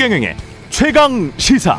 [0.00, 0.34] 최경영의
[0.70, 1.78] 최강 시사.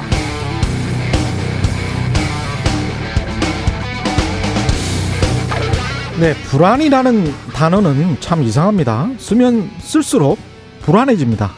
[6.19, 9.09] 네, 불안이라는 단어는 참 이상합니다.
[9.17, 10.37] 쓰면 쓸수록
[10.81, 11.49] 불안해집니다.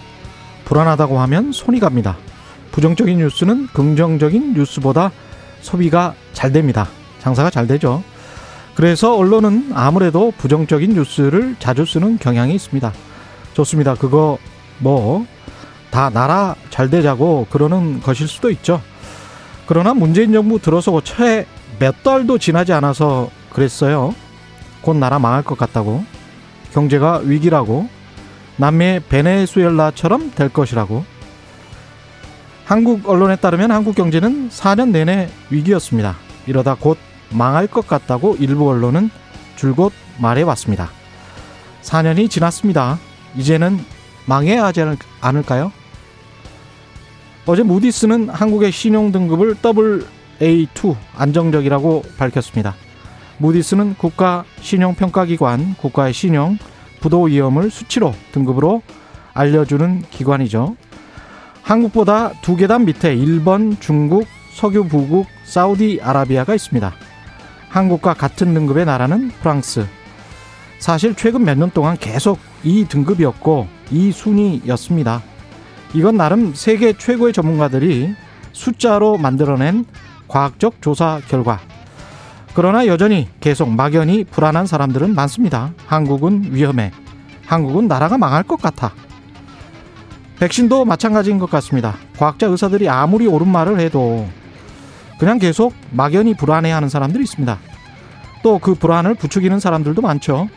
[0.64, 2.16] 불안하다고 하면 손이 갑니다.
[2.72, 5.12] 부정적인 뉴스는 긍정적인 뉴스보다
[5.60, 6.88] 소비가 잘 됩니다.
[7.20, 8.02] 장사가 잘 되죠.
[8.74, 12.94] 그래서 언론은 아무래도 부정적인 뉴스를 자주 쓰는 경향이 있습니다.
[13.54, 13.96] 좋습니다.
[13.96, 14.38] 그거
[14.80, 15.28] 뭐
[15.94, 18.82] 다 나라 잘 되자고 그러는 것일 수도 있죠.
[19.68, 21.46] 그러나 문재인 정부 들어서고 채
[21.80, 24.16] 몇 달도 지나지 않아서 그랬어요.
[24.82, 26.04] 곧 나라 망할 것 같다고.
[26.74, 27.90] 경제가 위기라고.
[28.58, 31.04] 남미 베네수엘라처럼 될 것이라고.
[32.66, 36.16] 한국 언론에 따르면 한국 경제는 4년 내내 위기였습니다.
[36.48, 36.98] 이러다 곧
[37.30, 39.10] 망할 것 같다고 일부 언론은
[39.56, 40.90] 줄곧 말해왔습니다.
[41.82, 43.00] 4년이 지났습니다.
[43.36, 43.84] 이제는
[44.26, 44.86] 망해야 하지
[45.20, 45.72] 않을까요?
[47.46, 52.76] 어제 무디스는 한국의 신용 등급을 AA2 안정적이라고 밝혔습니다.
[53.38, 56.58] 무디스는 국가 신용평가기관, 국가의 신용,
[57.02, 58.82] 부도 위험을 수치로 등급으로
[59.34, 60.78] 알려주는 기관이죠.
[61.64, 66.94] 한국보다 두 계단 밑에 일본, 중국, 석유 부국, 사우디아라비아가 있습니다.
[67.70, 69.86] 한국과 같은 등급의 나라는 프랑스.
[70.80, 75.22] 사실 최근 몇 년 동안 계속 이 등급이었고 이 순위였습니다.
[75.94, 78.16] 이건 나름 세계 최고의 전문가들이
[78.52, 79.86] 숫자로 만들어낸
[80.28, 81.60] 과학적 조사 결과.
[82.56, 85.74] 그러나 여전히 계속 막연히 불안한 사람들은 많습니다.
[85.86, 86.92] 한국은 위험해.
[87.46, 88.94] 한국은 나라가 망할 것 같아.
[90.40, 91.96] 백신도 마찬가지인 것 같습니다.
[92.18, 94.28] 과학자 의사들이 아무리 옳은 말을 해도
[95.20, 97.58] 그냥 계속 막연히 불안해하는 사람들이 있습니다.
[98.44, 100.50] 또 그 불안을 부추기는 사람들도 많죠.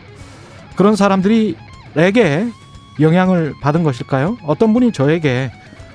[0.75, 2.49] 그런 사람들이에게
[3.01, 4.39] 영향을 받은 것일까요?
[4.45, 5.51] 어떤 분이 저에게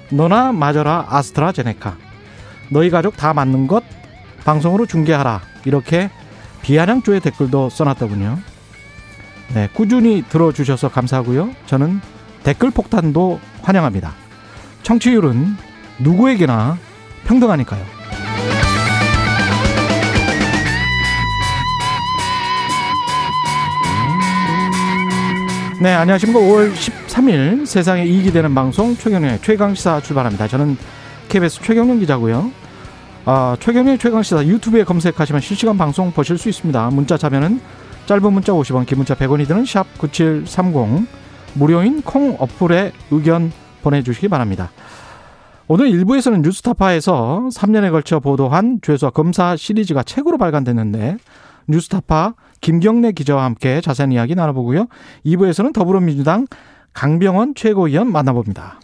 [0.09, 1.97] 너나 맞아라 아스트라제네카
[2.69, 3.83] 너희 가족 다 맞는 것
[4.43, 6.09] 방송으로 중계하라 이렇게
[6.61, 8.37] 비아냥조의 댓글도 써놨더군요.
[9.53, 11.51] 네, 꾸준히 들어주셔서 감사하고요.
[11.65, 11.99] 저는
[12.43, 14.13] 댓글 폭탄도 환영합니다.
[14.83, 15.55] 청취율은
[15.99, 16.77] 누구에게나
[17.25, 18.00] 평등하니까요.
[25.81, 26.39] 네, 안녕하십니까.
[26.39, 30.47] 5월 13일 세상에 이익이 되는 방송 최경련의 최강시사 출발합니다.
[30.47, 30.77] 저는
[31.27, 32.51] KBS 최경련 기자고요.
[33.25, 36.91] 아, 최경련의 최강시사 유튜브에 검색하시면 실시간 방송 보실 수 있습니다.
[36.91, 37.59] 문자 자면은
[38.05, 41.07] 짧은 문자 50원, 긴 문자 100원이 드는 샵 9730
[41.55, 44.69] 무료인 콩 어플에 의견 보내주시기 바랍니다.
[45.67, 51.17] 오늘 일부에서는 뉴스타파에서 3년에 걸쳐 보도한 죄수와 검사 시리즈가 책으로 발간됐는데
[51.67, 54.87] 뉴스타파 김경래 기자와 함께 자세한 이야기 나눠보고요.
[55.25, 56.47] 2부에서는 더불어민주당
[56.93, 58.79] 강병원 최고위원 만나봅니다.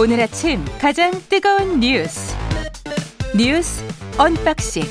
[0.00, 2.36] 오늘 아침 가장 뜨거운 뉴스
[3.36, 3.84] 뉴스
[4.16, 4.84] 언박싱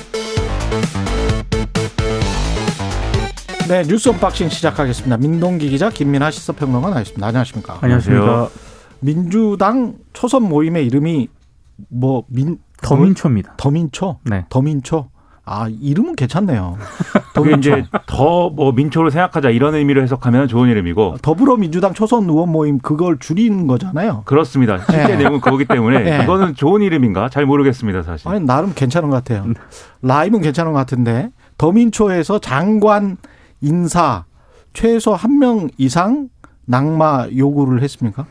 [3.69, 5.15] 네 뉴스 언박싱 시작하겠습니다.
[5.15, 7.25] 민동기 기자 김민아 시사평론가 나와있습니다.
[7.25, 7.77] 안녕하십니까?
[7.81, 8.49] 안녕하십니까?
[8.99, 11.27] 민주당 초선 모임의 이름이
[11.89, 13.55] 뭐 민 더민초입니다.
[13.57, 14.19] 더민초?
[14.23, 14.45] 네.
[14.49, 15.09] 더민초.
[15.49, 16.77] 아 이름은 괜찮네요.
[17.33, 22.79] 그게 이제 더 뭐 민초로 생각하자 이런 의미로 해석하면 좋은 이름이고 더불어민주당 초선 의원 모임
[22.79, 24.23] 그걸 줄이는 거잖아요.
[24.25, 24.77] 그렇습니다.
[24.79, 25.15] 실제 네.
[25.17, 26.23] 내용은 그거기 때문에 네.
[26.23, 28.27] 이거는 좋은 이름인가 잘 모르겠습니다 사실.
[28.27, 29.45] 아니 나름 괜찮은 것 같아요.
[29.45, 29.53] 네.
[30.01, 33.17] 라임은 괜찮은 것 같은데 더민초에서 장관
[33.61, 34.25] 인사
[34.73, 36.29] 최소 한 명 이상
[36.65, 38.25] 낙마 요구를 했습니까?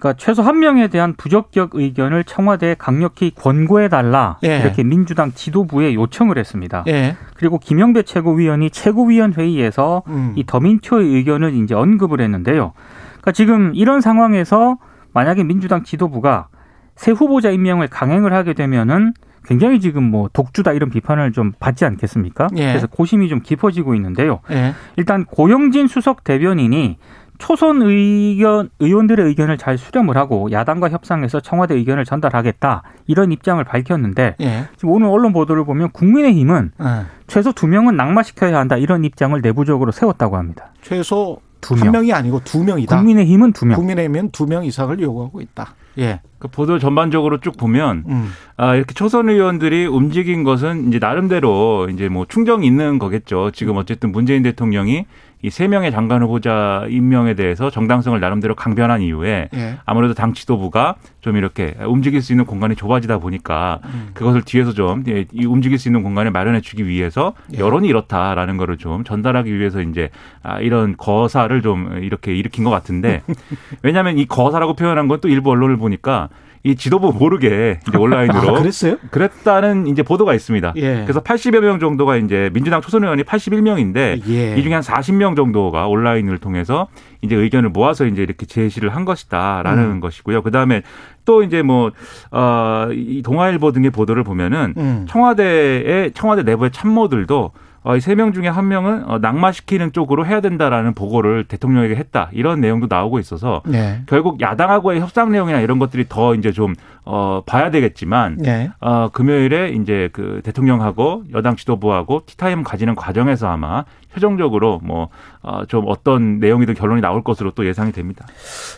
[0.00, 4.58] 그러니까 최소 한 명에 대한 부적격 의견을 청와대에 강력히 권고해 달라 예.
[4.60, 6.84] 이렇게 민주당 지도부에 요청을 했습니다.
[6.88, 7.16] 예.
[7.34, 10.32] 그리고 김영배 최고위원이 최고위원 회의에서 음.
[10.36, 12.72] 이 더민초의 의견을 이제 언급을 했는데요.
[13.10, 14.78] 그러니까 지금 이런 상황에서
[15.12, 16.48] 만약에 민주당 지도부가
[16.96, 19.12] 새 후보자 임명을 강행을 하게 되면은
[19.44, 22.48] 굉장히 지금 뭐 독주다 이런 비판을 좀 받지 않겠습니까?
[22.56, 22.68] 예.
[22.68, 24.40] 그래서 고심이 좀 깊어지고 있는데요.
[24.50, 24.74] 예.
[24.96, 26.98] 일단 고영진 수석 대변인이
[27.40, 34.36] 초선 의견 의원들의 의견을 잘 수렴을 하고 야당과 협상해서 청와대 의견을 전달하겠다 이런 입장을 밝혔는데
[34.40, 34.68] 예.
[34.76, 36.84] 지금 오늘 언론 보도를 보면 국민의힘은 예.
[37.26, 40.66] 최소 두 명은 낙마시켜야 한다 이런 입장을 내부적으로 세웠다고 합니다.
[40.82, 41.92] 최소 두한 명.
[41.92, 42.96] 명이 아니고 두 명이다.
[42.96, 43.76] 국민의힘은 두 명.
[43.76, 45.74] 국민의힘은 두 명 이상을 요구하고 있다.
[45.98, 46.20] 예.
[46.38, 48.30] 그 보도 전반적으로 쭉 보면 음.
[48.56, 53.50] 아, 이렇게 초선 의원들이 움직인 것은 이제 나름대로 이제 뭐 충정이 있는 거겠죠.
[53.52, 55.04] 지금 어쨌든 문재인 대통령이
[55.42, 59.78] 이 세 명의 장관 후보자 임명에 대해서 정당성을 나름대로 강변한 이후에 예.
[59.86, 64.10] 아무래도 당 지도부가 좀 이렇게 움직일 수 있는 공간이 좁아지다 보니까 음.
[64.14, 67.58] 그것을 뒤에서 좀 예, 이 움직일 수 있는 공간을 마련해 주기 위해서 예.
[67.58, 70.10] 여론이 이렇다라는 거를 좀 전달하기 위해서 이제
[70.42, 73.22] 아, 이런 거사를 좀 이렇게 일으킨 것 같은데
[73.82, 76.30] 왜냐하면 이 거사라고 표현한 건 또 일부 언론을 보니까
[76.62, 78.96] 이 지도부 모르게 이제 온라인으로 아, 그랬어요?
[79.10, 80.74] 그랬다는 이제 보도가 있습니다.
[80.76, 81.02] 예.
[81.02, 84.56] 그래서 80여 명 정도가 이제 민주당 초선 의원이 81명인데 예.
[84.56, 86.88] 이 중에 한 40명 정도가 온라인을 통해서
[87.22, 90.00] 이제 의견을 모아서 이제 이렇게 제시를 한 것이다라는 음.
[90.00, 90.42] 것이고요.
[90.42, 90.82] 그 다음에
[91.24, 91.92] 또 이제 뭐,
[92.30, 95.06] 어, 이 동아일보 등의 보도를 보면은 음.
[95.08, 100.40] 청와대의, 청와대 내부의 참모들도 어, 이 세 명 중에 한 명은 어, 낙마시키는 쪽으로 해야
[100.40, 102.28] 된다라는 보고를 대통령에게 했다.
[102.32, 104.02] 이런 내용도 나오고 있어서 예.
[104.06, 106.74] 결국 야당하고의 협상 내용이나 이런 것들이 더 이제 좀,
[107.04, 108.70] 어, 봐야 되겠지만 예.
[108.80, 115.08] 어, 금요일에 이제 그 대통령하고 여당 지도부하고 티타임 가지는 과정에서 아마 최종적으로 뭐,
[115.42, 118.26] 어, 좀 어떤 내용이든 결론이 나올 것으로 또 예상이 됩니다.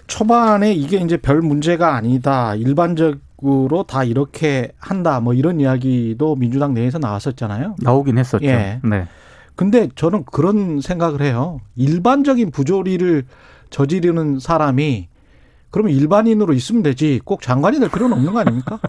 [0.07, 2.55] 초반에 이게 이제 별 문제가 아니다.
[2.55, 5.19] 일반적 으로 다 이렇게 한다.
[5.21, 7.77] 뭐 이런 이야기도 민주당 내에서 나왔었잖아요.
[7.81, 8.45] 나오긴 했었죠.
[8.45, 8.81] 예.
[8.85, 9.07] 네.
[9.57, 11.61] 근데 저는 그런 생각을 해요.
[11.77, 13.25] 일반적인 부조리를
[13.71, 15.09] 저지르는 사람이
[15.71, 17.21] 그러면 일반인으로 있으면 되지.
[17.25, 18.79] 꼭 장관이 될 필요는 없는 거 아닙니까?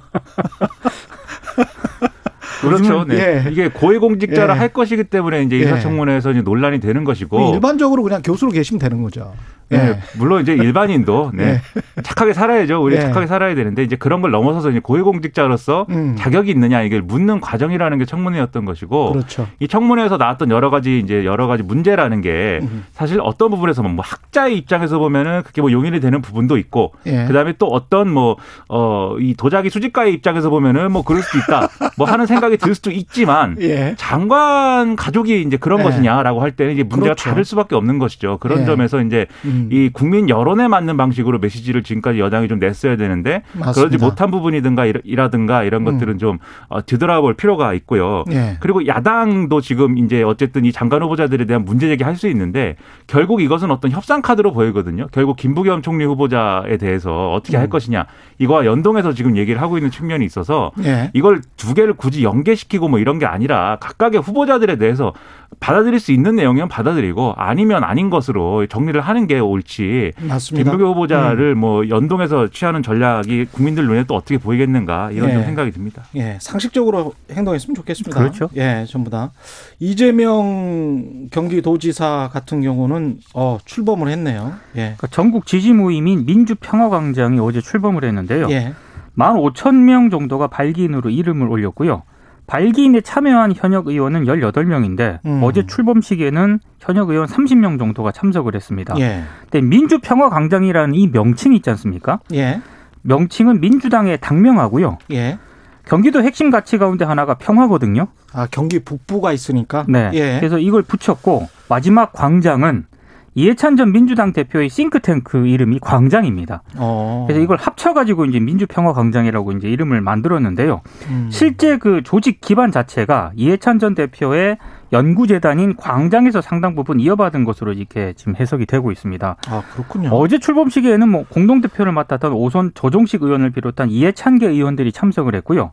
[2.61, 3.05] 그렇죠.
[3.05, 3.44] 네.
[3.45, 3.51] 예.
[3.51, 4.59] 이게 고위공직자를 예.
[4.59, 5.61] 할 것이기 때문에 이제 예.
[5.61, 7.53] 인사청문회에서 이제 논란이 되는 것이고.
[7.53, 9.33] 일반적으로 그냥 교수로 계시면 되는 거죠.
[9.71, 9.77] 예.
[9.77, 11.62] 네, 물론 이제 일반인도 네,
[12.04, 12.83] 착하게 살아야죠.
[12.83, 13.01] 우리 예.
[13.01, 16.15] 착하게 살아야 되는데 이제 그런 걸 넘어서서 이제 고위공직자로서 음.
[16.18, 19.48] 자격이 있느냐 이걸 묻는 과정이라는 게 청문회였던 것이고 그렇죠.
[19.60, 22.86] 이 청문회에서 나왔던 여러 가지 이제 여러 가지 문제라는 게 음.
[22.94, 27.25] 사실 어떤 부분에서 뭐 학자의 입장에서 보면은 그게 뭐 용인이 되는 부분도 있고 예.
[27.25, 28.36] 그다음에 또 어떤 뭐
[28.69, 32.92] 어 이 도자기 수집가의 입장에서 보면은 뭐 그럴 수도 있다 뭐 하는 생각이 들 수도
[32.92, 33.95] 있지만 예.
[33.98, 35.83] 장관 가족이 이제 그런 예.
[35.83, 37.30] 것이냐라고 할 때는 이제 문제가 그렇죠.
[37.30, 38.38] 다를 수밖에 없는 것이죠.
[38.39, 38.65] 그런 예.
[38.65, 39.52] 점에서 이제 음.
[39.71, 43.71] 이 국민 여론에 맞는 방식으로 메시지를 지금까지 여당이 좀 냈어야 되는데 맞습니다.
[43.73, 45.94] 그러지 못한 부분이든가 이라- 이라든가 이런 음.
[45.94, 48.23] 것들은 좀 어, 뒤돌아볼 필요가 있고요.
[48.31, 48.57] 예.
[48.59, 52.75] 그리고 야당도 지금 이제 어쨌든 이 장관 후보자들에 대한 문제 제기할 수 있는데
[53.07, 55.07] 결국 이것은 어떤 협상 카드로 보이거든요.
[55.11, 57.69] 결국 김부겸 총리 후보자에 대해서 어떻게 할 음.
[57.69, 58.05] 것이냐
[58.39, 61.12] 이거와 연동해서 지금 얘기를 하고 있는 측면이 있어서 예.
[61.13, 65.13] 이걸 두 개를 굳이 연계시키고 뭐 이런 게 아니라 각각의 후보자들에 대해서
[65.59, 70.13] 받아들일 수 있는 내용이면 받아들이고 아니면 아닌 것으로 정리를 하는 게 옳지.
[70.19, 70.71] 맞습니다.
[70.71, 75.33] 김부겸 후보자를 뭐 연동해서 취하는 전략이 국민들 눈에 또 어떻게 보이겠는가 이런 예.
[75.36, 76.03] 좀 생각이 듭니다.
[76.15, 78.19] 예, 상식적으로 행동했으면 좋겠습니다.
[78.19, 78.50] 그렇죠.
[78.56, 79.31] 예, 전부 다.
[79.79, 84.53] 이재명 경기도지사 같은 경우는 어, 출범을 했네요.
[84.75, 84.79] 예.
[84.81, 88.47] 그러니까 전국 지지 모임인 민주평화광장이 어제 출범을 했는데 요.
[88.50, 88.74] 예.
[89.18, 92.03] 15,000명 정도가 발기인으로 이름을 올렸고요.
[92.47, 95.41] 발기인에 참여한 현역 의원은 18명인데 음.
[95.44, 98.95] 어제 출범식에는 현역 의원 30명 정도가 참석을 했습니다.
[99.00, 99.24] 예.
[99.50, 102.19] 근데 민주평화광장이라는 이 명칭이 있지 않습니까?
[102.33, 102.62] 예.
[103.03, 104.97] 명칭은 민주당의 당명하고요.
[105.12, 105.38] 예.
[105.86, 108.07] 경기도 핵심 가치 가운데 하나가 평화거든요.
[108.33, 109.86] 아, 경기 북부가 있으니까.
[109.88, 110.12] 네.
[110.13, 110.38] 예.
[110.39, 112.86] 그래서 이걸 붙였고 마지막 광장은
[113.35, 116.62] 이해찬 전 민주당 대표의 싱크탱크 이름이 광장입니다.
[116.77, 117.25] 어.
[117.27, 120.81] 그래서 이걸 합쳐가지고 이제 민주평화광장이라고 이제 이름을 만들었는데요.
[121.09, 121.30] 음.
[121.31, 124.57] 실제 그 조직 기반 자체가 이해찬 전 대표의
[124.91, 129.36] 연구재단인 광장에서 상당 부분 이어받은 것으로 이렇게 지금 해석이 되고 있습니다.
[129.47, 130.09] 아, 그렇군요.
[130.09, 135.72] 어제 출범식에는 뭐 공동대표를 맡았던 오선 조종식 의원을 비롯한 이해찬계 의원들이 참석을 했고요.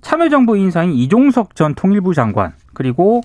[0.00, 3.20] 참여정부 인사인 이종석 전 통일부 장관 그리고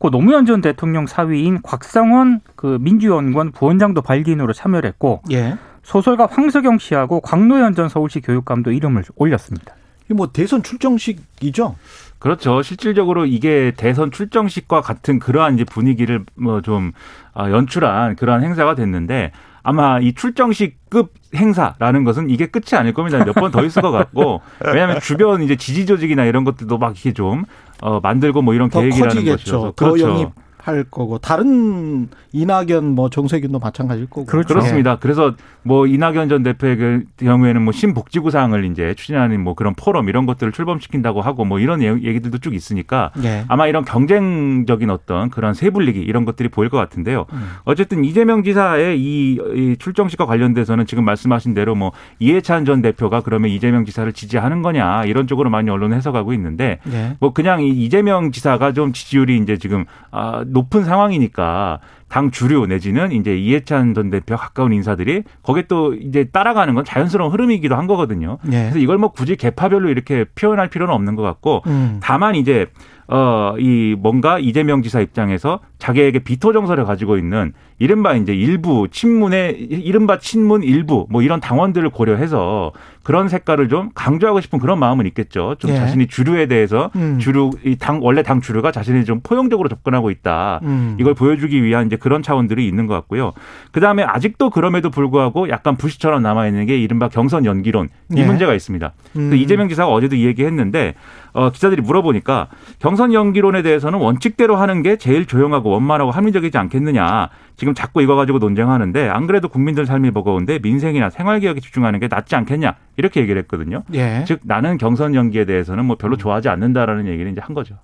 [0.00, 5.56] 고 노무현 전 대통령 사위인 곽상원 그 민주연구원 부원장도 발기인으로 참여를 했고 예.
[5.82, 9.74] 소설가 황석영 씨하고 광노현 전 서울시 교육감도 이름을 올렸습니다.
[10.06, 11.76] 이게 뭐 대선 출정식이죠?
[12.18, 12.62] 그렇죠.
[12.62, 16.92] 실질적으로 이게 대선 출정식과 같은 그러한 이제 분위기를 뭐 좀
[17.38, 23.22] 연출한 그러한 행사가 됐는데 아마 이 출정식급 행사라는 것은 이게 끝이 아닐 겁니다.
[23.24, 27.12] 몇 번 더 있을 것 같고 왜냐하면 주변 이제 지지 조직이나 이런 것들도 막 이렇게
[27.12, 27.44] 좀
[27.82, 29.72] 어, 만들고 뭐 이런 더 계획이라는 커지겠죠.
[29.76, 30.08] 더 그렇죠.
[30.08, 30.28] 영입
[30.62, 34.26] 할 거고 다른 이낙연 뭐 정세균도 마찬가지일 거고.
[34.26, 34.48] 그렇죠.
[34.48, 34.96] 그렇습니다.
[34.96, 40.26] 그래서 뭐 이낙연 전 대표의 그 경우에는 뭐 신복지구상을 이제 추진하는 뭐 그런 포럼 이런
[40.26, 43.44] 것들을 출범시킨다고 하고 뭐 이런 얘기들도 쭉 있으니까 예.
[43.48, 47.26] 아마 이런 경쟁적인 어떤 그런 세분리기 이런 것들이 보일 것 같은데요.
[47.32, 47.50] 음.
[47.64, 53.50] 어쨌든 이재명 지사의 이, 이 출정식과 관련돼서는 지금 말씀하신 대로 뭐 이해찬 전 대표가 그러면
[53.50, 57.16] 이재명 지사를 지지하는 거냐 이런 쪽으로 많이 언론 해석하고 있는데 예.
[57.20, 63.12] 뭐 그냥 이 이재명 지사가 좀 지지율이 이제 지금 아 높은 상황이니까 당 주류 내지는
[63.12, 68.38] 이제 이해찬 전 대표 가까운 인사들이 거기에 또 이제 따라가는 건 자연스러운 흐름이기도 한 거거든요.
[68.46, 68.50] 예.
[68.62, 72.00] 그래서 이걸 뭐 굳이 개파별로 이렇게 표현할 필요는 없는 것 같고 음.
[72.02, 72.66] 다만 이제
[73.06, 79.56] 어, 이 뭔가 이재명 지사 입장에서 자기에게 비토 정서를 가지고 있는 이른바 이제 일부 친문의
[79.58, 82.72] 이른바 친문 일부 뭐 이런 당원들을 고려해서
[83.02, 85.56] 그런 색깔을 좀 강조하고 싶은 그런 마음은 있겠죠.
[85.58, 85.76] 좀 예.
[85.76, 87.18] 자신이 주류에 대해서 음.
[87.18, 90.60] 주류 이 당 원래 당 주류가 자신이 좀 포용적으로 접근하고 있다.
[90.62, 90.96] 음.
[91.00, 93.32] 이걸 보여주기 위한 이제 그런 차원들이 있는 것 같고요.
[93.72, 98.26] 그 다음에 아직도 그럼에도 불구하고 약간 부시처럼 남아 있는 게 이른바 경선 연기론 이 예.
[98.26, 98.92] 문제가 있습니다.
[99.16, 99.30] 음.
[99.30, 100.94] 그 이재명 지사가 어제도 이 얘기했는데
[101.32, 102.48] 어, 기자들이 물어보니까
[102.80, 107.30] 경선 연기론에 대해서는 원칙대로 하는 게 제일 조용하고 원만하고 합리적이지 않겠느냐.
[107.60, 112.08] 지금 자꾸 이거 가지고 논쟁하는데 안 그래도 국민들 삶이 버거운데 민생이나 생활 개혁에 집중하는 게
[112.08, 113.82] 낫지 않겠냐 이렇게 얘기를 했거든요.
[113.92, 114.24] 예.
[114.26, 117.74] 즉 나는 경선 연기에 대해서는 뭐 별로 좋아하지 않는다라는 얘기를 이제 한 거죠.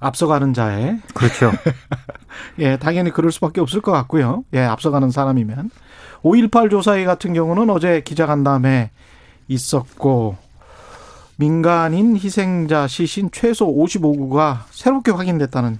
[0.00, 1.52] 앞서가는 자의 그렇죠.
[2.58, 4.42] 예, 당연히 그럴 수밖에 없을 것 같고요.
[4.52, 5.70] 예, 앞서가는 사람이면
[6.24, 8.90] 5.18 조사회 같은 경우는 어제 기자간담회
[9.46, 10.38] 있었고
[11.36, 15.78] 민간인 희생자 시신 최소 55구가 새롭게 확인됐다는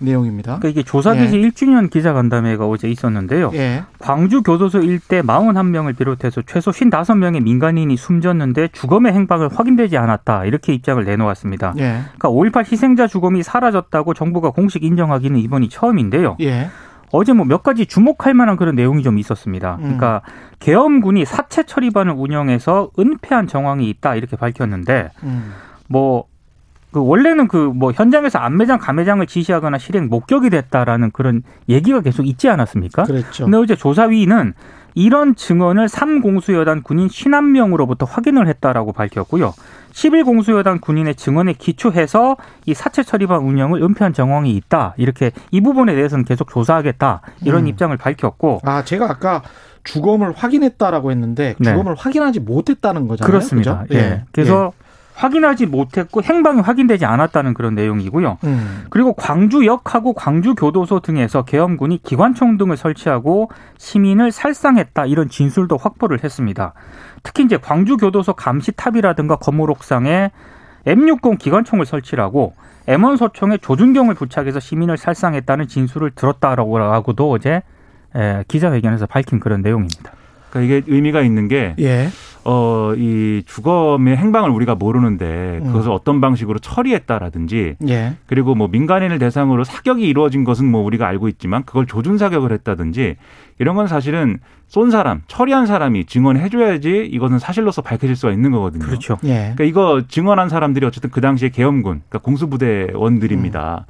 [0.00, 0.58] 내용입니다.
[0.58, 3.50] 그러니까 이게 조사 개시 1주년 기자간담회가 어제 있었는데요.
[3.54, 3.84] 예.
[3.98, 10.44] 광주 교도소 일대 41명을 비롯해서 최소 55명의 민간인이 숨졌는데 주검의 행방을 확인되지 않았다.
[10.46, 11.74] 이렇게 입장을 내놓았습니다.
[11.78, 12.00] 예.
[12.18, 16.36] 그러니까 5.18 희생자 주검이 사라졌다고 정부가 공식 인정하기는 이번이 처음인데요.
[16.40, 16.68] 예.
[17.12, 19.74] 어제 뭐 몇 가지 주목할 만한 그런 내용이 좀 있었습니다.
[19.76, 19.82] 음.
[19.82, 20.22] 그러니까
[20.60, 25.52] 계엄군이 사체 처리반을 운영해서 은폐한 정황이 있다 이렇게 밝혔는데 음.
[25.88, 26.24] 뭐
[26.92, 32.48] 그 원래는 그 뭐 현장에서 안매장 감매장을 지시하거나 실행 목격이 됐다라는 그런 얘기가 계속 있지
[32.48, 33.04] 않았습니까?
[33.04, 33.44] 그랬죠.
[33.44, 34.54] 근데 어제 조사위는
[34.94, 39.54] 이런 증언을 3공수여단 군인 51명으로부터 확인을 했다라고 밝혔고요.
[39.92, 44.94] 11공수여단 군인의 증언에 기초해서 이 사체 처리반 운영을 은폐한 정황이 있다.
[44.96, 47.20] 이렇게 이 부분에 대해서는 계속 조사하겠다.
[47.44, 47.66] 이런 음.
[47.68, 49.42] 입장을 밝혔고 아, 제가 아까
[49.84, 51.70] 주검을 확인했다라고 했는데 네.
[51.70, 53.30] 주검을 확인하지 못했다는 거잖아요.
[53.30, 53.84] 그렇습니다.
[53.88, 53.94] 그죠?
[53.98, 54.24] 예.
[54.32, 54.72] 그래서
[55.20, 58.38] 확인하지 못했고 행방이 확인되지 않았다는 그런 내용이고요.
[58.42, 58.48] 예.
[58.48, 58.84] 음.
[58.88, 66.72] 그리고 광주역하고 광주교도소 등에서 계엄군이 기관총 등을 설치하고 시민을 살상했다 이런 진술도 확보를 했습니다.
[67.22, 70.30] 특히 이제 광주교도소 감시탑이라든가 건물 옥상에
[70.86, 72.54] M60 기관총을 설치하고
[72.88, 77.62] M1 소총에 조준경을 부착해서 시민을 살상했다는 진술을 들었다라고도 어제
[78.16, 80.12] 에, 기자회견에서 밝힌 그런 내용입니다.
[80.50, 82.08] 그러니까 이게 의미가 있는 게 예.
[82.44, 85.66] 어, 이 주검의 행방을 우리가 모르는데 음.
[85.66, 88.14] 그것을 어떤 방식으로 처리했다라든지 예.
[88.26, 93.16] 그리고 뭐 민간인을 대상으로 사격이 이루어진 것은 뭐 우리가 알고 있지만 그걸 조준 사격을 했다든지
[93.58, 98.86] 이런 건 사실은 쏜 사람, 처리한 사람이 증언해 줘야지 이것은 사실로서 밝혀질 수가 있는 거거든요.
[98.86, 99.18] 그렇죠.
[99.24, 99.52] 예.
[99.54, 103.86] 그러니까 이거 증언한 사람들이 어쨌든 그 당시에 계엄군, 그러니까 공수부대원들입니다.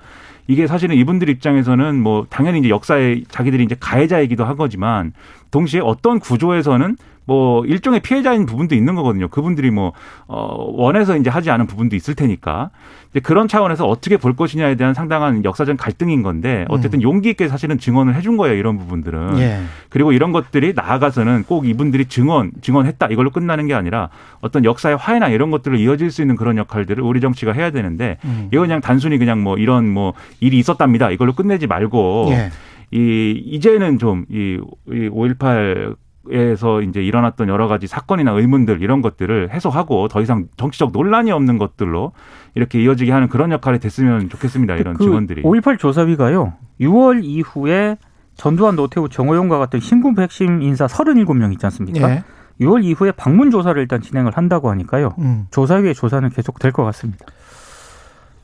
[0.48, 5.12] 이게 사실은 이분들 입장에서는 뭐 당연히 이제 역사에 자기들이 이제 가해자이기도 한 거지만
[5.52, 9.28] 동시에 어떤 구조에서는 뭐 일종의 피해자인 부분도 있는 거거든요.
[9.28, 9.92] 그분들이 뭐
[10.26, 12.70] 어, 원해서 이제 하지 않은 부분도 있을 테니까
[13.10, 17.78] 이제 그런 차원에서 어떻게 볼 것이냐에 대한 상당한 역사적 갈등인 건데 어쨌든 용기 있게 사실은
[17.78, 18.56] 증언을 해준 거예요.
[18.56, 19.38] 이런 부분들은.
[19.38, 19.60] 예.
[19.88, 24.10] 그리고 이런 것들이 나아가서는 꼭 이분들이 증언, 증언했다 이걸로 끝나는 게 아니라
[24.40, 28.48] 어떤 역사의 화해나 이런 것들을 이어질 수 있는 그런 역할들을 우리 정치가 해야 되는데 음.
[28.52, 32.50] 이거 그냥 단순히 그냥 뭐 이런 뭐 일이 있었답니다 이걸로 끝내지 말고 예.
[32.92, 35.96] 이 이제는 좀이5.18
[36.30, 41.56] 에서 이제 일어났던 여러 가지 사건이나 의문들 이런 것들을 해소하고 더 이상 정치적 논란이 없는
[41.56, 42.12] 것들로
[42.54, 44.76] 이렇게 이어지게 하는 그런 역할이 됐으면 좋겠습니다.
[44.76, 45.42] 이런 그 증언들이.
[45.42, 46.52] 5.18 조사위가요.
[46.80, 47.96] 6월 이후에
[48.36, 52.10] 전두환, 노태우, 정호용과 같은 신군부 핵심 인사 37명 있지 않습니까?
[52.10, 52.24] 예.
[52.60, 55.14] 6월 이후에 방문 조사를 일단 진행을 한다고 하니까요.
[55.18, 55.46] 음.
[55.50, 57.24] 조사위의 조사는 계속 될 것 같습니다.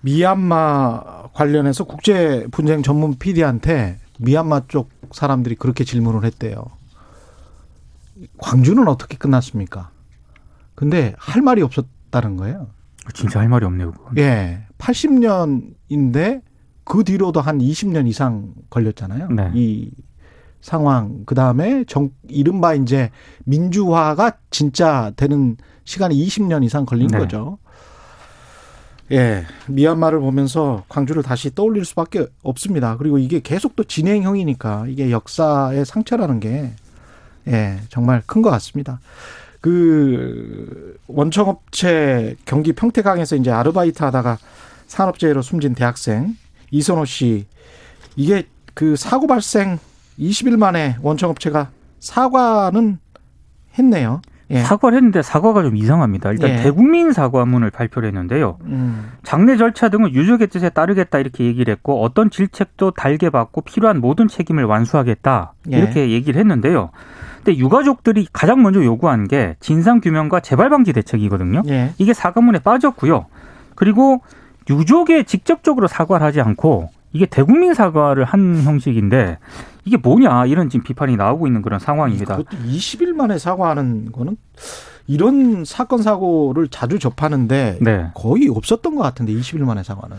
[0.00, 1.02] 미얀마
[1.34, 6.64] 관련해서 국제 분쟁 전문 PD한테 미얀마 쪽 사람들이 그렇게 질문을 했대요.
[8.38, 9.90] 광주는 어떻게 끝났습니까?
[10.74, 12.68] 근데 할 말이 없었다는 거예요.
[13.14, 13.92] 진짜 할 말이 없네요.
[13.92, 14.18] 그건.
[14.18, 14.66] 예.
[14.78, 16.42] 80년인데
[16.84, 19.28] 그 뒤로도 한 20년 이상 걸렸잖아요.
[19.28, 19.50] 네.
[19.54, 19.90] 이
[20.60, 21.24] 상황.
[21.26, 23.10] 그 다음에 정, 이른바 이제
[23.44, 27.18] 민주화가 진짜 되는 시간이 20년 이상 걸린 네.
[27.18, 27.58] 거죠.
[29.12, 29.44] 예.
[29.68, 32.96] 미얀마를 보면서 광주를 다시 떠올릴 수밖에 없습니다.
[32.96, 36.72] 그리고 이게 계속 또 진행형이니까 이게 역사의 상처라는 게
[37.48, 39.00] 예, 정말 큰 것 같습니다.
[39.60, 44.38] 그 원청업체 경기 평택항에서 이제 아르바이트 하다가
[44.86, 46.36] 산업재해로 숨진 대학생
[46.70, 47.46] 이선호 씨
[48.14, 49.78] 이게 그 사고 발생
[50.18, 52.98] 20일 만에 원청업체가 사과는
[53.78, 54.20] 했네요.
[54.50, 54.60] 예.
[54.60, 56.30] 사과를 했는데 사과가 좀 이상합니다.
[56.30, 56.62] 일단 예.
[56.62, 58.58] 대국민 사과문을 발표를 했는데요.
[58.66, 59.10] 음.
[59.24, 64.28] 장례 절차 등은 유족의 뜻에 따르겠다 이렇게 얘기를 했고 어떤 질책도 달게 받고 필요한 모든
[64.28, 65.78] 책임을 완수하겠다 예.
[65.78, 66.90] 이렇게 얘기를 했는데요.
[67.46, 71.62] 근데 유가족들이 가장 먼저 요구한 게 진상 규명과 재발 방지 대책이거든요.
[71.68, 71.92] 예.
[71.96, 73.26] 이게 사과문에 빠졌고요.
[73.76, 74.20] 그리고
[74.68, 79.38] 유족에 직접적으로 사과를 하지 않고 이게 대국민 사과를 한 형식인데
[79.84, 82.36] 이게 뭐냐 이런 지금 비판이 나오고 있는 그런 상황입니다.
[82.36, 84.36] 그것도 20일 만에 사과하는 거는
[85.06, 88.10] 이런 사건 사고를 자주 접하는데 네.
[88.14, 90.16] 거의 없었던 것 같은데 20일 만에 사과는.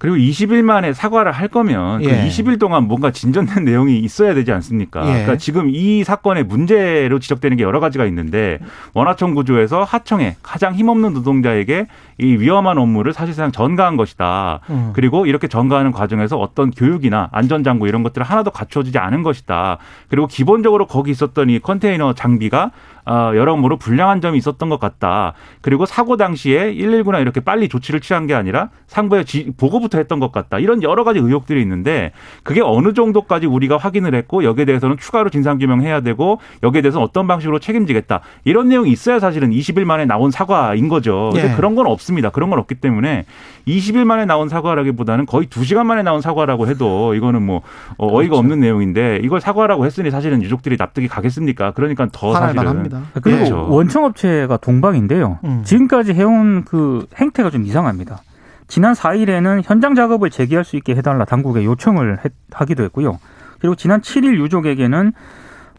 [0.00, 2.08] 그리고 20일 만에 사과를 할 거면 예.
[2.08, 5.02] 그 20일 동안 뭔가 진전된 내용이 있어야 되지 않습니까?
[5.02, 5.12] 예.
[5.12, 8.60] 그러니까 지금 이 사건의 문제로 지적되는 게 여러 가지가 있는데
[8.94, 14.60] 원하청 구조에서 하청에 가장 힘없는 노동자에게 이 위험한 업무를 사실상 전가한 것이다.
[14.70, 14.92] 음.
[14.94, 19.76] 그리고 이렇게 전가하는 과정에서 어떤 교육이나 안전장구 이런 것들을 하나도 갖춰지지 않은 것이다.
[20.08, 22.70] 그리고 기본적으로 거기 있었던 이 컨테이너 장비가
[23.06, 25.34] 어, 여러모로 불량한 점이 있었던 것 같다.
[25.62, 30.32] 그리고 사고 당시에 119나 이렇게 빨리 조치를 취한 게 아니라 상부에 지- 보고부터 했던 것
[30.32, 30.58] 같다.
[30.58, 36.00] 이런 여러 가지 의혹들이 있는데 그게 어느 정도까지 우리가 확인을 했고 여기에 대해서는 추가로 진상규명해야
[36.00, 38.20] 되고 여기에 대해서 어떤 방식으로 책임지겠다.
[38.44, 41.30] 이런 내용이 있어야 사실은 20일 만에 나온 사과인 거죠.
[41.32, 41.56] 근데 예.
[41.56, 42.30] 그런 건 없습니다.
[42.30, 43.24] 그런 건 없기 때문에
[43.66, 47.62] 20일 만에 나온 사과라기보다는 거의 2시간 만에 나온 사과라고 해도 이거는 뭐
[47.98, 48.38] 어, 어이가 그렇죠.
[48.38, 51.72] 없는 내용인데 이걸 사과라고 했으니 사실은 유족들이 납득이 가겠습니까?
[51.72, 53.20] 그러니까 더 사실은 만합니다.
[53.22, 53.66] 그리고 그렇죠.
[53.70, 55.38] 원청 업체가 동방인데요.
[55.44, 55.62] 음.
[55.64, 58.22] 지금까지 해온 그 행태가 좀 이상합니다.
[58.68, 63.18] 지난 4일에는 현장 작업을 재개할 수 있게 해달라 당국에 요청을 했- 하기도 했고요.
[63.60, 65.12] 그리고 지난 7일 유족에게는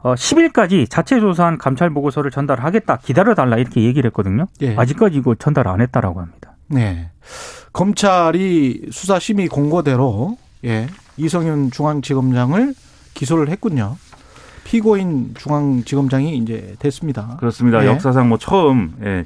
[0.03, 4.47] 어, 10일까지 자체 조사한 감찰 보고서를 전달하겠다, 기다려달라 이렇게 얘기를 했거든요.
[4.61, 4.75] 예.
[4.75, 6.53] 아직까지 이거 전달 안 했다라고 합니다.
[6.67, 7.09] 네.
[7.71, 10.87] 검찰이 수사심의 공고대로 예,
[11.17, 12.73] 이성윤 중앙지검장을
[13.13, 13.95] 기소를 했군요.
[14.63, 17.37] 피고인 중앙지검장이 이제 됐습니다.
[17.39, 17.83] 그렇습니다.
[17.83, 17.87] 예.
[17.87, 19.25] 역사상 뭐 처음 예, 예,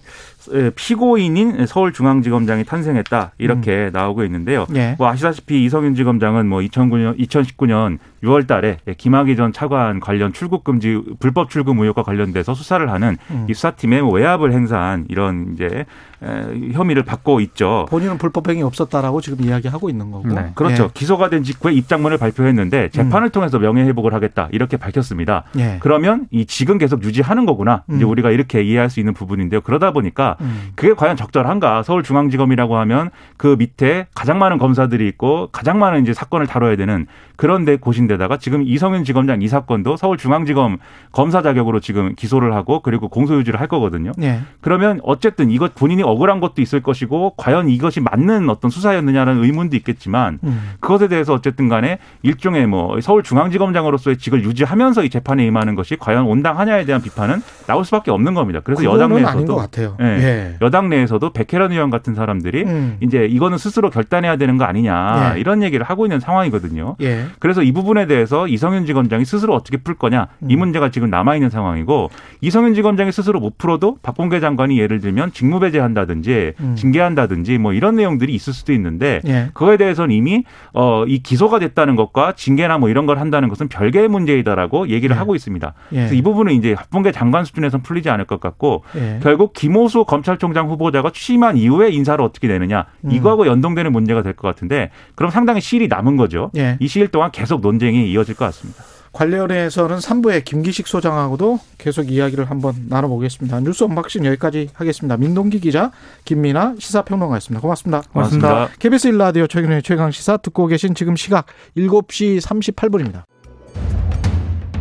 [0.75, 4.65] 피고인인 서울중앙지검장이 탄생했다 이렇게 나오고 있는데요.
[4.75, 4.95] 예.
[4.97, 10.99] 뭐 아시다시피 이성윤 지검장은 뭐 2009년 2019년 6월달에 예, 김학의 전 차관 관련 출국 금지
[11.19, 13.45] 불법 출금 의혹과 관련돼서 수사를 하는 음.
[13.49, 15.85] 이 수사팀에 뭐 외압을 행사한 이런 이제
[16.23, 17.85] 에, 혐의를 받고 있죠.
[17.89, 20.27] 본인은 불법행위 없었다라고 지금 이야기하고 있는 거고.
[20.29, 20.51] 네.
[20.55, 20.89] 그렇죠.
[20.93, 25.43] 기소가 된 직후에 입장문을 발표했는데 재판을 통해서 명예회복을 하겠다 이렇게 밝혔습니다.
[25.57, 25.77] 예.
[25.81, 27.83] 그러면 이 지금 계속 유지하는 거구나.
[27.93, 28.09] 이제 음.
[28.09, 29.61] 우리가 이렇게 이해할 수 있는 부분인데요.
[29.61, 30.71] 그러다 보니까 음.
[30.75, 31.83] 그게 과연 적절한가?
[31.83, 37.65] 서울중앙지검이라고 하면 그 밑에 가장 많은 검사들이 있고 가장 많은 이제 사건을 다뤄야 되는 그런
[37.65, 40.77] 데 곳인데다가 지금 이성윤 지검장 이 사건도 서울중앙지검
[41.11, 44.11] 검사 자격으로 지금 기소를 하고 그리고 공소유지를 할 거거든요.
[44.21, 44.41] 예.
[44.61, 50.39] 그러면 어쨌든 이것 본인이 억울한 것도 있을 것이고 과연 이것이 맞는 어떤 수사였느냐라는 의문도 있겠지만
[50.43, 50.71] 음.
[50.79, 56.85] 그것에 대해서 어쨌든 간에 일종의 뭐 서울중앙지검장으로서의 직을 유지하면서 이 재판에 임하는 것이 과연 온당하냐에
[56.85, 58.61] 대한 비판은 나올 수밖에 없는 겁니다.
[58.63, 59.97] 그래서 여당 내에서도 같아요.
[60.01, 60.05] 예.
[60.05, 60.57] 예.
[60.61, 62.97] 여당 내에서도 백혜련 의원 같은 사람들이 음.
[63.01, 65.39] 이제 이거는 스스로 결단해야 되는 거 아니냐 예.
[65.39, 66.95] 이런 얘기를 하고 있는 상황이거든요.
[67.01, 67.24] 예.
[67.39, 70.59] 그래서 이 부분에 대해서 이성윤 지검장이 스스로 어떻게 풀 거냐 이 음.
[70.59, 72.09] 문제가 지금 남아 있는 상황이고
[72.41, 76.75] 이성윤 지검장이 스스로 못 풀어도 박범계 장관이 예를 들면 직무배제한다든지 음.
[76.75, 79.49] 징계한다든지 뭐 이런 내용들이 있을 수도 있는데 예.
[79.53, 84.07] 그거에 대해서는 이미 어 이 기소가 됐다는 것과 징계나 뭐 이런 걸 한다는 것은 별개의
[84.07, 85.19] 문제이다라고 얘기를 예.
[85.19, 85.73] 하고 있습니다.
[85.91, 85.95] 예.
[85.95, 89.19] 그래서 이 부분은 이제 박범계 장관 수준에서는 풀리지 않을 것 같고 예.
[89.21, 93.11] 결국 김오수 검찰총장 후보자가 취임한 이후에 인사를 어떻게 내느냐 음.
[93.11, 96.51] 이거하고 연동되는 문제가 될 것 같은데 그럼 상당히 시일이 남은 거죠.
[96.57, 96.75] 예.
[96.81, 98.83] 이 시일 동안 계속 논쟁이 이어질 것 같습니다.
[99.13, 103.61] 관련해서는 3부에 김기식 소장하고도 계속 이야기를 한번 나눠보겠습니다.
[103.61, 105.15] 뉴스 unboxing 여기까지 하겠습니다.
[105.15, 105.91] 민동기 기자,
[106.25, 107.61] 김민아 시사평론가였습니다.
[107.61, 108.01] 고맙습니다.
[108.11, 108.67] 고맙습니다.
[108.79, 111.45] KBS 1라디오 최경영의 최강시사 듣고 계신 지금 시각
[111.77, 113.23] 7시 38분입니다.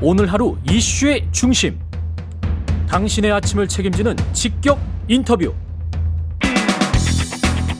[0.01, 1.79] 오늘 하루 이슈의 중심.
[2.89, 5.55] 당신의 아침을 책임지는 직격 인터뷰.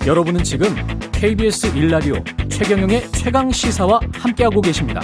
[0.07, 0.69] 여러분은 지금
[1.25, 5.01] KBS 1라디오 최경영의 최강 시사와 함께하고 계십니다.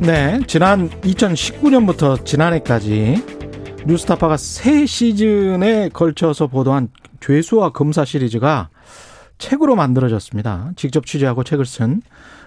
[0.00, 3.22] 네, 지난 2019년부터 지난해까지
[3.86, 6.88] 뉴스타파가 새 시즌에 걸쳐서 보도한
[7.20, 8.70] 죄수와 검사 시리즈가
[9.38, 10.72] 책으로 만들어졌습니다.
[10.74, 12.02] 직접 취재하고 책을 쓴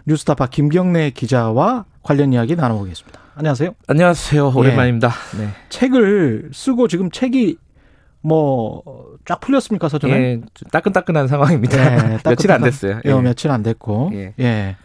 [0.06, 3.18] 뉴스타파 김경래 기자와 관련 이야기 나눠보겠습니다.
[3.36, 3.76] 안녕하세요.
[3.88, 4.52] 안녕하세요.
[4.54, 5.14] 오랜만입니다.
[5.38, 5.48] 네.
[5.70, 7.56] 책을 쓰고 지금 책이
[8.22, 8.84] 뭐
[9.26, 10.14] 쫙 풀렸습니까 서점에?
[10.14, 11.78] 예, 좀 따끈따끈한 상황입니다.
[11.78, 13.00] 네, 며칠 안 따끈따끈- 됐어요.
[13.06, 14.10] 예, 며칠 안 됐고.
[14.14, 14.34] 예.
[14.40, 14.76] 예.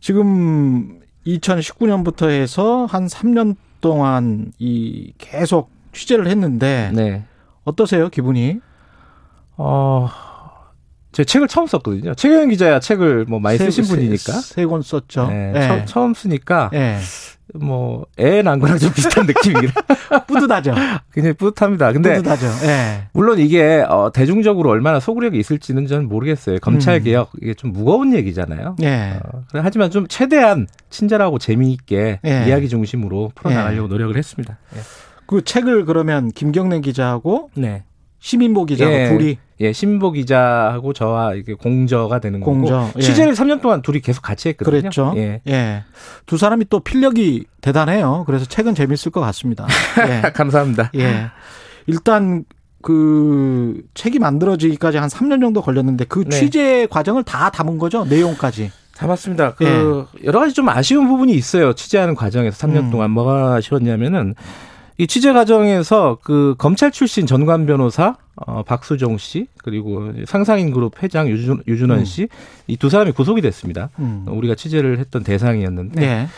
[0.00, 7.24] 지금 2019년부터 해서 한 3년 동안 이 계속 취재를 했는데 네.
[7.64, 8.58] 어떠세요, 기분이?
[9.56, 10.08] 어,
[11.12, 12.14] 제 책을 처음 썼거든요.
[12.14, 14.32] 최경영 기자야 책을 뭐 많이 세- 쓰신 세- 분이니까.
[14.40, 15.28] 세 권 썼죠.
[15.28, 15.68] 네, 예.
[15.68, 16.98] 처, 처음 쓰니까 예.
[17.52, 19.70] 뭐 애 낳은 거랑 좀 비슷한 느낌이긴
[20.26, 20.74] 뿌듯하죠.
[21.12, 21.92] 굉장히 뿌듯합니다.
[21.92, 22.46] 근데 뿌듯하죠.
[22.66, 23.08] 예.
[23.12, 26.58] 물론 이게 어, 대중적으로 얼마나 소구력이 있을지는 저는 모르겠어요.
[26.60, 27.02] 검찰 음.
[27.04, 28.76] 개혁 이게 좀 무거운 얘기잖아요.
[28.82, 29.20] 예.
[29.22, 32.44] 어, 하지만 좀 최대한 친절하고 재미있게 예.
[32.46, 34.58] 이야기 중심으로 풀어나가려고 노력을 했습니다.
[34.76, 34.80] 예.
[35.26, 37.84] 그 책을 그러면 김경래 기자하고 네.
[38.20, 39.08] 시민보 기자가 예.
[39.08, 43.02] 둘이 예, 신보 기자하고 저와 이게 공저가 되는 공저, 거고 예.
[43.02, 44.80] 취재를 3년 동안 둘이 계속 같이 했거든요.
[44.80, 45.12] 그랬죠.
[45.16, 45.40] 예.
[45.46, 45.84] 예.
[46.26, 48.24] 두 사람이 또 필력이 대단해요.
[48.26, 49.66] 그래서 책은 재밌을 것 같습니다.
[50.08, 50.30] 예.
[50.30, 50.90] 감사합니다.
[50.96, 51.26] 예.
[51.86, 52.44] 일단
[52.82, 56.30] 그 책이 만들어지기까지 한 3년 정도 걸렸는데 그 네.
[56.30, 58.04] 취재 과정을 다 담은 거죠.
[58.04, 58.70] 내용까지.
[58.96, 59.54] 담았습니다.
[59.54, 61.72] 그 여러 가지 좀 아쉬운 부분이 있어요.
[61.72, 62.90] 취재하는 과정에서 3년 음.
[62.90, 64.34] 동안 뭐가 아쉬웠냐면은
[64.98, 71.28] 이 취재 과정에서 그 검찰 출신 전관 변호사 어, 박수종 씨 그리고 상상인 그룹 회장
[71.28, 72.04] 유준, 유준원 음.
[72.04, 73.90] 씨이 두 사람이 구속이 됐습니다.
[73.98, 74.24] 음.
[74.28, 76.28] 우리가 취재를 했던 대상이었는데 예.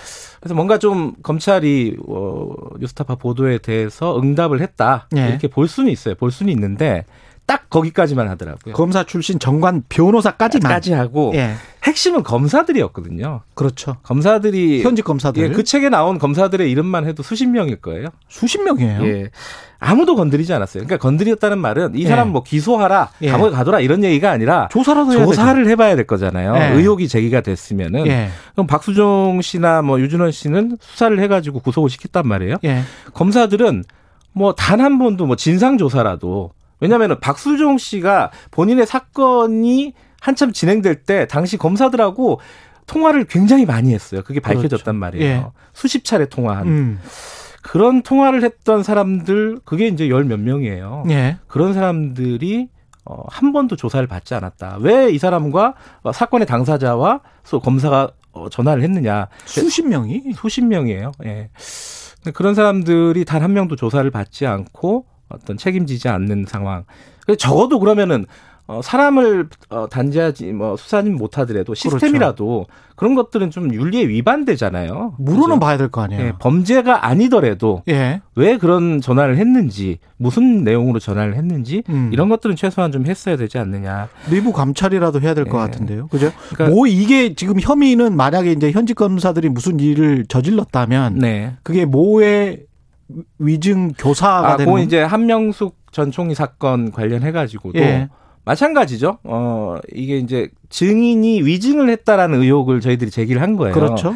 [0.41, 5.29] 그래서 뭔가 좀 검찰이 어, 뉴스타파 보도에 대해서 응답을 했다 예.
[5.29, 6.15] 이렇게 볼 수는 있어요.
[6.15, 7.05] 볼 수는 있는데
[7.47, 8.75] 딱 거기까지만 하더라고요.
[8.75, 10.73] 검사 출신 정관 변호사까지만.
[10.73, 11.55] 까지 하고 예.
[11.85, 13.43] 핵심은 검사들이었거든요.
[13.55, 13.99] 그렇죠.
[14.03, 18.09] 검사들이 현직 검사들 예, 그 책에 나온 검사들의 이름만 해도 수십 명일 거예요.
[18.29, 19.07] 수십 명이에요.
[19.07, 19.31] 예.
[19.79, 20.85] 아무도 건드리지 않았어요.
[20.85, 22.09] 그러니까 건드렸다는 말은 이 예.
[22.09, 23.31] 사람 뭐 기소하라, 예.
[23.31, 26.57] 감옥에 가둬라 이런 얘기가 아니라 조사라도 해야 조사를 해봐야 될 거잖아요.
[26.57, 26.77] 예.
[26.77, 28.13] 의혹이 제기가 됐으면은 되죠.
[28.13, 28.31] 예.
[28.55, 32.57] 그럼 박수종 씨나 뭐 유준원 씨는 수사를 해가지고 구속을 시켰단 말이에요.
[32.65, 32.83] 예.
[33.15, 33.85] 검사들은
[34.33, 36.51] 뭐 단 한 번도 뭐 진상 조사라도
[36.81, 42.41] 왜냐하면 박수종 씨가 본인의 사건이 한참 진행될 때 당시 검사들하고
[42.87, 44.23] 통화를 굉장히 많이 했어요.
[44.25, 44.99] 그게 밝혀졌단 그렇죠.
[44.99, 45.25] 말이에요.
[45.25, 45.47] 예.
[45.73, 47.01] 수십 차례 통화한 음.
[47.63, 51.05] 그런 통화를 했던 사람들 그게 이제 열 몇 명이에요.
[51.11, 51.39] 예.
[51.49, 52.69] 그런 사람들이
[53.05, 54.79] 어, 한 번도 조사를 받지 않았다.
[54.81, 59.29] 왜 이 사람과 어, 사건의 당사자와 소- 검사가 어, 전화를 했느냐?
[59.47, 61.13] 수십 명이 수십 명이에요.
[61.25, 61.49] 예.
[62.35, 66.85] 그런 사람들이 단 한 명도 조사를 받지 않고 어떤 책임지지 않는 상황.
[67.39, 68.27] 적어도 그러면은
[68.69, 75.15] 어, 사람을 어, 단죄하지 뭐 수사는 못하더라도 시스템이라도 그런 것들은 좀 윤리에 위반되잖아요.
[75.19, 75.61] 물어는?
[75.61, 76.21] 봐야 될 거 아니에요.
[76.21, 78.23] 예, 범죄가 아니더라도 예.
[78.35, 82.11] 왜 그런 전화를 했는지 무슨 내용으로 전화를 했는지 음.
[82.13, 84.09] 이런 것들은 최소한 좀 했어야 되지 않느냐.
[84.31, 85.59] 내부 감찰이라도 해야 될것 예.
[85.59, 86.09] 같은데요.
[86.09, 86.33] 그죠?
[86.53, 91.55] 그러니까- 뭐 이게 지금 혐의는 만약에 이제 현직 검사들이 무슨 일을 저질렀다면 네.
[91.63, 92.66] 그게 모의
[93.39, 98.09] 위증 교사가 아, 되는 그건 건- 이제 한명숙 전 총리 사건 관련해 가지고도 예.
[98.45, 99.19] 마찬가지죠.
[99.25, 103.75] 어, 이게 이제 증인이 위증을 했다라는 의혹을 저희들이 제기를 한 거예요.
[103.75, 104.15] 그렇죠.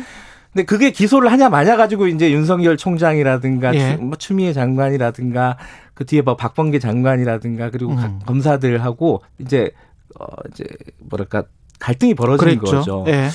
[0.53, 3.97] 근데 그게 기소를 하냐 마냐 가지고 이제 윤석열 총장이라든가 예.
[3.97, 5.57] 추, 뭐 추미애 장관이라든가
[5.95, 8.19] 그 뒤에 뭐 박범계 장관이라든가 그리고 각 음.
[8.27, 9.71] 검사들하고 이제
[10.19, 10.65] 어 이제
[10.99, 11.45] 뭐랄까
[11.79, 12.59] 갈등이 벌어지는.
[12.59, 13.05] 거죠.
[13.09, 13.29] 예.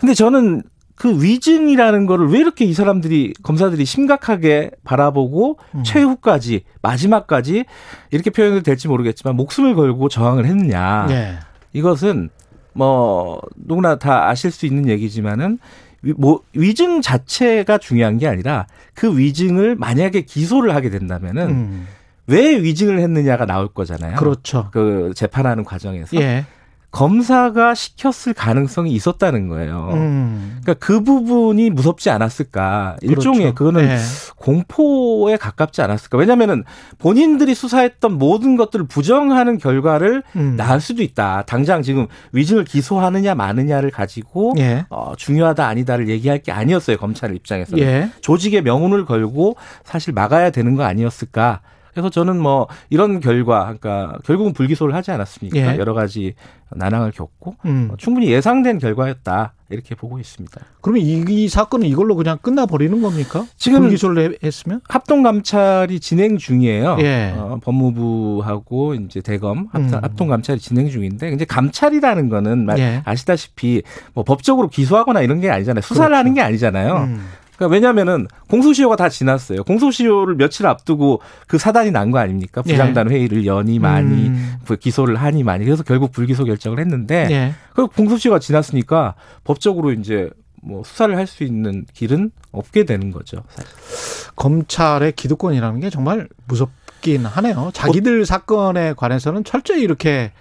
[0.00, 0.62] 근데 저는
[0.98, 5.82] 그 위증이라는 거를 왜 이렇게 이 사람들이 검사들이 심각하게 바라보고 음.
[5.84, 7.64] 최후까지 마지막까지
[8.10, 11.06] 이렇게 표현이 될지 모르겠지만 목숨을 걸고 저항을 했느냐.
[11.10, 11.38] 예.
[11.72, 12.30] 이것은
[12.72, 15.58] 뭐 누구나 다 아실 수 있는 얘기지만은
[16.02, 21.86] 위, 뭐 위증 자체가 중요한 게 아니라 그 위증을 만약에 기소를 하게 된다면은 음.
[22.26, 24.16] 왜 위증을 했느냐가 나올 거잖아요.
[24.16, 24.68] 그렇죠.
[24.72, 26.44] 그 재판하는 과정에서 예.
[26.90, 29.90] 검사가 시켰을 가능성이 있었다는 거예요.
[29.92, 30.58] 음.
[30.62, 32.96] 그러니까 그 부분이 무섭지 않았을까?
[33.02, 33.54] 일종의 그렇죠.
[33.54, 33.98] 그거는 예.
[34.36, 36.16] 공포에 가깝지 않았을까?
[36.16, 36.64] 왜냐하면은
[36.98, 40.56] 본인들이 수사했던 모든 것들을 부정하는 결과를 음.
[40.56, 41.42] 낳을 수도 있다.
[41.42, 44.86] 당장 지금 위증을 기소하느냐 마느냐를 가지고 예.
[44.88, 48.10] 어, 중요하다 아니다를 얘기할 게 아니었어요 검찰 입장에서는 예.
[48.22, 51.60] 조직의 명운을 걸고 사실 막아야 되는 거 아니었을까?
[51.98, 55.58] 그래서 저는 뭐 이런 결과, 그러니까 결국은 불기소를 하지 않았습니까?
[55.58, 55.78] 예.
[55.78, 56.34] 여러 가지
[56.70, 57.88] 난항을 겪고 음.
[57.90, 60.60] 어, 충분히 예상된 결과였다 이렇게 보고 있습니다.
[60.80, 63.44] 그러면 이, 이 사건은 이걸로 그냥 끝나 버리는 겁니까?
[63.56, 64.80] 지금- 불기소를 해- 했으면?
[64.88, 66.98] 합동 감찰이 진행 중이에요.
[67.00, 67.34] 예.
[67.36, 69.90] 어, 법무부하고 이제 대검 합, 음.
[69.94, 73.02] 합동 감찰이 진행 중인데 이제 감찰이라는 거는 말- 예.
[73.04, 73.82] 아시다시피
[74.14, 75.82] 뭐 법적으로 기소하거나 이런 게 아니잖아요.
[75.82, 76.18] 수사를 그렇죠.
[76.18, 76.94] 하는 게 아니잖아요.
[76.96, 77.26] 음.
[77.58, 79.64] 그러니까 왜냐하면은 공소시효가 다 지났어요.
[79.64, 82.62] 공소시효를 며칠 앞두고 그 사단이 난 거 아닙니까?
[82.66, 82.70] 예.
[82.72, 84.54] 부장단 회의를 연이 많이 음.
[84.64, 87.54] 그 기소를 하니 많이 그래서 결국 불기소 결정을 했는데 예.
[87.74, 90.30] 그 공소시효가 지났으니까 법적으로 이제
[90.62, 93.42] 뭐 수사를 할 수 있는 길은 없게 되는 거죠.
[93.50, 94.32] 사실.
[94.36, 97.70] 검찰의 기득권이라는 게 정말 무섭긴 하네요.
[97.74, 100.32] 자기들 사건에 관해서는 철저히 이렇게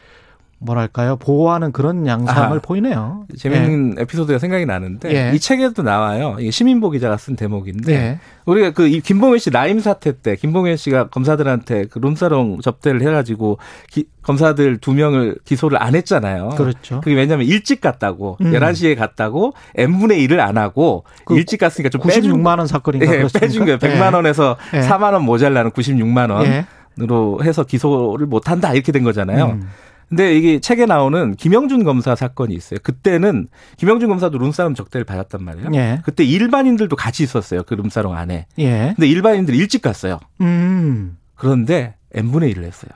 [0.60, 3.26] 뭐랄까요 보호하는 그런 양상을 아, 보이네요.
[3.38, 5.36] 재밌는 에피소드가 생각이 나는데 예.
[5.36, 6.36] 이 책에도 나와요.
[6.40, 8.20] 이게 시민보 기자가 쓴 대목인데 예.
[8.46, 13.60] 우리가 그이 김봉현 씨 라임 사태 때 김봉현 씨가 검사들한테 그 룸사롱 접대를 해가지고
[13.92, 16.50] 기- 검사들 두 명을 기소를 안 했잖아요.
[16.58, 17.02] 그렇죠.
[17.02, 18.52] 그게 왜냐하면 일찍 갔다고 음.
[18.52, 23.18] 11시에 갔다고 n분의 1을 안 하고 그 일찍 갔으니까 좀 빼준 96만 원 사건인가 예,
[23.18, 23.40] 그렇습니까?
[23.40, 23.78] 빼준 거예요.
[23.78, 24.80] 100만 원에서 예.
[24.82, 26.66] 4만 원 모자라는 96만 예.
[26.98, 29.46] 원으로 해서 기소를 못 한다 이렇게 된 거잖아요.
[29.46, 29.70] 음.
[30.10, 32.80] 근데 이게 책에 나오는 김영준 검사 사건이 있어요.
[32.82, 35.70] 그때는 김영준 검사도 룸사롱 적대를 받았단 말이에요.
[35.76, 36.00] 예.
[36.06, 37.64] 그때 일반인들도 같이 있었어요.
[37.64, 38.46] 그 룸사롱 안에.
[38.60, 38.94] 예.
[38.96, 40.20] 근데 일반인들이 일찍 갔어요.
[40.42, 41.18] 음.
[41.36, 42.92] 그런데 n분의 1을 했어요.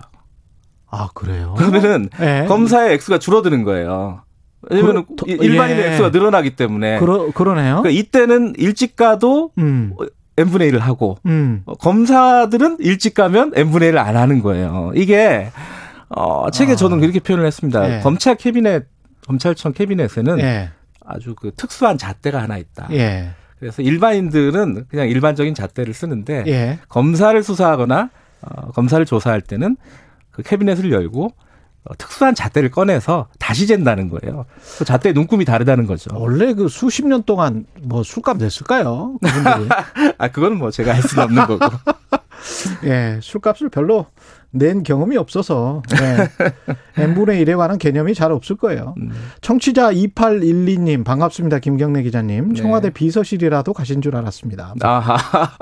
[0.89, 1.56] 아 그래요?
[1.58, 2.45] 그러면은 예.
[2.47, 4.24] 검사의 액수가 줄어드는 거예요.
[4.69, 5.88] 왜냐면 그- 은 일반인의 예.
[5.89, 7.82] 액수가 늘어나기 때문에 그러 그러네요.
[7.82, 9.93] 그러니까 이때는 일찍 가도 음.
[10.38, 11.62] n분의 1을 하고 음.
[11.65, 14.91] 어, 검사들은 일찍 가면 n분의 1을 안 하는 거예요.
[14.95, 15.50] 이게
[16.15, 16.76] 어, 책에 아.
[16.76, 17.97] 저는 그렇게 표현을 했습니다.
[17.97, 18.00] 예.
[18.02, 18.86] 검찰 캐비넷
[19.26, 20.69] 검찰청 캐비넷에는 예.
[21.06, 22.88] 아주 그 특수한 잣대가 하나 있다.
[22.91, 23.32] 예.
[23.60, 26.80] 그래서 일반인들은 그냥 일반적인 잣대를 쓰는데 예.
[26.89, 28.10] 검사를 수사하거나
[28.41, 29.78] 어, 검사를 조사할 때는
[30.32, 31.32] 그 캐비넷을 열고
[31.84, 34.45] 어, 특수한 잣대를 꺼내서 다시 잰다는 거예요.
[34.78, 36.10] 그 잣대의 눈금이 다르다는 거죠.
[36.13, 39.17] 원래 그 수십 년 동안 뭐 술값 냈을까요?
[39.21, 39.69] 그분들이.
[40.17, 41.65] 아 그건 뭐 제가 할 수는 없는 거고.
[42.86, 44.06] 예, 술값을 별로
[44.54, 46.28] 낸 경험이 없어서 네.
[47.02, 48.95] n분의 1에 관한 개념이 잘 없을 거예요.
[48.97, 49.12] 음.
[49.39, 51.60] 청취자 2812님 반갑습니다.
[51.60, 52.50] 김경래 기자님.
[52.54, 52.62] 네.
[52.62, 54.74] 청와대 비서실이라도 가신 줄 알았습니다.
[54.82, 55.17] 아하.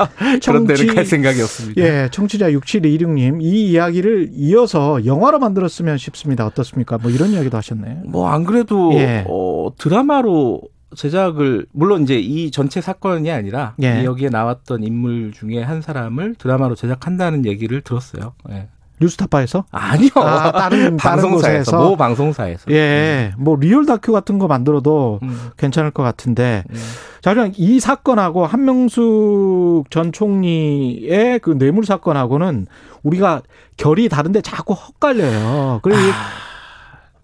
[0.43, 1.81] 그런 청취- 데는 갈 생각이 없습니다.
[1.81, 6.45] 예, 청취자 6726님 이 이야기를 이어서 영화로 만들었으면 싶습니다.
[6.47, 6.97] 어떻습니까?
[6.97, 8.01] 뭐 이런 이야기도 하셨네.
[8.07, 9.23] 뭐 안 그래도 예.
[9.27, 10.61] 어, 드라마로
[10.95, 14.01] 제작을 물론 이제 이 전체 사건이 아니라 예.
[14.01, 18.33] 이 여기에 나왔던 인물 중에 한 사람을 드라마로 제작한다는 얘기를 들었어요.
[18.51, 18.67] 예.
[19.01, 19.63] 뉴스타파에서?
[19.71, 20.09] 아니요.
[20.15, 21.77] 아, 다른- 다른 방송사에서?
[21.77, 22.69] 모 방송사에서.
[22.71, 25.39] 예, 뭐 리얼 다큐 같은 거 만들어도 음.
[25.55, 26.75] 괜찮을 것 같은데 음.
[27.21, 32.67] 자, 그냥 이 사건하고 한명숙 전 총리의 그 뇌물 사건하고는
[33.03, 33.41] 우리가
[33.77, 35.79] 결이 다른데 자꾸 헛갈려요.
[35.81, 36.11] 그래서 이게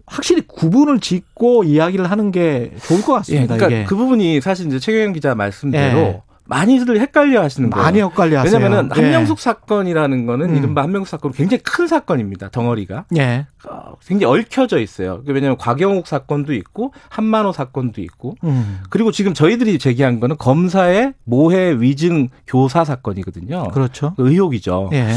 [0.06, 3.56] 확실히 구분을 짓고 이야기를 하는 게 좋을 것 예, 같습니다.
[3.56, 6.22] 그러니까 이게 그 부분이 사실 이제 최경영 기자 말씀대로 예.
[6.48, 7.84] 많이들 헷갈려 하시는 거예요.
[7.84, 8.56] 많이 엇갈려 하세요.
[8.56, 9.00] 왜냐면은 예.
[9.00, 10.56] 한명숙 사건이라는 거는 음.
[10.56, 12.50] 이른바 한명숙 사건 굉장히 큰 사건입니다.
[12.50, 13.06] 덩어리가.
[13.16, 13.46] 예.
[13.68, 15.22] 어, 굉장히 얽혀져 있어요.
[15.26, 18.80] 왜냐하면 곽영욱 사건도 있고 한만호 사건도 있고 음.
[18.90, 23.68] 그리고 지금 저희들이 제기한 거는 검사의 모해 위증 교사 사건이거든요.
[23.68, 24.14] 그렇죠.
[24.18, 24.90] 의혹이죠.
[24.92, 25.08] 예.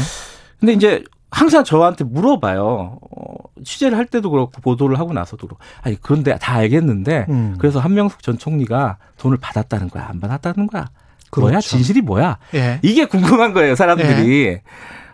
[0.58, 2.98] 근데 이제 항상 저한테 물어봐요.
[3.00, 5.62] 어, 취재를 할 때도 그렇고 보도를 하고 나서도 그렇고.
[5.82, 7.56] 아니 그런데 다 알겠는데 음.
[7.58, 10.88] 그래서 한명숙 전 총리가 돈을 받았다는 거야, 안 받았다는 거야.
[11.36, 11.50] 뭐야?
[11.50, 11.68] 그렇죠.
[11.68, 12.38] 진실이 뭐야?
[12.54, 12.80] 예.
[12.82, 14.58] 이게 궁금한 거예요, 사람들이.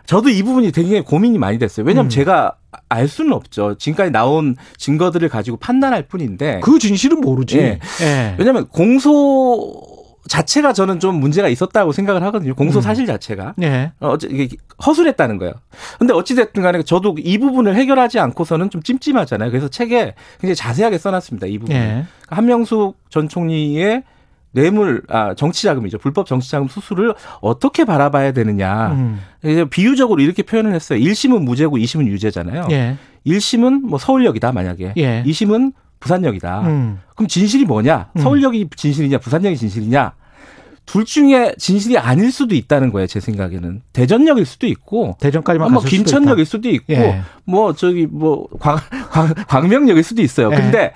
[0.07, 1.85] 저도 이 부분이 되게 고민이 많이 됐어요.
[1.85, 2.09] 왜냐하면 음.
[2.09, 2.55] 제가
[2.89, 3.75] 알 수는 없죠.
[3.77, 6.61] 지금까지 나온 증거들을 가지고 판단할 뿐인데.
[6.63, 7.57] 그 진실은 모르지.
[7.57, 7.79] 예.
[8.01, 8.35] 예.
[8.39, 9.96] 왜냐하면 공소
[10.27, 12.53] 자체가 저는 좀 문제가 있었다고 생각을 하거든요.
[12.55, 12.81] 공소 음.
[12.81, 13.55] 사실 자체가.
[13.61, 13.91] 예.
[13.99, 14.49] 어, 어째- 이게
[14.85, 15.53] 허술했다는 거예요.
[15.99, 19.49] 근데 어찌 됐든 간에 저도 이 부분을 해결하지 않고서는 좀 찜찜하잖아요.
[19.51, 21.47] 그래서 책에 굉장히 자세하게 써 놨습니다.
[21.47, 21.75] 이 부분.
[21.75, 22.05] 예.
[22.27, 24.03] 한명숙 전 총리의
[24.51, 25.99] 뇌물, 아, 정치 자금이죠.
[25.99, 28.91] 불법 정치 자금 수수를 어떻게 바라봐야 되느냐.
[28.91, 29.19] 음.
[29.69, 30.99] 비유적으로 이렇게 표현을 했어요.
[30.99, 32.67] 1심은 무죄고 2심은 유죄잖아요.
[32.71, 32.97] 예.
[33.25, 34.93] 1심은 뭐 서울역이다, 만약에.
[34.97, 35.23] 예.
[35.27, 36.61] 2심은 부산역이다.
[36.61, 36.99] 음.
[37.15, 38.09] 그럼 진실이 뭐냐?
[38.15, 38.21] 음.
[38.21, 40.13] 서울역이 진실이냐, 부산역이 진실이냐?
[40.85, 43.81] 둘 중에 진실이 아닐 수도 있다는 거예요, 제 생각에는.
[43.91, 46.45] 대전역일 수도 있고, 대전까지만 뭐 김천역일.
[46.45, 47.21] 수도 있고, 예.
[47.43, 48.77] 뭐 저기 뭐 광,
[49.11, 50.49] 광, 광명역일 수도 있어요.
[50.53, 50.55] 예.
[50.55, 50.93] 근데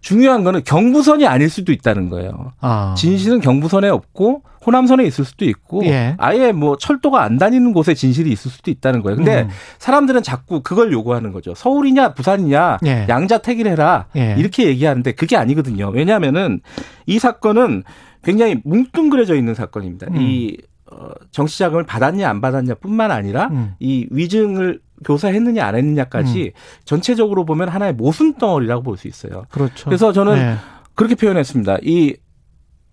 [0.00, 2.52] 중요한 거는 경부선이 아닐 수도 있다는 거예요.
[2.60, 2.94] 아.
[2.96, 6.14] 진실은 경부선에 없고 호남선에 있을 수도 있고 예.
[6.18, 9.16] 아예 뭐 철도가 안 다니는 곳에 진실이 있을 수도 있다는 거예요.
[9.16, 9.48] 근데 음.
[9.78, 11.54] 사람들은 자꾸 그걸 요구하는 거죠.
[11.54, 13.06] 서울이냐 부산이냐 예.
[13.08, 14.34] 양자택일해라 예.
[14.38, 15.88] 이렇게 얘기하는데 그게 아니거든요.
[15.90, 16.60] 왜냐하면은
[17.06, 17.84] 이 사건은
[18.22, 20.08] 굉장히 뭉뚱그려져 있는 사건입니다.
[20.10, 20.16] 음.
[20.20, 20.56] 이
[20.92, 23.74] 어, 정치자금을 받았냐 안 받았냐뿐만 아니라 음.
[23.78, 26.52] 이 위증을 교사했느냐 안 했느냐까지
[26.84, 29.44] 전체적으로 보면 하나의 모순 덩어리라고 볼 수 있어요.
[29.50, 29.84] 그렇죠.
[29.86, 30.56] 그래서 저는 예.
[30.94, 31.78] 그렇게 표현했습니다.
[31.82, 32.16] 이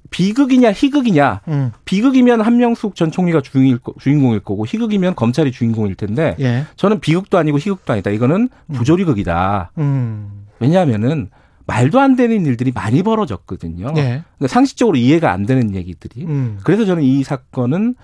[0.10, 1.72] 비극이냐 희극이냐 음.
[1.86, 6.66] 비극이면 한명숙 전 총리가 주인일, 거- 주인공일 거고 희극이면 검찰이 주인공일 텐데 예.
[6.76, 8.10] 저는 비극도 아니고 희극도 아니다.
[8.12, 9.72] 이거는 부조리극이다.
[9.78, 10.46] 음.
[10.60, 11.30] 왜냐하면은
[11.66, 13.88] 말도 안 되는 일들이 많이 벌어졌거든요.
[13.98, 14.02] 예.
[14.38, 16.26] 그러니까 상식적으로 이해가 안 되는 얘기들이.
[16.26, 16.60] 음.
[16.64, 17.96] 그래서 저는 이 사건은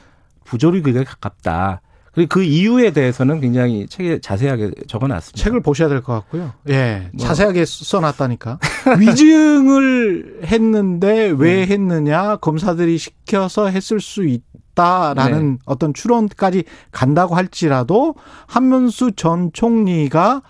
[0.43, 1.81] 부조리극에 가깝다.
[2.13, 5.43] 그리고 그 이유에 대해서는 굉장히 책에 자세하게 적어놨습니다.
[5.43, 6.53] 책을 보셔야 될 것 같고요.
[6.69, 7.09] 예.
[7.13, 7.25] 뭐.
[7.25, 8.59] 자세하게 써놨다니까.
[8.99, 12.35] 위증을 했는데 왜 했느냐.
[12.37, 18.15] 검사들이 시켜서 했을 수 있다라는 어떤 추론까지 간다고 할지라도
[18.47, 20.41] 한문수 전 총리가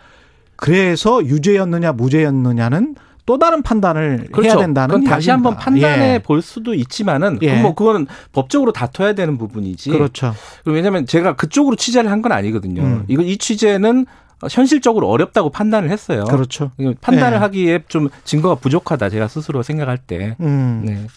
[0.56, 2.96] 그래서 유죄였느냐 무죄였느냐는
[3.26, 5.56] 또 다른 판단을 해야 된다는 그건 다시 한번.
[5.56, 6.20] 판단해 예.
[6.20, 7.48] 볼 수도 있지만은 예.
[7.48, 9.92] 그건 뭐 그거는 법적으로 다퉈야 되는 부분이지.
[9.92, 10.34] 그렇죠.
[10.66, 12.82] 왜냐하면 제가 그쪽으로 취재를 한 건 아니거든요.
[12.82, 13.04] 음.
[13.08, 14.06] 이거 이 취재는
[14.52, 16.26] 현실적으로 어렵다고 판단을 했어요.
[16.26, 16.72] 그렇죠.
[17.02, 17.40] 판단을 예.
[17.42, 19.10] 하기에 좀 증거가 부족하다.
[19.10, 20.36] 제가 스스로 생각할 때.
[20.42, 20.84] 음.
[20.86, 21.08] 네.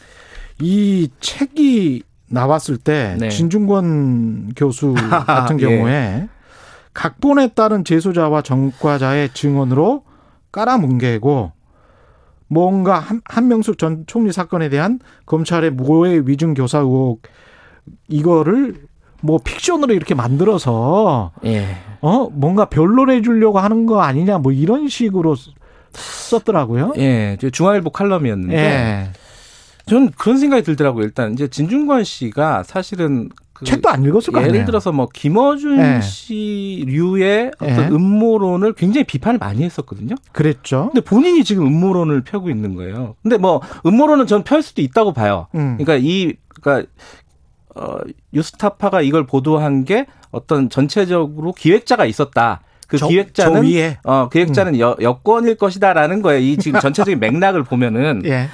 [0.61, 3.29] 이 책이 나왔을 때 네.
[3.31, 4.95] 진중권 교수
[5.27, 5.65] 같은 예.
[5.67, 6.29] 경우에
[6.95, 10.05] 각본에 따른 제소자와 전과자의 증언으로
[10.53, 11.53] 깔아뭉개고
[12.49, 17.23] 뭔가 한, 한명숙 전 총리 사건에 대한 검찰의 모해 위증 교사 의혹
[18.09, 18.87] 이거를
[19.23, 21.77] 뭐 픽션으로 이렇게 만들어서 예.
[22.01, 25.35] 어 뭔가 변론해 주려고 하는 거 아니냐 뭐 이런 식으로
[25.93, 26.93] 썼더라고요.
[26.99, 29.11] 예, 저 중앙일보 칼럼이었는데 예.
[29.87, 31.05] 저는 그런 생각이 들더라고요.
[31.05, 34.65] 일단 이제 진중권 씨가 사실은 그 책도 안 읽었을 거 예를.
[34.67, 36.01] 들어서 뭐 김어준 예.
[36.03, 37.89] 씨류의 어떤 예.
[37.89, 40.15] 음모론을 굉장히 비판을 많이 했었거든요.
[40.33, 40.91] 그랬죠.
[40.93, 43.15] 근데 본인이 지금 음모론을 펴고 있는 거예요.
[43.23, 45.47] 근데 뭐 음모론은 전 펼 수도 있다고 봐요.
[45.55, 45.77] 음.
[45.79, 46.89] 그러니까 이 그러니까
[47.75, 47.97] 어
[48.35, 52.61] 유스타파가 이걸 보도한 게 어떤 전체적으로 기획자가 있었다.
[52.87, 53.99] 그 저- 기획자는 저 위에.
[54.05, 56.41] 어 기획자는 여, 여권일 것이다라는 거예요.
[56.41, 58.23] 이 지금 전체적인 맥락을 보면은.
[58.27, 58.49] 예.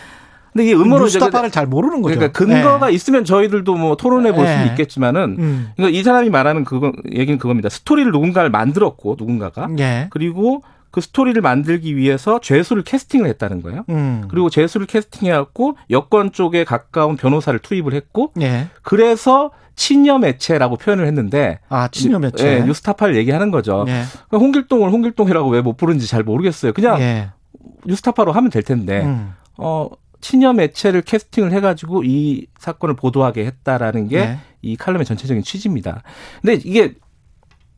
[0.53, 2.17] 근데 이게 음모론 뉴스타파를 잘 모르는 거죠.
[2.17, 2.95] 그러니까 근거가 예.
[2.95, 4.67] 있으면 저희들도 뭐 토론해 볼 수는 예.
[4.71, 5.71] 있겠지만은 음.
[5.77, 7.69] 그러니까 이 사람이 말하는 그거 얘기는 그겁니다.
[7.71, 10.09] 스토리를 누군가를 만들었고 누군가가 예.
[10.11, 13.85] 그리고 그 스토리를 만들기 위해서 죄수를 캐스팅을 했다는 거예요.
[13.89, 14.25] 음.
[14.29, 18.67] 그리고 죄수를 캐스팅해갖고 여권 쪽에 가까운 변호사를 투입을 했고 예.
[18.83, 22.47] 그래서 친여 매체라고 표현을 했는데 아, 친여 매체.
[22.59, 23.87] 예, 뉴스타파를 얘기하는 거죠.
[23.89, 24.03] 예.
[24.37, 26.75] 홍길동을 홍길동이라고 왜 못 부르는지 잘 모르겠어요.
[26.75, 27.31] 그냥 예.
[27.87, 29.33] 뉴스타파로 하면 될 텐데 음.
[29.57, 29.89] 어
[30.23, 34.23] 친여 매체를 캐스팅을 해가지고 이 사건을 보도하게 했다라는 게이
[34.65, 34.77] 예.
[34.77, 36.03] 칼럼의 전체적인 취지입니다.
[36.41, 36.95] 근데 이게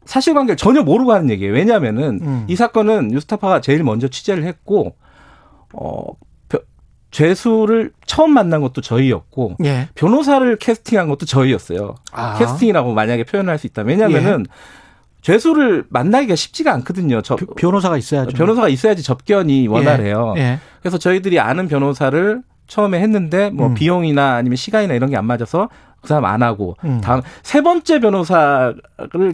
[0.05, 1.53] 사실관계를 전혀 모르고 하는 얘기예요.
[1.55, 2.45] 왜냐하면은 음.
[2.49, 4.95] 이 사건은 뉴스타파가 제일 먼저 취재를 했고
[5.73, 6.05] 어
[6.49, 6.61] 벼-
[7.11, 9.89] 죄수를 처음 만난 것도 저희였고 예.
[9.95, 11.95] 변호사를 캐스팅한 것도 저희였어요.
[12.13, 12.39] 아.
[12.39, 14.47] 캐스팅이라고 만약에 표현을 할수 있다면 왜냐하면은
[15.25, 17.23] 죄수를 만나기가 쉽지가 않거든요.
[17.23, 18.37] 저 비- 변호사가 있어야죠.
[18.37, 20.35] 변호사가 있어야지 접견이 원활해요.
[20.37, 20.59] 예.
[20.81, 23.75] 그래서 저희들이 아는 변호사를 처음에 했는데 뭐 음.
[23.75, 25.71] 비용이나 아니면 시간이나 이런 게 안 맞아서
[26.05, 27.01] 그 사람 안 하고 음.
[27.03, 28.75] 다음 세 번째 변호사를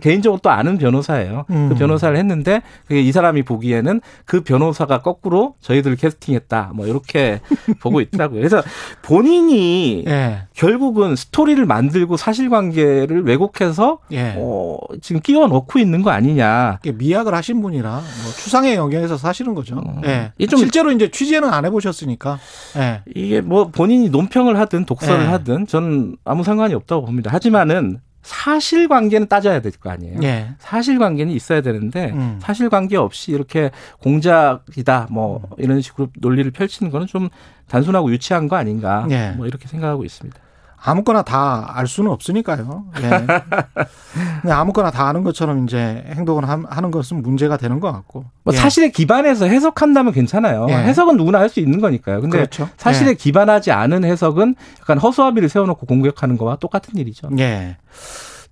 [0.01, 1.45] 개인적으로 또 아는 변호사예요.
[1.51, 1.69] 음.
[1.69, 6.71] 그 변호사를 했는데 그게 이 사람이 보기에는 그 변호사가 거꾸로 저희들을 캐스팅했다.
[6.75, 7.41] 뭐 이렇게
[7.83, 8.39] 보고 있더라고요.
[8.41, 8.63] 그래서
[9.03, 10.43] 본인이 예.
[10.55, 14.35] 결국은 스토리를 만들고 사실관계를 왜곡해서 예.
[14.37, 16.79] 어, 지금 끼워 넣고 있는 거 아니냐.
[16.95, 18.03] 미약을 하신 분이라 뭐
[18.37, 19.83] 추상의 영역에서 사시는 거죠.
[20.05, 20.33] 예.
[20.39, 22.39] 이게 좀- 실제로 이제 취재는 안 해보셨으니까.
[22.77, 23.01] 예.
[23.15, 25.27] 이게 뭐 본인이 논평을 하든 독서를 네.
[25.31, 27.31] 하든 저는 아무 상관 이 없다고 봅니다.
[27.33, 30.21] 하지만은 사실관계는 따져야 될 거 아니에요.
[30.23, 30.51] 예.
[30.59, 32.39] 사실관계는 있어야 되는데 음.
[32.43, 33.71] 사실관계 없이 이렇게
[34.03, 37.31] 공작이다 뭐 이런 식으로 논리를 펼치는 거는 좀
[37.69, 39.31] 단순하고 유치한 거 아닌가 예.
[39.37, 40.39] 뭐 이렇게 생각하고 있습니다.
[40.83, 42.87] 아무거나 다 알 수는 없으니까요.
[43.03, 43.09] 예.
[44.41, 48.25] 근데 아무거나 다 아는 것처럼 이제 행동을 함- 하는 것은 문제가 되는 것 같고.
[48.45, 48.59] 뭐 예.
[48.59, 50.67] 사실에 기반해서 해석한다면 괜찮아요.
[50.71, 50.75] 예.
[50.75, 52.21] 해석은 누구나 할 수 있는 거니까요.
[52.21, 52.69] 근데 그렇죠.
[52.77, 53.15] 사실에 예.
[53.15, 57.29] 기반하지 않은 해석은 약간 허수아비를 세워놓고 공격하는 거와 똑같은 일이죠.
[57.39, 57.77] 예.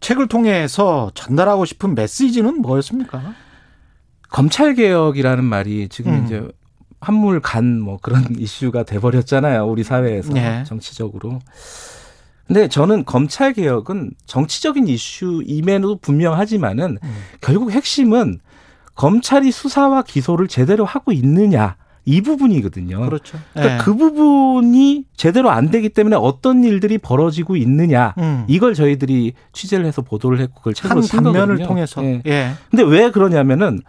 [0.00, 3.22] 책을 통해서 전달하고 싶은 메시지는 뭐였습니까?
[4.28, 6.24] 검찰 개혁이라는 말이 지금 음.
[6.26, 6.46] 이제
[7.00, 9.64] 한물 간 뭐 그런 이슈가 돼버렸잖아요.
[9.66, 10.64] 우리 사회에서 예.
[10.66, 11.38] 정치적으로.
[12.48, 17.16] 근데 저는 검찰 개혁은 정치적인 이슈임에도 분명하지만은 음.
[17.42, 18.40] 결국 핵심은
[18.94, 23.00] 검찰이 수사와 기소를 제대로 하고 있느냐 이 부분이거든요.
[23.00, 23.38] 그렇죠.
[23.52, 23.78] 그러니까 예.
[23.78, 28.44] 그 부분이 제대로 안 되기 때문에 어떤 일들이 벌어지고 있느냐 음.
[28.48, 31.66] 이걸 저희들이 취재를 해서 보도를 했고 그걸 책으로 한쓴 단면을 거거든요.
[31.66, 32.02] 통해서.
[32.02, 32.22] 예.
[32.26, 32.52] 예.
[32.70, 33.82] 근데 왜 그러냐면은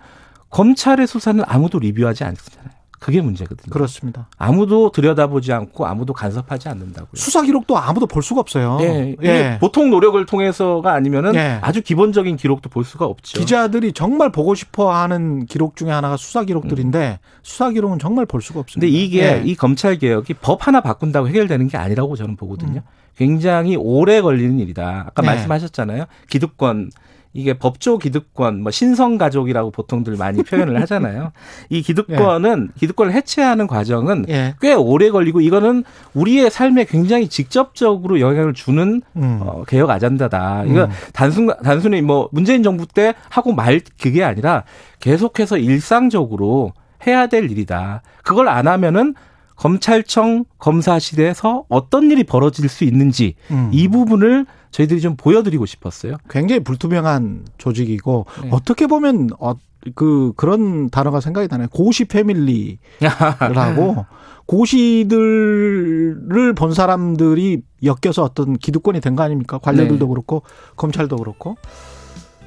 [0.49, 2.68] 검찰의 수사는 아무도 리뷰하지 않잖아요.
[2.99, 3.71] 그게 문제거든요.
[3.71, 4.27] 그렇습니다.
[4.37, 7.11] 아무도 들여다보지 않고 아무도 간섭하지 않는다고요.
[7.15, 8.77] 수사 기록도 아무도 볼 수가 없어요.
[8.81, 9.57] 예, 예.
[9.59, 11.59] 보통 노력을 통해서가 아니면은 예.
[11.61, 13.39] 아주 기본적인 기록도 볼 수가 없죠.
[13.39, 18.59] 기자들이 정말 보고 싶어 하는 기록 중에 하나가 수사 기록들인데 수사 기록은 정말 볼 수가
[18.59, 18.85] 없습니다.
[18.85, 19.41] 근데 이게 예.
[19.45, 22.81] 이 검찰 개혁이 법 하나 바꾼다고 해결되는 게 아니라고 저는 보거든요.
[22.81, 22.99] 음.
[23.15, 25.05] 굉장히 오래 걸리는 일이다.
[25.07, 25.27] 아까 네.
[25.27, 26.05] 말씀하셨잖아요.
[26.29, 26.91] 기득권
[27.33, 31.31] 이게 법조 기득권, 뭐 신성 가족이라고 보통들 많이 표현을 하잖아요.
[31.69, 34.55] 이 기득권은 기득권을 해체하는 과정은 예.
[34.61, 35.83] 꽤 오래 걸리고 이거는
[36.15, 39.39] 우리의 삶에 굉장히 직접적으로 영향을 주는 음.
[39.41, 40.63] 어, 개혁 아젠다다.
[40.65, 40.89] 이거 음.
[41.13, 44.63] 단순 단순히 뭐 문재인 정부 때 하고 말 그게 아니라
[44.99, 46.73] 계속해서 일상적으로
[47.05, 48.01] 해야 될 일이다.
[48.23, 49.13] 그걸 안 하면은
[49.59, 53.69] 검찰청 검사실에서 어떤 일이 벌어질 수 있는지 음.
[53.73, 56.15] 이 부분을 저희들이 좀 보여드리고 싶었어요.
[56.29, 58.49] 굉장히 불투명한 조직이고 네.
[58.53, 59.55] 어떻게 보면 어,
[59.95, 61.67] 그 그런 단어가 생각이 나네요.
[61.73, 64.05] 고시 패밀리라고
[64.47, 69.57] 고시들을 본 사람들이 엮여서 어떤 기득권이 된 거 아닙니까?
[69.57, 70.09] 관료들도 네.
[70.09, 70.43] 그렇고
[70.77, 71.57] 검찰도 그렇고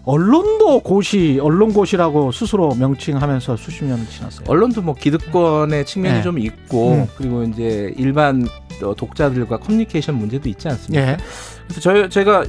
[0.04, 4.46] 언론도 고시 언론고시라고 스스로 명칭하면서 수십 년을 지났어요.
[4.48, 6.22] 언론도 뭐 기득권의 측면이 네.
[6.22, 7.06] 좀 있고 음.
[7.16, 8.46] 그리고 이제 일반
[8.82, 11.12] 어, 독자들과 커뮤니케이션 문제도 있지 않습니까?
[11.12, 11.16] 예,
[11.64, 12.44] 그래서 저희 제가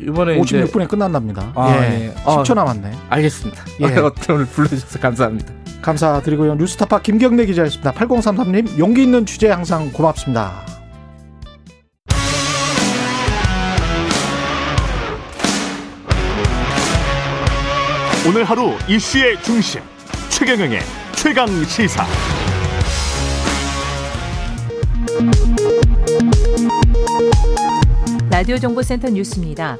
[0.00, 1.52] 이번에 이제 56분에 끝난답니다.
[1.54, 2.14] 아, 예, 예.
[2.24, 2.42] 아.
[2.42, 2.90] 10초 남았네.
[3.08, 3.64] 알겠습니다.
[3.80, 4.32] 예.
[4.32, 5.52] 오늘 불러주셔서 감사합니다.
[5.82, 6.56] 감사드리고요.
[6.56, 7.92] 뉴스타파 김경래 기자였습니다.
[7.92, 10.77] 8033님 용기 있는 취재 항상 고맙습니다.
[18.28, 19.80] 오늘 하루 이슈의 중심
[20.28, 20.80] 최경영의
[21.16, 22.04] 최강 시사.
[28.30, 29.78] 라디오 정보센터 뉴스입니다.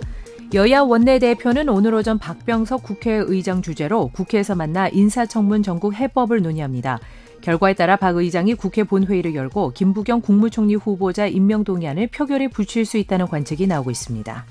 [0.55, 7.01] 여야 원내대표는 오늘 오전 박병석 국회의장 주재로 국회에서 만나 인사청문 전국 해법을 논의합니다.
[7.43, 12.97] 결과에 따라 박 의장이 국회 본회의를 열고 김부겸 국무총리 후보자 임명 동의안을 표결에 붙일 수
[12.97, 14.47] 있다는 관측이 나오고 있습니다.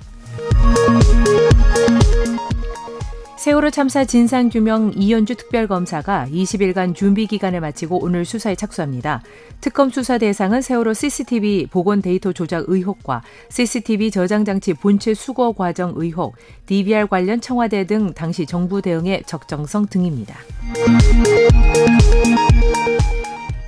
[3.38, 9.22] 세월호 참사 진상규명 이현주 특별검사가 20일간 준비 기간을 마치고 오늘 수사에 착수합니다.
[9.60, 15.92] 특검 수사 대상은 세월호 CCTV 복원 데이터 조작 의혹과 CCTV 저장 장치 본체 수거 과정
[15.94, 16.34] 의혹,
[16.66, 20.34] DVR 관련 청와대 등 당시 정부 대응의 적정성 등입니다.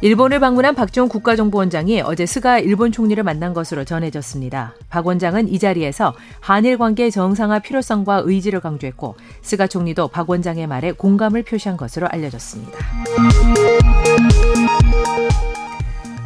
[0.02, 4.74] 일본을 방문한 박지원 국가정보원장이 어제 스가 일본 총리를 만난 것으로 전해졌습니다.
[4.88, 10.92] 박 원장은 이 자리에서 한일 관계 정상화 필요성과 의지를 강조했고 스가 총리도 박 원장의 말에
[10.92, 12.78] 공감을 표시한 것으로 알려졌습니다.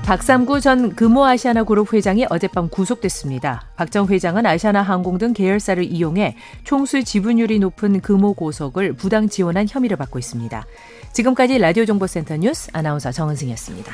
[0.05, 3.71] 박삼구 전 금호 아시아나 그룹 회장이 어젯밤 구속됐습니다.
[3.75, 9.67] 박 전 회장은 아시아나 항공 등 계열사를 이용해 총수 지분율이 높은 금호 고속을 부당 지원한
[9.69, 10.67] 혐의를 받고 있습니다.
[11.15, 13.93] 지금까지 라디오 정보센터 뉴스 아나운서 정은승이었습니다.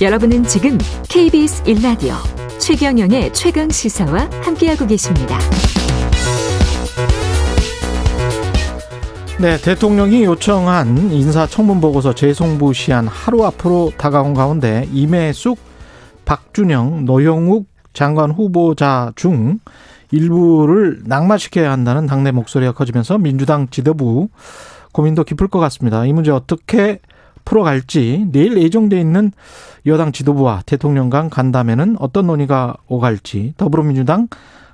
[0.00, 0.76] 여러분은 지금
[1.08, 2.14] KBS 1라디오
[2.58, 5.38] 최경영의 최강 시사와 함께하고 계십니다.
[9.40, 15.56] 네, 대통령이 요청한 인사청문 보고서 재송부 시한 하루 앞으로 다가온 가운데 임혜숙,
[16.24, 19.60] 박준영, 노영욱 장관 후보자 중
[20.10, 24.28] 일부를 낙마시켜야 한다는 당내 목소리가 커지면서 민주당 지도부
[24.92, 26.04] 고민도 깊을 것 같습니다.
[26.06, 27.00] 이 문제 어떻게
[27.44, 29.32] 풀어갈지 내일 예정돼 있는
[29.86, 34.28] 여당 지도부와 대통령 간 간담회는 어떤 논의가 오갈지 더불어민주당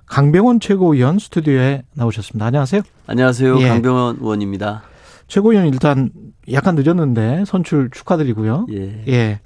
[0.07, 2.47] 강병원 최고위원 스튜디오에 나오셨습니다.
[2.47, 2.83] 안녕하세요.
[3.07, 3.61] 안녕하세요.
[3.61, 3.69] 예.
[3.69, 4.83] 강병원 의원입니다.
[5.29, 6.11] 최고위원 일단
[6.53, 8.67] 약간 늦었는데 선출 축하드리고요.
[8.73, 9.05] 예.
[9.09, 9.41] 예.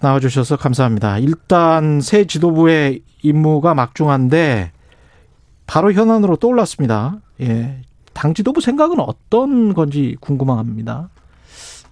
[0.00, 1.18] 나와주셔서 감사합니다.
[1.18, 4.72] 일단 새 지도부의 임무가 막중한데
[5.66, 7.20] 바로 현안으로 떠올랐습니다.
[7.40, 7.82] 예.
[8.14, 11.10] 당 지도부 생각은 어떤 건지 궁금합니다.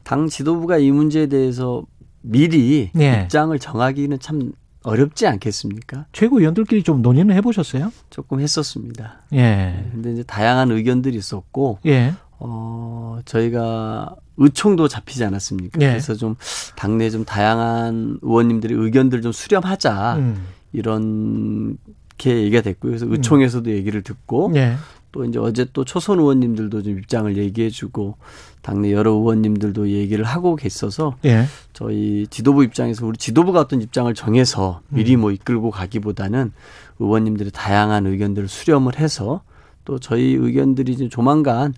[0.02, 1.82] 당 지도부가 이 문제에 대해서
[2.22, 3.22] 미리 예.
[3.24, 4.52] 입장을 정하기는 참
[4.82, 6.06] 어렵지 않겠습니까?
[6.12, 7.92] 최고위원들끼리 좀 논의는 해보셨어요?
[8.08, 9.22] 조금 했었습니다.
[9.32, 9.88] 예.
[9.90, 12.14] 근데 이제 다양한 의견들이 있었고, 예.
[12.38, 15.78] 어, 저희가 의총도 잡히지 않았습니까?
[15.80, 15.88] 예.
[15.88, 16.36] 그래서 좀
[16.76, 20.16] 당내 좀 다양한 의원님들의 의견들 좀 수렴하자.
[20.16, 20.46] 음.
[20.72, 21.78] 이런
[22.18, 22.92] 게 얘기가 됐고요.
[22.92, 24.76] 그래서 의총에서도 얘기를 듣고 예.
[25.12, 28.16] 또 이제 어제 또 초선 의원님들도 좀 입장을 얘기해주고
[28.60, 31.44] 당내 여러 의원님들도 얘기를 하고 계셔서 예.
[31.72, 36.52] 저희 지도부 입장에서 우리 지도부가 어떤 입장을 정해서 미리 뭐 이끌고 가기보다는
[36.98, 39.42] 의원님들의 다양한 의견들을 수렴을 해서
[39.84, 41.72] 또 저희 의견들이 이제 조만간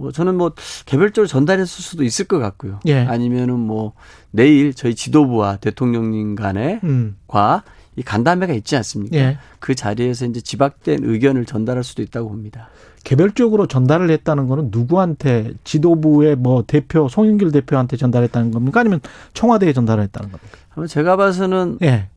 [0.00, 0.52] 뭐 저는 뭐
[0.86, 2.80] 개별적으로 전달했을 수도 있을 것 같고요.
[2.86, 3.00] 예.
[3.00, 3.92] 아니면은 뭐
[4.30, 7.16] 내일 저희 지도부와 대통령님 간에 음.
[7.26, 7.60] 과이
[8.04, 9.16] 간담회가 있지 않습니까?
[9.16, 9.38] 예.
[9.58, 12.68] 그 자리에서 이제 지박된 의견을 전달할 수도 있다고 봅니다.
[13.04, 18.80] 개별적으로 전달을 했다는 거는 누구한테 지도부의 뭐 대표 송영길 대표한테 전달했다는 겁니까?
[18.80, 19.00] 아니면
[19.34, 20.86] 청와대에 전달을 했다는 겁니까?
[20.86, 22.08] 제가 봐서는 예.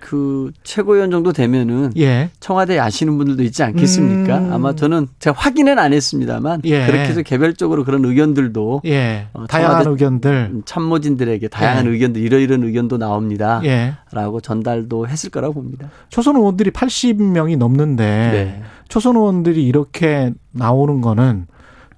[0.00, 2.30] 그 최고위원 정도 되면은 예.
[2.40, 4.38] 청와대 아시는 분들도 있지 않겠습니까?
[4.38, 4.52] 음.
[4.52, 6.86] 아마 저는 제가 확인은 안 했습니다만 예.
[6.86, 9.26] 그렇게 해서 개별적으로 그런 의견들도 예.
[9.34, 10.62] 어, 다양한 의견들.
[10.64, 11.90] 참모진들에게 다양한 예.
[11.90, 13.94] 의견도 이러이런 의견도 나옵니다라고 예.
[14.42, 15.90] 전달도 했을 거라고 봅니다.
[16.08, 18.62] 초선 의원들이 80명이 넘는데 네.
[18.88, 21.46] 초선 의원들이 이렇게 나오는 거는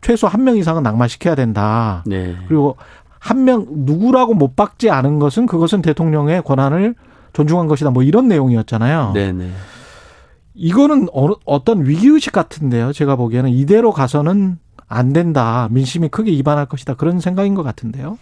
[0.00, 2.02] 최소 한 명 이상은 낙마시켜야 된다.
[2.06, 2.34] 네.
[2.48, 2.76] 그리고
[3.20, 6.96] 한 명 누구라고 못 박지 않은 것은 그것은 대통령의 권한을
[7.32, 7.90] 존중한 것이다.
[7.90, 9.12] 뭐 이런 내용이었잖아요.
[9.14, 9.50] 네, 네.
[10.54, 12.92] 이거는 어, 어떤 위기의식 같은데요.
[12.92, 15.68] 제가 보기에는 이대로 가서는 안 된다.
[15.70, 16.94] 민심이 크게 이반할 것이다.
[16.94, 18.18] 그런 생각인 것 같은데요.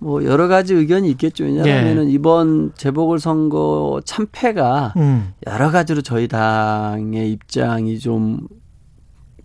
[0.00, 1.44] 뭐 여러 가지 의견이 있겠죠.
[1.44, 2.12] 왜냐하면은 예.
[2.12, 5.32] 이번 재보궐 선거 참패가 음.
[5.46, 8.40] 여러 가지로 저희 당의 입장이 좀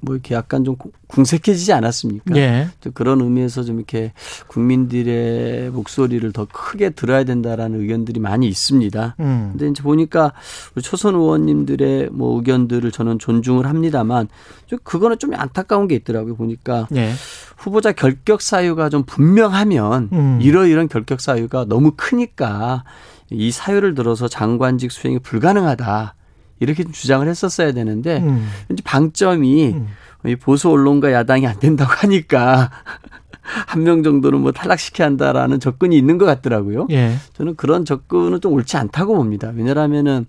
[0.03, 0.75] 뭐 이렇게 약간 좀
[1.07, 2.35] 궁색해지지 않았습니까?
[2.35, 2.67] 예.
[2.81, 4.11] 또 그런 의미에서 좀 이렇게
[4.47, 9.15] 국민들의 목소리를 더 크게 들어야 된다라는 의견들이 많이 있습니다.
[9.19, 9.49] 음.
[9.51, 10.33] 근데 이제 보니까
[10.75, 14.27] 우리 초선 의원님들의 뭐 의견들을 저는 존중을 합니다만
[14.65, 16.35] 좀 그거는 좀 안타까운 게 있더라고요.
[16.35, 17.13] 보니까 예.
[17.57, 20.39] 후보자 결격 사유가 좀 분명하면 음.
[20.41, 22.83] 이러이런 결격 사유가 너무 크니까
[23.29, 26.15] 이 사유를 들어서 장관직 수행이 불가능하다.
[26.63, 28.47] 이렇게 좀 주장을 했었어야 되는데 음.
[28.71, 29.87] 이제 방점이 음.
[30.25, 32.71] 이 보수 언론과 야당이 안 된다고 하니까
[33.43, 36.87] 한 명 정도는 뭐 탈락시켜야 한다라는 접근이 있는 것 같더라고요.
[36.91, 37.15] 예.
[37.33, 39.51] 저는 그런 접근은 좀 옳지 않다고 봅니다.
[39.53, 40.25] 왜냐하면은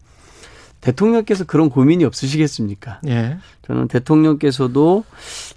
[0.80, 3.00] 대통령께서 그런 고민이 없으시겠습니까?
[3.06, 3.38] 예.
[3.66, 5.04] 저는 대통령께서도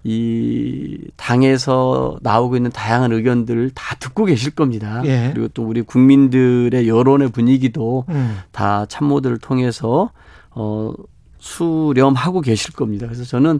[0.06, 5.02] 이 당에서 나오고 있는 다양한 의견들을 다 듣고 계실 겁니다.
[5.06, 5.32] 예.
[5.34, 8.38] 그리고 또 우리 국민들의 여론의 분위기도 음.
[8.52, 10.12] 다 참모들을 통해서
[10.58, 10.92] 어
[11.40, 13.06] 수렴하고 계실 겁니다.
[13.06, 13.60] 그래서 저는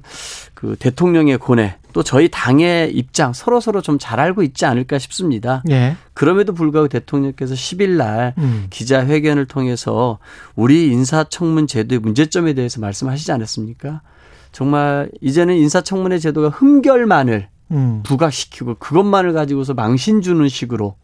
[0.56, 5.64] 그 대통령의 고뇌 또 저희 당의 입장 서로 서로 좀 잘 알고 있지 않을까 싶습니다.
[5.70, 5.96] 예.
[6.14, 8.68] 그럼에도 불구하고 대통령께서 10일 날 음.
[8.70, 10.18] 기자회견을 통해서
[10.56, 14.02] 우리 인사청문 제도의 문제점에 대해서 말씀하시지 않았습니까?
[14.52, 18.02] 정말 이제는 인사청문회 제도가 흠결만을 음.
[18.04, 20.96] 부각시키고 그것만을 가지고서 망신 주는 식으로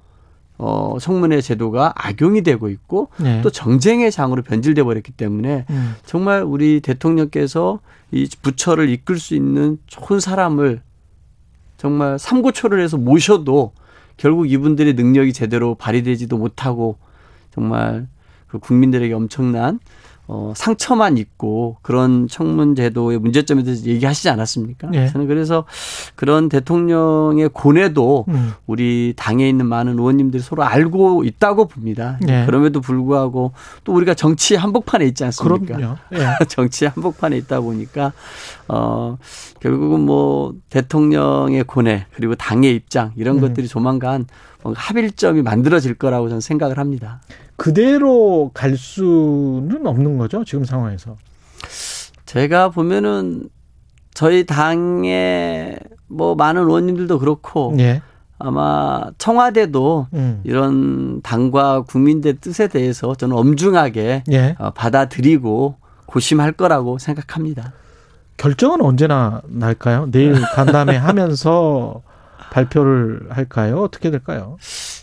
[0.57, 3.41] 어 청문회 제도가 악용이 되고 있고 예.
[3.41, 5.95] 또 정쟁의 장으로 변질돼 버렸기 때문에 음.
[6.05, 7.79] 정말 우리 대통령께서
[8.11, 10.81] 이 부처를 이끌 수 있는 좋은 사람을
[11.77, 13.73] 정말 삼고초를 해서 모셔도
[14.15, 16.97] 결국 이분들의 능력이 제대로 발휘되지도 못하고
[17.51, 18.07] 정말
[18.47, 19.79] 그 국민들에게 엄청난
[20.25, 24.89] 어, 상처만 있고 그런 청문 제도의 문제점에 대해서 얘기하시지 않았습니까?
[24.93, 25.07] 예.
[25.09, 25.65] 저는 그래서
[26.15, 28.53] 그런 대통령의 고뇌도 음.
[28.65, 32.19] 우리 당에 있는 많은 의원님들이 서로 알고 있다고 봅니다.
[32.29, 32.45] 예.
[32.45, 33.51] 그럼에도 불구하고
[33.83, 35.97] 또 우리가 정치 한복판에 있지 않습니까?
[36.13, 36.17] 예.
[36.47, 38.13] 정치 한복판에 있다 보니까
[38.69, 39.17] 어
[39.59, 43.41] 결국은 뭐 대통령의 고뇌 그리고 당의 입장 이런 음.
[43.41, 44.25] 것들이 조만간
[44.63, 47.21] 뭔가 합일점이 만들어질 거라고 저는 생각을 합니다.
[47.57, 51.17] 그대로 갈 수는 없는 거죠 지금 상황에서.
[52.25, 53.49] 제가 보면은
[54.13, 58.01] 저희 당의 뭐 많은 의원님들도 그렇고 예.
[58.39, 60.41] 아마 청와대도 음.
[60.43, 64.55] 이런 당과 국민들 뜻에 대해서 저는 엄중하게 예.
[64.59, 67.73] 어, 받아들이고 고심할 거라고 생각합니다.
[68.37, 70.09] 결정은 언제나 날까요?
[70.11, 72.01] 내일 간담회 하면서
[72.53, 73.81] 발표를 할까요?
[73.81, 74.57] 어떻게 될까요?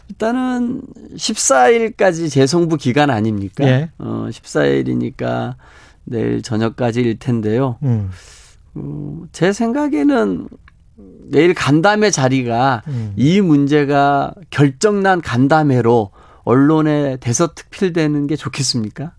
[0.08, 0.82] 일단은
[1.16, 3.66] 14일까지 재송부 기간 아닙니까?
[3.66, 3.90] 예.
[3.98, 5.54] 어, 14일이니까
[6.04, 7.76] 내일 저녁까지일 텐데요.
[7.82, 8.10] 음.
[8.76, 10.48] 어, 제 생각에는
[11.28, 13.14] 내일 간담회 자리가 음.
[13.16, 16.10] 이 문제가 결정난 간담회로
[16.44, 19.12] 언론에 대서특필되는 게 좋겠습니까?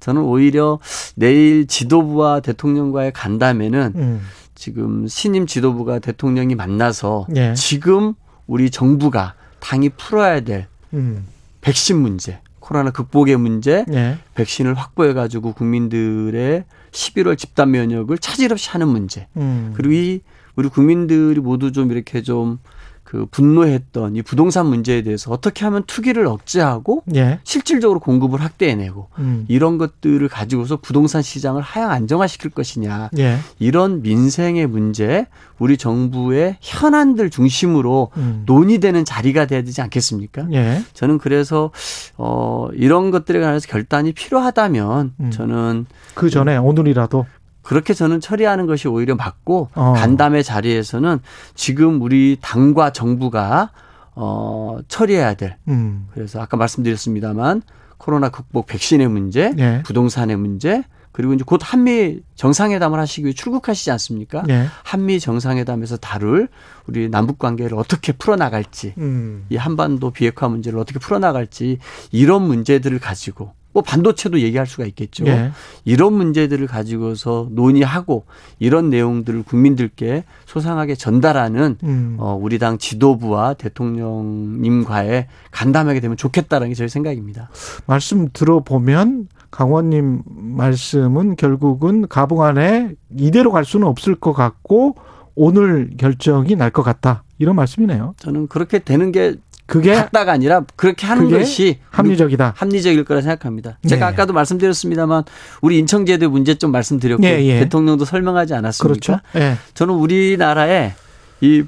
[0.00, 0.80] 저는 오히려
[1.14, 4.20] 내일 지도부와 대통령과의 간담회는 음.
[4.56, 7.54] 지금 신임 지도부가 대통령이 만나서 예.
[7.54, 8.14] 지금
[8.48, 11.26] 우리 정부가 당이 풀어야 될 음.
[11.60, 14.18] 백신 문제, 코로나 극복의 문제, 예.
[14.34, 19.28] 백신을 확보해 가지고 국민들의 11월 집단 면역을 차질 없이 하는 문제.
[19.36, 19.72] 음.
[19.76, 20.20] 그리고 이
[20.56, 22.58] 우리 국민들이 모두 좀 이렇게 좀
[23.06, 27.38] 그 분노했던 이 부동산 문제에 대해서 어떻게 하면 투기를 억제하고 예.
[27.44, 29.44] 실질적으로 공급을 확대해내고 음.
[29.46, 33.38] 이런 것들을 가지고서 부동산 시장을 하향 안정화시킬 것이냐 예.
[33.60, 35.26] 이런 민생의 문제
[35.60, 38.42] 우리 정부의 현안들 중심으로 음.
[38.44, 40.48] 논의되는 자리가 돼야 되지 않겠습니까?
[40.52, 40.82] 예.
[40.92, 41.70] 저는 그래서
[42.16, 45.30] 어 이런 것들에 관해서 결단이 필요하다면 음.
[45.30, 47.24] 저는 그 전에 오늘이라도
[47.66, 49.92] 그렇게 저는 처리하는 것이 오히려 맞고 어.
[49.94, 51.18] 간담회 자리에서는
[51.56, 53.72] 지금 우리 당과 정부가
[54.14, 56.06] 어 처리해야 될 음.
[56.14, 57.62] 그래서 아까 말씀드렸습니다만
[57.98, 59.82] 코로나 극복 백신의 문제, 예.
[59.84, 64.44] 부동산의 문제, 그리고 이제 곧 한미 정상회담을 하시기 위해 출국하시지 않습니까?
[64.48, 64.66] 예.
[64.84, 66.48] 한미 정상회담에서 다룰
[66.86, 69.46] 우리 남북 관계를 어떻게 풀어나갈지, 음.
[69.48, 71.78] 이 한반도 비핵화 문제를 어떻게 풀어나갈지
[72.12, 75.26] 이런 문제들을 가지고 뭐 반도체도 얘기할 수가 있겠죠.
[75.26, 75.50] 예.
[75.84, 78.24] 이런 문제들을 가지고서 논의하고
[78.58, 82.16] 이런 내용들을 국민들께 소상하게 전달하는 음.
[82.18, 87.50] 어, 우리 당 지도부와 대통령님과의 간담회가 되면 좋겠다는 게 저희 생각입니다.
[87.84, 94.96] 말씀 들어보면 강원님 말씀은 결국은 가봉 안에 이대로 갈 수는 없을 것 같고
[95.34, 98.14] 오늘 결정이 날 것 같다 이런 말씀이네요.
[98.16, 99.34] 저는 그렇게 되는 게
[99.66, 102.54] 그게 같다가 아니라 그렇게 하는 것이 합리적이다.
[102.56, 103.78] 합리적일 거라 생각합니다.
[103.86, 104.12] 제가 네.
[104.12, 105.24] 아까도 말씀드렸습니다만
[105.60, 107.60] 우리 인청제도의 문제점 말씀드렸고 예, 예.
[107.60, 108.88] 대통령도 설명하지 않았습니까?
[108.88, 109.20] 그렇죠.
[109.36, 109.56] 예.
[109.74, 110.94] 저는 우리나라에
[111.40, 111.64] 이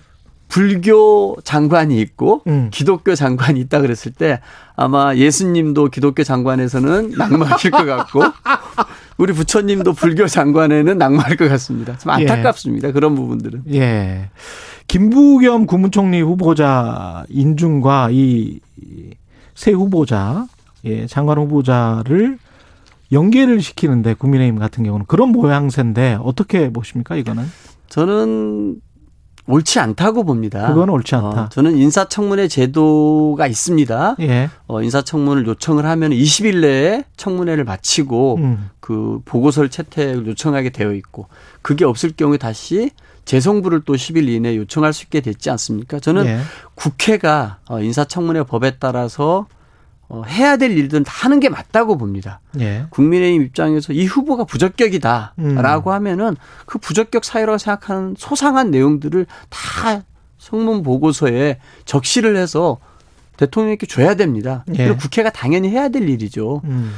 [0.48, 2.68] 불교 장관이 있고 음.
[2.72, 4.40] 기독교 장관이 있다 그랬을 때
[4.76, 8.22] 아마 예수님도 기독교 장관에서는 낙마하실 것 같고
[9.18, 11.98] 우리 부처님도 불교 장관에는 낙마할 것 같습니다.
[11.98, 12.14] 좀 예.
[12.14, 12.92] 안타깝습니다.
[12.92, 13.64] 그런 부분들은.
[13.72, 14.30] 예.
[14.88, 18.60] 김부겸 국무총리 후보자 인준과 이
[19.58, 20.46] 새 후보자,
[20.84, 22.38] 예, 장관 후보자를
[23.10, 27.44] 연계를 시키는데 국민의힘 같은 경우는 그런 모양새인데 어떻게 보십니까 이거는?
[27.88, 28.80] 저는
[29.48, 30.68] 옳지 않다고 봅니다.
[30.68, 31.42] 그건 옳지 않다.
[31.42, 34.16] 어, 저는 인사청문회 제도가 있습니다.
[34.20, 34.48] 예.
[34.68, 38.70] 어, 인사청문을 요청을 하면 20일 내에 청문회를 마치고 음.
[38.78, 41.26] 그 보고서를 채택을 요청하게 되어 있고
[41.62, 42.90] 그게 없을 경우에 다시
[43.28, 46.00] 재송부를 또 10일 이내에 요청할 수 있게 됐지 않습니까?
[46.00, 46.40] 저는 예.
[46.74, 49.46] 국회가 어, 인사청문회 법에 따라서
[50.08, 52.40] 어, 해야 될 일들은 다 하는 게 맞다고 봅니다.
[52.58, 52.86] 예.
[52.88, 55.94] 국민의힘 입장에서 이 후보가 부적격이다라고 음.
[55.94, 60.02] 하면은 그 부적격 사유라고 생각하는 소상한 내용들을 다
[60.38, 62.78] 성문 보고서에 적시를 해서
[63.36, 64.64] 대통령께 줘야 됩니다.
[64.70, 64.84] 예.
[64.84, 66.62] 그리고 국회가 당연히 해야 될 일이죠.
[66.64, 66.94] 음.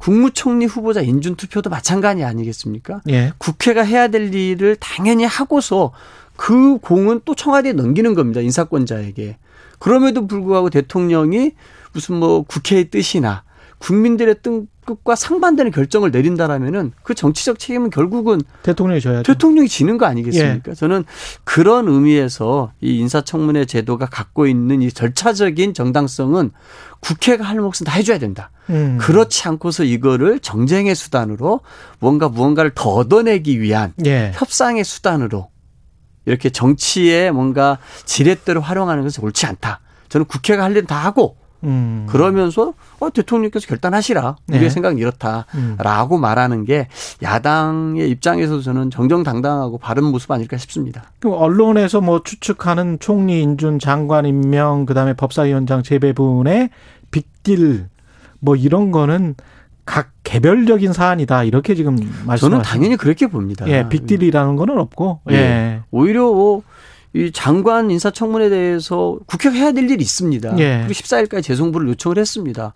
[0.00, 3.02] 국무총리 후보자 인준 투표도 마찬가지 아니겠습니까?
[3.10, 3.32] 예.
[3.36, 5.92] 국회가 해야 될 일을 당연히 하고서
[6.36, 8.40] 그 공은 또 청와대에 넘기는 겁니다.
[8.40, 9.36] 인사권자에게.
[9.78, 11.52] 그럼에도 불구하고 대통령이
[11.92, 13.42] 무슨 뭐 국회의 뜻이나
[13.78, 14.36] 국민들의
[14.90, 19.32] 뜻과 상반되는 결정을 내린다라면은 그 정치적 책임은 결국은 대통령이 져야죠.
[19.32, 20.74] 대통령이 지는 거 아니겠습니까?
[20.74, 21.04] 저는
[21.44, 26.50] 그런 의미에서 이 인사청문회 제도가 갖고 있는 이 절차적인 정당성은
[27.00, 28.50] 국회가 할 몫은 다 해줘야 된다.
[28.68, 28.98] 음.
[29.00, 31.60] 그렇지 않고서 이거를 정쟁의 수단으로
[31.98, 34.32] 뭔가 무언가를 더 얻어내기 위한 예.
[34.34, 35.48] 협상의 수단으로
[36.26, 39.80] 이렇게 정치에 뭔가 지렛대로 활용하는 것은 옳지 않다.
[40.08, 42.06] 저는 국회가 할 일은 다 하고 음.
[42.08, 44.36] 그러면서 어, 대통령께서 결단하시라.
[44.48, 44.70] 우리의 네.
[44.70, 45.00] 생각은 음.
[45.00, 46.88] 이렇다라고 말하는 게
[47.22, 51.04] 야당의 입장에서도 저는 정정당당하고 바른 모습 아닐까 싶습니다.
[51.20, 56.70] 그 언론에서 뭐 추측하는 총리 인준 장관 임명 그다음에 법사위원장 재배분의
[57.10, 57.88] 빅딜
[58.40, 59.34] 뭐 이런 거는
[59.84, 63.68] 각 개별적인 사안이다 이렇게 지금 말씀하시는 저는 당연히 그렇게 봅니다.
[63.68, 65.80] 예 빅딜이라는 거는 없고 예, 예.
[65.90, 66.62] 오히려 뭐
[67.12, 70.58] 이 장관 인사청문회에 대해서 국회가 해야 될 일이 있습니다.
[70.58, 70.84] 예.
[70.86, 72.72] 그리고 14일까지 재송부를 요청을 했습니다.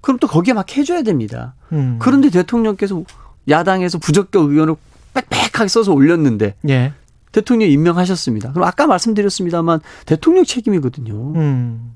[0.00, 1.54] 그럼 또 거기에 막 해줘야 됩니다.
[1.72, 1.96] 음.
[2.00, 3.02] 그런데 대통령께서
[3.48, 4.76] 야당에서 부적격 의견을
[5.14, 6.92] 빽빽하게 써서 올렸는데 예.
[7.32, 8.52] 대통령 임명하셨습니다.
[8.52, 11.32] 그럼 아까 말씀드렸습니다만 대통령 책임이거든요.
[11.34, 11.92] 음.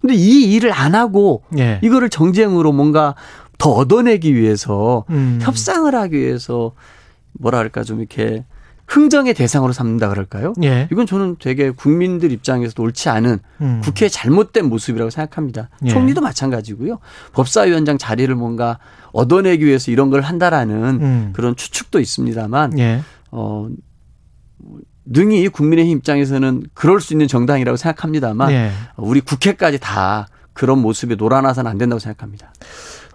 [0.00, 1.80] 근데 이 일을 안 하고 예.
[1.82, 3.14] 이거를 정쟁으로 뭔가
[3.58, 5.38] 더 얻어내기 위해서 음.
[5.42, 6.72] 협상을 하기 위해서
[7.32, 8.44] 뭐랄까 좀 이렇게
[8.88, 10.52] 흥정의 대상으로 삼는다 그럴까요?
[10.62, 10.88] 예.
[10.92, 13.80] 이건 저는 되게 국민들 입장에서도 옳지 않은 음.
[13.82, 15.68] 국회의 잘못된 모습이라고 생각합니다.
[15.84, 15.90] 예.
[15.90, 16.98] 총리도 마찬가지고요.
[17.32, 18.78] 법사위원장 자리를 뭔가
[19.12, 21.30] 얻어내기 위해서 이런 걸 한다라는 음.
[21.32, 23.02] 그런 추측도 있습니다만 예.
[23.32, 23.68] 어
[25.04, 28.70] 능히 국민의힘 입장에서는 그럴 수 있는 정당이라고 생각합니다만 예.
[28.96, 32.52] 우리 국회까지 다 그런 모습에 놀아나서는 안 된다고 생각합니다.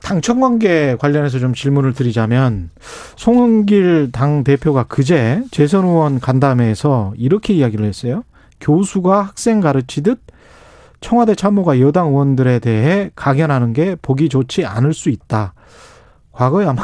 [0.02, 2.70] 당청 관계 관련해서 좀 질문을 드리자면
[3.16, 8.24] 송은길 당 대표가 그제 재선 의원 간담회에서 이렇게 이야기를 했어요.
[8.60, 10.20] 교수가 학생 가르치듯
[11.00, 15.54] 청와대 참모가 여당 의원들에 대해 강연하는 게 보기 좋지 않을 수 있다.
[16.32, 16.84] 과거에 아마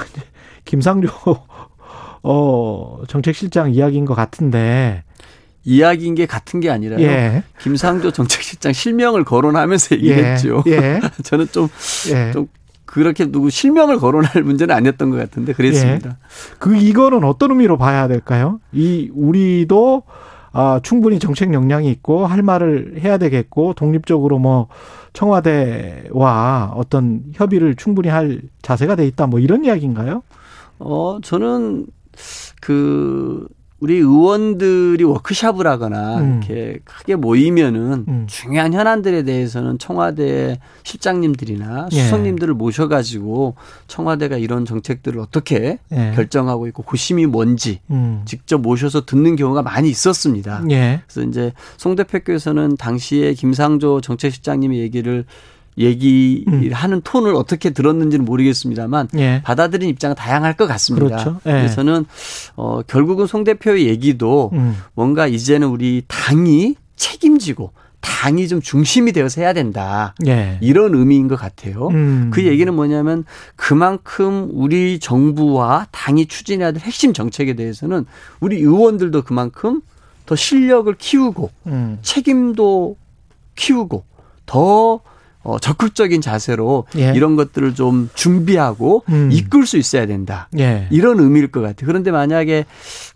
[0.65, 1.09] 김상조
[2.23, 5.03] 어 정책실장 이야기인 것 같은데
[5.63, 7.01] 이야기인 게 같은 게 아니라요.
[7.01, 7.43] 예.
[7.59, 10.63] 김상조 정책실장 실명을 거론하면서 얘기했죠.
[10.67, 11.01] 예.
[11.23, 11.67] 저는 좀,
[12.09, 12.31] 예.
[12.31, 12.47] 좀
[12.97, 16.17] 그렇게 누구 실명을 거론할 문제는 아니었던 것 같은데 그랬습니다.
[16.59, 18.59] 그 이거는 어떤 의미로 봐야 될까요?
[18.73, 20.03] 이 우리도
[20.53, 24.67] 아, 충분히 정책 역량이 있고 할 말을 해야 되겠고 독립적으로 뭐
[25.13, 30.23] 청와대와 어떤 협의를 충분히 할 자세가 돼 있다 뭐 이런 이야기인가요?
[30.79, 31.85] 어, 저는
[32.61, 33.47] 그
[33.79, 36.41] 우리 의원들이 워크샵을 하거나 음.
[36.43, 38.25] 이렇게 크게 모이면은 음.
[38.27, 42.03] 중요한 현안들에 대해서는 청와대 실장님들이나 예.
[42.03, 43.55] 수석님들을 모셔가지고
[43.87, 46.11] 청와대가 이런 정책들을 어떻게 예.
[46.15, 48.23] 결정하고 있고 고심이 뭔지 음.
[48.25, 50.63] 직접 모셔서 듣는 경우가 많이 있었습니다.
[50.71, 51.01] 예.
[51.07, 55.25] 그래서 이제 송 대표께서는 당시에 김상조 정책실장님의 얘기를
[55.77, 59.41] 얘기하는 톤을 어떻게 들었는지는 모르겠습니다만 예.
[59.43, 61.07] 받아들인 입장은 다양할 것 같습니다.
[61.07, 61.39] 그렇죠.
[61.45, 61.51] 예.
[61.51, 62.05] 그래서는
[62.55, 64.75] 어 결국은 송 대표의 얘기도 음.
[64.93, 70.15] 뭔가 이제는 우리 당이 책임지고 당이 좀 중심이 되어서 해야 된다.
[70.25, 70.57] 예.
[70.61, 71.89] 이런 의미인 것 같아요.
[71.89, 72.31] 음.
[72.33, 73.25] 그 얘기는 뭐냐면
[73.55, 78.05] 그만큼 우리 정부와 당이 추진해야 될 핵심 정책에 대해서는
[78.39, 79.81] 우리 의원들도 그만큼
[80.25, 81.99] 더 실력을 키우고 음.
[82.01, 82.95] 책임도
[83.55, 84.03] 키우고
[84.45, 85.01] 더
[85.47, 87.13] 어, 적극적인 자세로 예.
[87.15, 89.29] 이런 것들을 좀 준비하고 음.
[89.31, 90.49] 이끌 수 있어야 된다.
[90.59, 90.89] 예.
[90.91, 91.87] 이런 의미일 것 같아요.
[91.87, 92.65] 그런데 만약에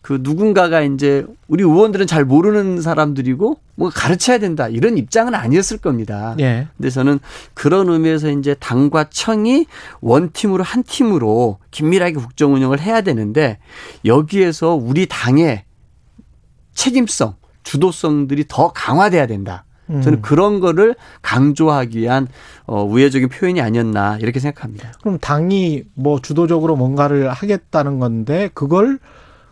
[0.02, 4.70] 그 누군가가 이제 우리 의원들은 잘 모르는 사람들이고 뭔가 가르쳐야 된다.
[4.70, 6.34] 이런 입장은 아니었을 겁니다.
[6.40, 6.70] 예.
[6.78, 7.20] 근데 저는
[7.54, 9.66] 그런 의미에서 이제 당과 청이
[10.00, 13.58] 원 팀으로 한 팀으로 긴밀하게 국정 운영을 해야 되는데
[14.06, 15.66] 여기에서 우리 당의
[16.76, 19.66] 책임성, 주도성들이 더 강화돼야 된다.
[19.92, 20.02] 음.
[20.02, 22.28] 저는 그런 거를 강조하기 위한
[22.66, 24.94] 어, 우회적인 표현이 아니었나 이렇게 생각합니다.
[25.02, 29.00] 그럼 당이 뭐 주도적으로 뭔가를 하겠다는 건데 그걸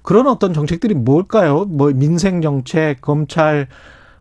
[0.01, 1.65] 그런 어떤 정책들이 뭘까요?
[1.65, 3.67] 뭐 민생 정책, 검찰,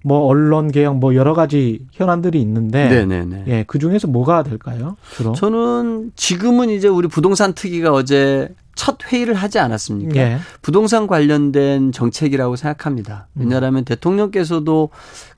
[0.04, 3.44] 뭐 언론 개혁, 뭐 여러 가지 현안들이 있는데, 네네네.
[3.46, 4.96] 예, 그 중에서 뭐가 될까요?
[5.14, 5.32] 주로?
[5.32, 8.48] 저는 지금은 이제 우리 부동산 특위가 어제
[8.78, 10.16] 첫 회의를 하지 않았습니까?
[10.20, 10.38] 예.
[10.62, 13.26] 부동산 관련된 정책이라고 생각합니다.
[13.34, 14.90] 왜냐하면 대통령께서도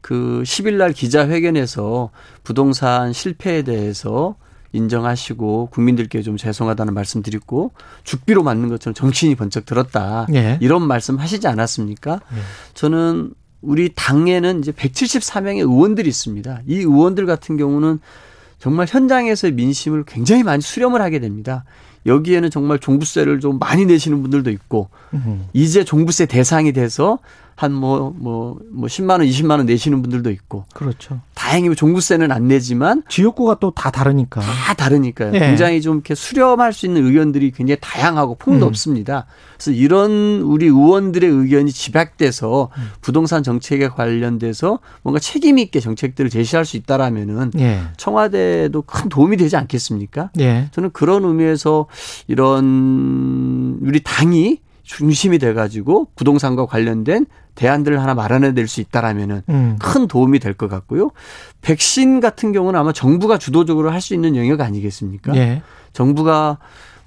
[0.02, 2.10] 그 10일 날 기자회견에서
[2.44, 4.36] 부동산 실패에 대해서
[4.72, 7.72] 인정하시고 국민들께 좀 죄송하다는 말씀 드렸고
[8.04, 10.26] 죽비로 맞는 것처럼 정치인이 번쩍 들었다.
[10.34, 10.58] 예.
[10.60, 12.20] 이런 말씀 하시지 않았습니까?
[12.74, 13.32] 저는
[13.62, 16.60] 우리 당에는 이제 174명의 의원들이 있습니다.
[16.66, 18.00] 이 의원들 같은 경우는
[18.58, 21.64] 정말 현장에서의 민심을 굉장히 많이 수렴을 하게 됩니다.
[22.06, 25.46] 여기에는 정말 종부세를 좀 많이 내시는 분들도 있고 음.
[25.52, 27.18] 이제 종부세 대상이 돼서
[27.60, 31.20] 한 뭐 뭐뭐 10만 원, 20만 원 내시는 분들도 있고 그렇죠.
[31.34, 34.40] 다행히 종부세는 안 내지만 지역구가 또 다 다르니까.
[34.40, 35.32] 다 다르니까요.
[35.34, 35.38] 예.
[35.40, 39.26] 굉장히 좀 이렇게 수렴할 수 있는 의견들이 굉장히 다양하고 폭넓습니다.
[39.56, 42.70] 그래서 이런 우리 의원들의 의견이 집약돼서
[43.02, 47.80] 부동산 정책에 관련돼서 뭔가 책임 있게 정책들을 제시할 수 있다라면은 예.
[47.98, 50.30] 청와대도 큰 도움이 되지 않겠습니까?
[50.40, 50.68] 예.
[50.72, 51.86] 저는 그런 의미에서
[52.26, 54.60] 이런 우리 당이
[54.90, 59.76] 중심이 돼가지고 부동산과 관련된 대안들을 하나 마련해낼 수 있다라면은 음.
[59.80, 61.10] 큰 도움이 될 것 같고요.
[61.62, 65.36] 백신 같은 경우는 아마 정부가 주도적으로 할 수 있는 영역 아니겠습니까?
[65.36, 65.62] 예.
[65.92, 66.58] 정부가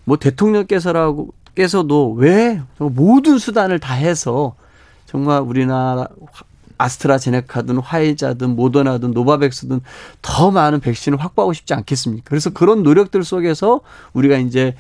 [0.06, 4.56] 뭐 대통령께서라고 께서도 왜 모든 수단을 다 해서
[5.06, 6.08] 정말 우리나라
[6.78, 9.82] 아스트라제네카든 화이자든 모더나든 노바백스든
[10.22, 12.24] 더 많은 백신을 확보하고 싶지 않겠습니까?
[12.30, 13.82] 그래서 그런 노력들 속에서
[14.14, 14.74] 우리가 이제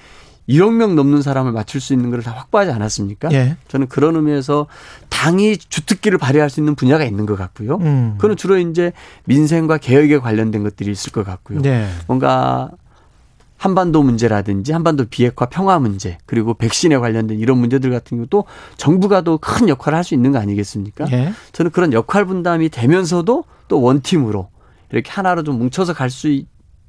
[0.50, 3.30] 1억 명 넘는 사람을 맞출 수 있는 걸 다 확보하지 않았습니까?
[3.32, 3.56] 예.
[3.70, 4.68] 저는 그런 의미에서
[5.10, 7.78] 당이 주특기를 발휘할 수 있는 분야가 있는 것 같고요.
[7.78, 8.16] 음.
[8.18, 8.92] 그건 주로 이제
[9.26, 11.62] 민생과 개혁에 관련된 것들이 있을 것 같고요.
[11.62, 11.88] 네.
[12.08, 12.72] 뭔가
[13.58, 18.44] 한반도 문제라든지 한반도 비핵화 평화 문제 그리고 백신에 관련된 이런 문제들 같은 경우도
[18.76, 21.06] 정부가 더 큰 역할을 할 수 있는 거 아니겠습니까?
[21.14, 21.32] 예.
[21.54, 24.50] 저는 그런 역할 분담이 되면서도 또 원팀으로
[24.92, 26.28] 이렇게 하나로 좀 뭉쳐서 갈 수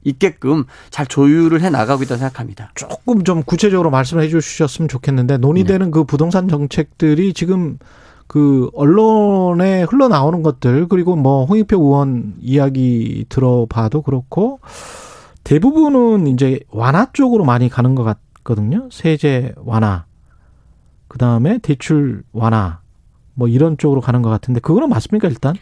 [0.04, 2.70] 있게끔 잘 조율을 해 나가고 있다고 생각합니다.
[2.74, 7.78] 조금 좀 구체적으로 말씀해 주셨으면 좋겠는데 논의되는 그 부동산 정책들이 지금
[8.26, 14.60] 그 언론에 흘러나오는 것들 그리고 뭐 홍익표 의원 이야기 들어봐도 그렇고
[15.44, 18.88] 대부분은 이제 완화 쪽으로 많이 가는 것 같거든요.
[18.90, 20.06] 세제 완화,
[21.06, 22.80] 그 다음에 대출 완화,
[23.34, 25.54] 뭐 이런 쪽으로 가는 것 같은데 그거는 맞습니까 일단?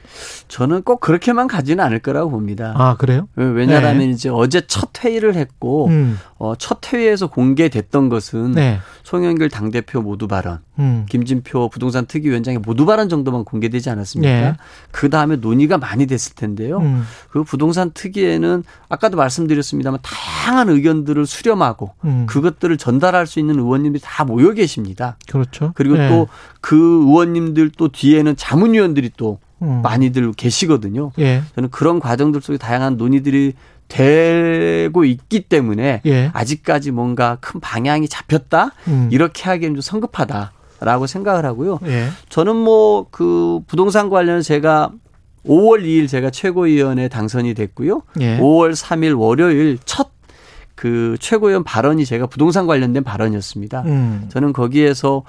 [0.49, 2.75] 저는 꼭 그렇게만 가지는 않을 거라고 봅니다.
[2.77, 3.29] 아 그래요?
[3.35, 4.07] 왜냐하면 네.
[4.07, 10.27] 이제 어제 첫 회의를 했고 음, 어, 첫 회의에서 공개됐던 것은 네, 송영길 당대표 모두
[10.27, 14.41] 발언, 음, 김진표 부동산 특위위원장의 모두 발언 정도만 공개되지 않았습니까?
[14.41, 14.57] 네.
[14.91, 16.79] 그 다음에 논의가 많이 됐을 텐데요.
[16.79, 24.03] 음, 그 부동산 특위에는 아까도 말씀드렸습니다만 다양한 의견들을 수렴하고 음, 그것들을 전달할 수 있는 의원님들이
[24.05, 25.17] 다 모여 계십니다.
[25.29, 25.71] 그렇죠.
[25.77, 26.09] 그리고 네.
[26.09, 31.13] 또그 의원님들 또 뒤에는 자문위원들이 또 음, 많이들 계시거든요.
[31.21, 33.55] 예, 저는 그런 과정들 속에 다양한 논의들이
[33.93, 41.45] 되고 있기 때문에 예, 아직까지 뭔가 큰 방향이 잡혔다 음, 이렇게 하기에는 좀 성급하다라고 생각을
[41.45, 41.79] 하고요.
[41.87, 44.91] 예, 저는 뭐 그 부동산 관련 제가
[45.47, 48.03] 5월 2일 제가 최고위원에 당선이 됐고요.
[48.21, 50.13] 예, 5월 3일 월요일 첫
[50.75, 53.83] 그 최고위원 발언이 제가 부동산 관련된 발언이었습니다.
[53.83, 55.23] 음, 저는 거기에서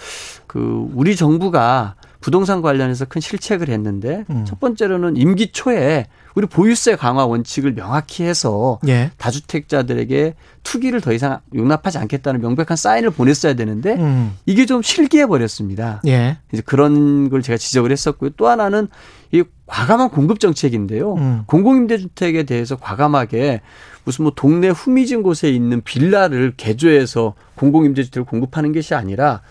[0.48, 1.94] 그 우리 정부가
[2.24, 4.46] 부동산 관련해서 큰 실책을 했는데 음.
[4.48, 6.06] 첫 번째로는 임기 초에
[6.36, 13.10] 우리 보유세 강화 원칙을 명확히 해서 예, 다주택자들에게 투기를 더 이상 용납하지 않겠다는 명백한 사인을
[13.10, 16.02] 보냈어야 되는데 음, 이게 좀 실기해 버렸습니다.
[16.08, 18.30] 예, 이제 그런 걸 제가 지적을 했었고요.
[18.38, 18.88] 또 하나는
[19.34, 21.16] 이 과감한 공급 정책인데요.
[21.16, 21.44] 음.
[21.48, 23.60] 공공임대주택에 대해서 과감하게
[24.06, 29.42] 무슨 뭐 동네 후미진 곳에 있는 빌라를 개조해서 공공임대주택을 공급하는 것이 아니라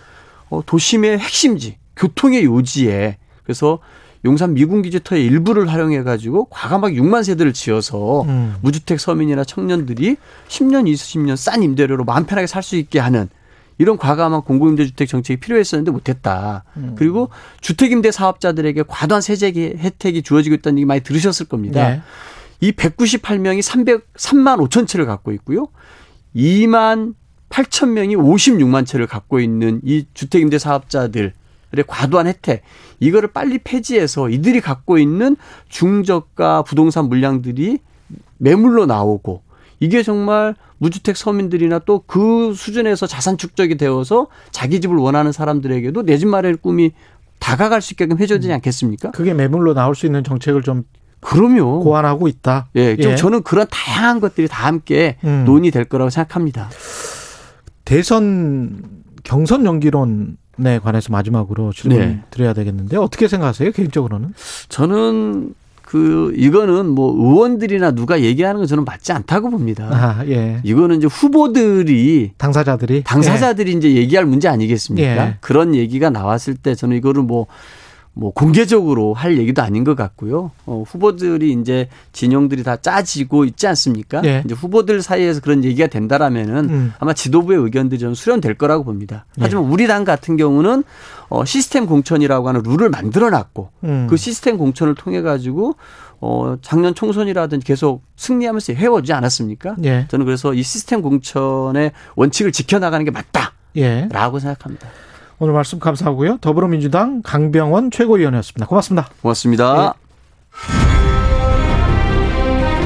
[0.49, 3.79] 어, 도심의 핵심지, 교통의 요지에 그래서
[4.25, 8.55] 용산 미군 기지터의 일부를 활용해 가지고 과감하게 6만 세대를 지어서 음.
[8.61, 10.17] 무주택 서민이나 청년들이
[10.49, 13.29] 10년, 20년 싼 임대료로 마음 편하게 살 수 있게 하는
[13.79, 16.63] 이런 과감한 공공임대주택 정책이 필요했었는데 못했다.
[16.77, 16.95] 음.
[16.97, 17.31] 그리고
[17.61, 21.91] 주택임대 사업자들에게 과도한 세제 혜택이 주어지고 있다는 얘기 많이 들으셨을 겁니다.
[21.91, 22.03] 예,
[22.61, 25.67] 이 198명이 300, 3만 5천 채를 갖고 있고요.
[26.37, 27.15] 2만
[27.49, 31.33] 8천 명이 56만 채를 갖고 있는 이 주택임대 사업자들의
[31.87, 32.63] 과도한 혜택.
[33.01, 35.37] 이거를 빨리 폐지해서 이들이 갖고 있는
[35.69, 37.79] 중저가 부동산 물량들이
[38.39, 39.43] 매물로 나오고
[39.81, 46.19] 이게 정말 무주택 서민들이나 또 그 수준에서 자산 축적이 되어서 자기 집을 원하는 사람들에게도 내
[46.19, 46.93] 집 마련의 꿈이
[47.39, 49.11] 다가갈 수 있게끔 해줘야 되지 않겠습니까?
[49.13, 50.85] 그게 매물로 나올 수 있는 정책을 좀
[51.21, 51.81] 그럼요.
[51.85, 52.69] 고안하고 있다.
[52.75, 53.17] 예, 좀 예.
[53.17, 55.45] 저는 그런 다양한 것들이 다 함께 음.
[55.45, 56.69] 논의될 거라고 생각합니다.
[57.85, 58.83] 대선
[59.25, 62.21] 경선 연기론 에 관해서 마지막으로 질문 네.
[62.31, 64.35] 드려야 되겠는데 어떻게 생각하세요 개인적으로는?
[64.69, 65.55] 저는
[65.93, 69.89] 그 이거는 뭐 의원들이나 누가 얘기하는 건 저는 맞지 않다고 봅니다.
[69.91, 70.61] 아, 예.
[70.63, 75.27] 이거는 이제 후보들이 당사자들이 당사자들이 이제 얘기할 문제 아니겠습니까?
[75.27, 75.37] 예.
[75.41, 77.47] 그런 얘기가 나왔을 때 저는 이거를 뭐,
[78.15, 80.51] 뭐 공개적으로 할 얘기도 아닌 것 같고요.
[80.67, 84.21] 어, 후보들이 이제 진영들이 다 짜지고 있지 않습니까?
[84.25, 84.43] 예.
[84.45, 86.93] 이제 후보들 사이에서 그런 얘기가 된다라면은 음.
[86.99, 89.25] 아마 지도부의 의견들이 좀 수렴될 거라고 봅니다.
[89.39, 89.43] 예.
[89.43, 90.85] 하지만 우리 당 같은 경우는
[91.31, 94.07] 어, 시스템 공천이라고 하는 룰을 만들어 놨고 음.
[94.11, 95.77] 그 시스템 공천을 통해 가지고
[96.21, 99.77] 어, 작년 총선이라든지 계속 승리하면서 해오지 않았습니까?
[99.85, 100.07] 예.
[100.09, 104.09] 저는 그래서 이 시스템 공천의 원칙을 지켜나가는 게 맞다라고 예.
[104.41, 104.89] 생각합니다.
[105.43, 106.37] 오늘 말씀 감사하고요.
[106.41, 108.65] 더불어민주당 강병원 최고위원이었습니다.
[108.65, 109.09] 고맙습니다.
[109.23, 109.95] 고맙습니다.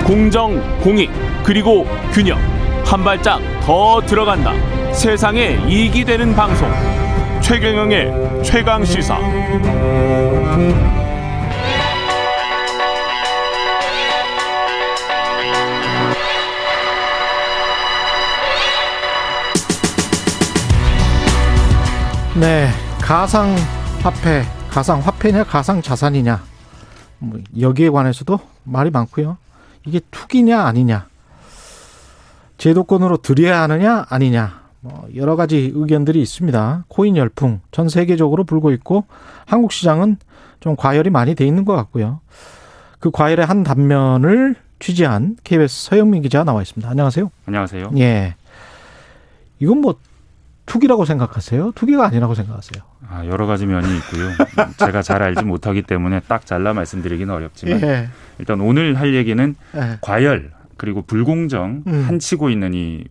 [0.07, 1.11] 공정, 공익,
[1.44, 1.84] 그리고
[2.14, 2.38] 균형.
[2.86, 4.54] 한 발짝 더 들어간다.
[4.94, 6.66] 세상에 이익이 되는 방송.
[7.42, 9.18] 최경영의 최강 시사.
[22.39, 22.68] 네,
[23.01, 23.55] 가상
[24.03, 26.43] 화폐, 가상 화폐냐, 가상 자산이냐,
[27.18, 29.39] 뭐 여기에 관해서도 말이 많고요.
[29.87, 31.07] 이게 투기냐 아니냐,
[32.59, 36.84] 제도권으로 들여야 하느냐 아니냐, 뭐 여러 가지 의견들이 있습니다.
[36.89, 39.05] 코인 열풍 전 세계적으로 불고 있고
[39.47, 40.18] 한국 시장은
[40.61, 42.20] 좀 과열이 많이 돼 있는 것 같고요.
[42.99, 46.87] 그 과열의 한 단면을 취재한 KBS 서영민 기자 나와 있습니다.
[46.87, 47.30] 안녕하세요.
[47.47, 47.93] 안녕하세요.
[47.97, 48.34] 예.
[49.59, 49.95] 이건 뭐
[50.67, 51.73] 투기라고 생각하세요?
[51.75, 52.83] 투기가 아니라고 생각하세요?
[53.09, 54.31] 아, 여러 가지 면이 있고요.
[54.79, 58.09] 제가 잘 알지 못하기 때문에 딱 잘라 말씀드리기는 어렵지만 예.
[58.39, 59.99] 일단 오늘 할 얘기는 예.
[60.01, 62.05] 과열 그리고 불공정 음.
[62.07, 63.05] 한치고 있는 이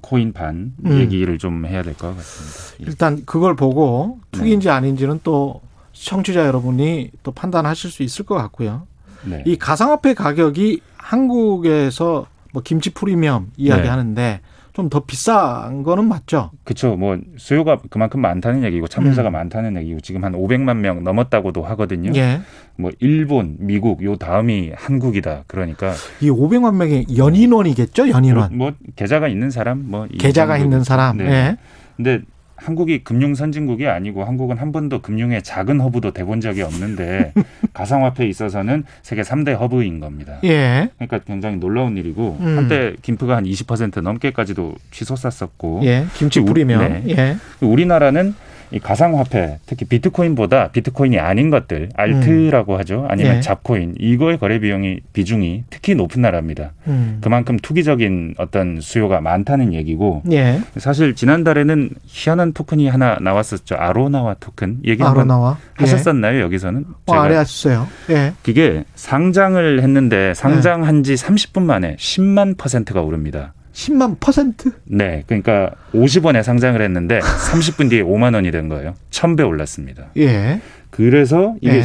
[0.00, 0.92] 코인판 음.
[0.98, 2.90] 얘기를 좀 해야 될 것 같습니다.
[2.90, 5.60] 일단 그걸 보고 투기인지 아닌지는 또
[5.92, 8.86] 청취자 여러분이 또 판단하실 수 있을 것 같고요.
[9.24, 9.42] 네.
[9.46, 14.40] 이 가상화폐 가격이 한국에서 뭐 김치 프리미엄 이야기하는데
[14.72, 16.50] 좀 더 비싼 거는 맞죠?
[16.64, 16.96] 그렇죠.
[16.96, 19.32] 뭐 수요가 그만큼 많다는 얘기고 참여자가 음.
[19.32, 22.12] 많다는 얘기고 지금 한 500만 명 넘었다고도 하거든요.
[22.14, 22.40] 예.
[22.76, 25.44] 뭐 일본, 미국 요 다음이 한국이다.
[25.46, 28.08] 그러니까 이 500만 명의 연인원이겠죠?
[28.08, 28.56] 연인원.
[28.56, 30.56] 뭐 계좌가 있는 사람 뭐이 계좌가.
[30.58, 31.18] 있는 사람.
[31.18, 31.24] 네.
[31.26, 31.56] 예.
[31.96, 32.20] 근데
[32.64, 37.32] 한국이 금융 선진국이 아니고 한국은 한 번도 금융의 작은 허브도 돼본 적이 없는데
[37.74, 40.38] 가상화폐에 있어서는 세계 3대 허브인 겁니다.
[40.44, 40.88] 예.
[40.96, 42.58] 그러니까 굉장히 놀라운 일이고 음.
[42.58, 46.06] 한때 김프가 한 20% 넘게까지도 치솟았었고 예.
[46.14, 46.82] 김치 우- 프리미엄.
[46.82, 47.02] 네.
[47.08, 47.36] 예.
[47.60, 48.34] 우리나라는
[48.72, 53.40] 이 가상화폐 특히 비트코인보다 비트코인이 아닌 것들 알트라고 하죠 아니면 예.
[53.40, 56.72] 잡코인 이거의 거래 비용이 비중이 특히 높은 나라입니다.
[56.86, 57.18] 음.
[57.22, 60.60] 그만큼 투기적인 어떤 수요가 많다는 얘기고 예.
[60.78, 65.58] 사실 지난달에는 희한한 토큰이 하나 나왔었죠 아로나와 토큰 얘기 한번 아로나와.
[65.60, 65.84] 예.
[65.84, 66.84] 하셨었나요 여기서는?
[67.06, 67.86] 어, 아래 하셨어요.
[68.10, 68.32] 예.
[68.42, 73.52] 그게 상장을 했는데 상장한 지 30분 만에 10만 퍼센트가 오릅니다.
[73.72, 74.72] 10만 퍼센트?
[74.84, 78.94] 네, 그러니까 50원에 상장을 했는데 30분 뒤에 5만 원이 된 거예요.
[79.10, 80.10] 1000배 올랐습니다.
[80.18, 80.60] 예.
[80.90, 81.84] 그래서 이게 예.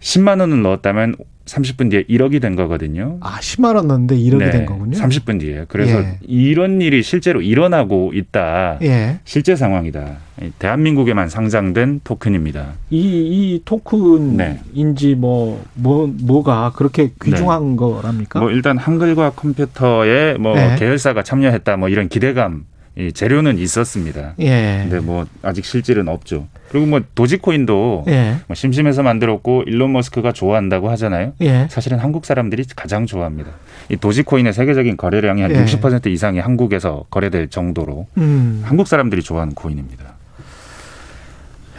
[0.00, 1.16] 10만 원을 넣었다면
[1.48, 3.16] 30분 뒤에 1억이 된 거거든요.
[3.20, 4.96] 아, 10만 원 넣는데 1억이 네, 된 거군요.
[4.98, 5.64] 30분 뒤에.
[5.68, 6.18] 그래서 예.
[6.22, 8.78] 이런 일이 실제로 일어나고 있다.
[8.82, 9.18] 예.
[9.24, 10.18] 실제 상황이다.
[10.58, 12.74] 대한민국에만 상장된 토큰입니다.
[12.90, 18.38] 이, 이 토큰인지 뭐, 뭐, 뭐가 그렇게 귀중한 거랍니까?
[18.38, 18.44] 네.
[18.44, 20.76] 뭐 일단 한글과 컴퓨터에 뭐 네.
[20.78, 22.64] 계열사가 참여했다 뭐 이런 기대감
[22.96, 24.34] 이 재료는 있었습니다.
[24.40, 24.86] 예.
[24.88, 26.48] 근데 뭐 아직 실질은 없죠.
[26.70, 28.36] 그리고 뭐 도지코인도 예.
[28.46, 31.32] 뭐 심심해서 만들었고 일론 머스크가 좋아한다고 하잖아요.
[31.40, 31.66] 예.
[31.70, 33.50] 사실은 한국 사람들이 가장 좋아합니다.
[33.88, 35.64] 이 도지코인의 세계적인 거래량이 한 예.
[35.64, 38.62] 60% 이상이 한국에서 거래될 정도로 음.
[38.64, 40.18] 한국 사람들이 좋아하는 코인입니다.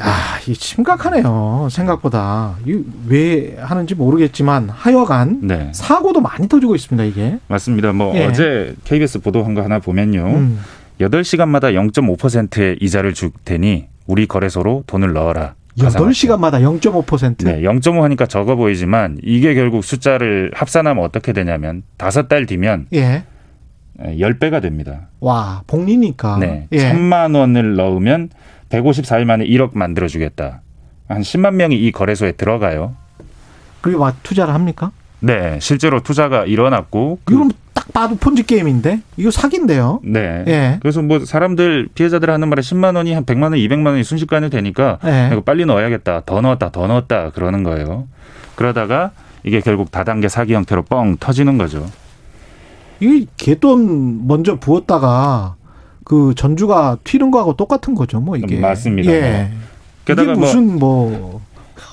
[0.02, 1.68] 아, 이 심각하네요.
[1.70, 2.56] 생각보다.
[2.66, 5.72] 이왜 하는지 모르겠지만 하여간 네.
[5.74, 7.38] 사고도 많이 터지고 있습니다, 이게.
[7.48, 7.92] 맞습니다.
[7.92, 8.26] 뭐 예.
[8.26, 10.26] 어제 KBS 보도한 거 하나 보면요.
[10.26, 10.60] 음.
[11.02, 15.54] 8시간마다 0.5%의 이자를 줄 테니 우리 거래소로 돈을 넣어라.
[15.78, 17.46] 8시간마다 0.5%.
[17.46, 23.24] 네, 0.5 하니까 적어 보이지만 이게 결국 숫자를 합산하면 어떻게 되냐면 다섯 달 뒤면 예.
[24.00, 25.10] 10배가 됩니다.
[25.20, 26.38] 와, 복리니까.
[26.40, 26.68] 네.
[26.72, 26.80] 예.
[26.80, 28.30] 천만 원을 넣으면
[28.70, 30.64] 154일 만에 1억 만들어 주겠다.
[31.08, 32.96] 한 10만 명이 이 거래소에 들어가요.
[33.82, 34.92] 그리고 막 투자를 합니까?
[35.22, 40.00] 네, 실제로 투자가 일어났고 그- 이건 딱 봐도 폰지 게임인데 이거 사기인데요.
[40.04, 40.44] 네.
[40.48, 40.78] 예.
[40.82, 45.00] 그래서 뭐 사람들 피해자들 하는 말에 10만 원이 한 100만 원, 200만 원이 순식간에 되니까
[45.06, 45.30] 예.
[45.32, 46.24] 이거 빨리 넣어야겠다.
[46.26, 46.72] 더 넣었다.
[46.72, 47.32] 더 넣었다.
[47.32, 48.08] 그러는 거예요.
[48.56, 49.12] 그러다가
[49.44, 51.86] 이게 결국 다단계 사기 형태로 뻥 터지는 거죠.
[53.00, 55.56] 이게 개돈 먼저 부었다가
[56.04, 58.60] 그 전주가 튀는 거하고 똑같은 거죠, 뭐 이게.
[58.60, 59.12] 맞습니다.
[59.12, 59.52] 예.
[60.06, 61.42] 게다가 이게 뭐 무슨 뭐 뭐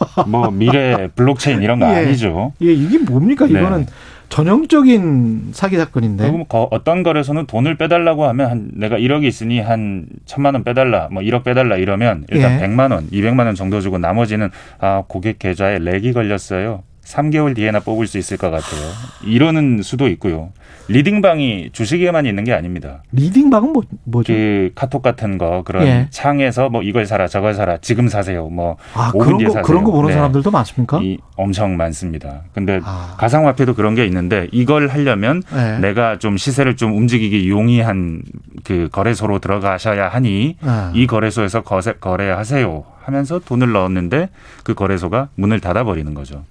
[0.53, 1.97] 미래 블록체인 이런 거 예.
[1.97, 2.53] 아니죠.
[2.63, 3.47] 예, 이게 뭡니까?
[3.47, 3.59] 네.
[3.61, 3.87] 이거는
[4.29, 6.29] 전형적인 사기 사건인데.
[6.31, 11.09] 뭐 거- 어떤 거래소는 돈을 빼달라고 하면 한 내가 1억이 있으니 한 천만 원 빼달라,
[11.11, 12.67] 뭐 1억 빼달라 이러면 일단 예.
[12.67, 16.83] 100만 원, 200만 원 정도 주고 나머지는 아 고객 계좌에 lag이 걸렸어요.
[17.07, 18.83] 3개월 뒤에나 뽑을 수 있을 것 같아요.
[19.25, 20.51] 이러는 수도 있고요.
[20.89, 23.03] 리딩방이 주식에만 있는 게 아닙니다.
[23.13, 24.33] 리딩방은 뭐, 뭐죠?
[24.33, 26.07] 그 카톡 같은 거 그런 예.
[26.11, 29.65] 창에서 뭐 이걸 사라 저걸 사라 지금 사세요 뭐 아, 5분 그런 뒤에 거, 사세요.
[29.65, 30.15] 그런 거 보는 네.
[30.15, 31.01] 사람들도 많습니까?
[31.03, 32.43] 이 엄청 많습니다.
[32.53, 33.15] 근데 아.
[33.19, 35.79] 가상화폐도 그런 게 있는데 이걸 하려면 네.
[35.81, 38.23] 내가 좀 시세를 좀 움직이기 용이한
[38.65, 40.93] 그 거래소로 들어가셔야 하니 아.
[40.95, 44.29] 이 거래소에서 거세, 거래하세요 하면서 돈을 넣었는데
[44.65, 46.45] 그 거래소가 문을 닫아버리는 거죠.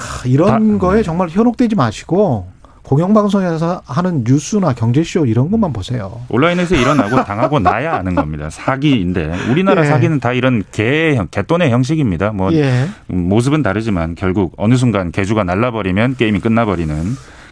[0.00, 2.48] 아, 이런 다- 거에 정말 현혹되지 마시고
[2.82, 6.20] 공영방송에서 하는 뉴스나 경제쇼 이런 것만 보세요.
[6.28, 8.50] 온라인에서 일어나고 당하고 나야 아는 겁니다.
[8.50, 9.86] 사기인데 우리나라 예.
[9.86, 12.32] 사기는 다 이런 개 개돈의 형식입니다.
[12.32, 12.86] 뭐 예.
[13.12, 16.94] 음, 모습은 다르지만 결국 어느 순간 개주가 날라버리면 게임이 끝나버리는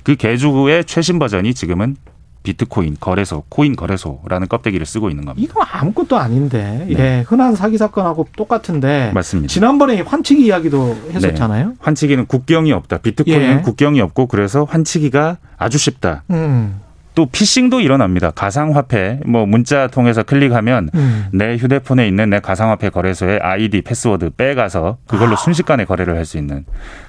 [0.02, 1.96] 그 개주의 최신 버전이 지금은
[2.42, 5.48] 비트코인 거래소, 코인 거래소라는 껍데기를 쓰고 있는 겁니다.
[5.50, 6.86] 이거 아무것도 아닌데.
[6.88, 6.98] 네.
[6.98, 7.24] 예.
[7.26, 9.10] 흔한 사기 사건하고 똑같은데.
[9.14, 9.52] 맞습니다.
[9.52, 11.74] 지난번에 환치기 이야기도 했었잖아요.
[11.80, 12.98] 환치기는 국경이 없다.
[12.98, 13.62] 비트코인은 예.
[13.62, 16.22] 국경이 없고 그래서 환치기가 아주 쉽다.
[16.30, 16.80] 음.
[17.14, 18.30] 또 피싱도 일어납니다.
[18.30, 21.26] 가상화폐 뭐 문자 통해서 클릭하면 음.
[21.32, 26.64] 내 휴대폰에 있는 내 가상화폐 거래소의 아이디 패스워드 빼가서 그걸로 순식간에 거래를 할 수 있는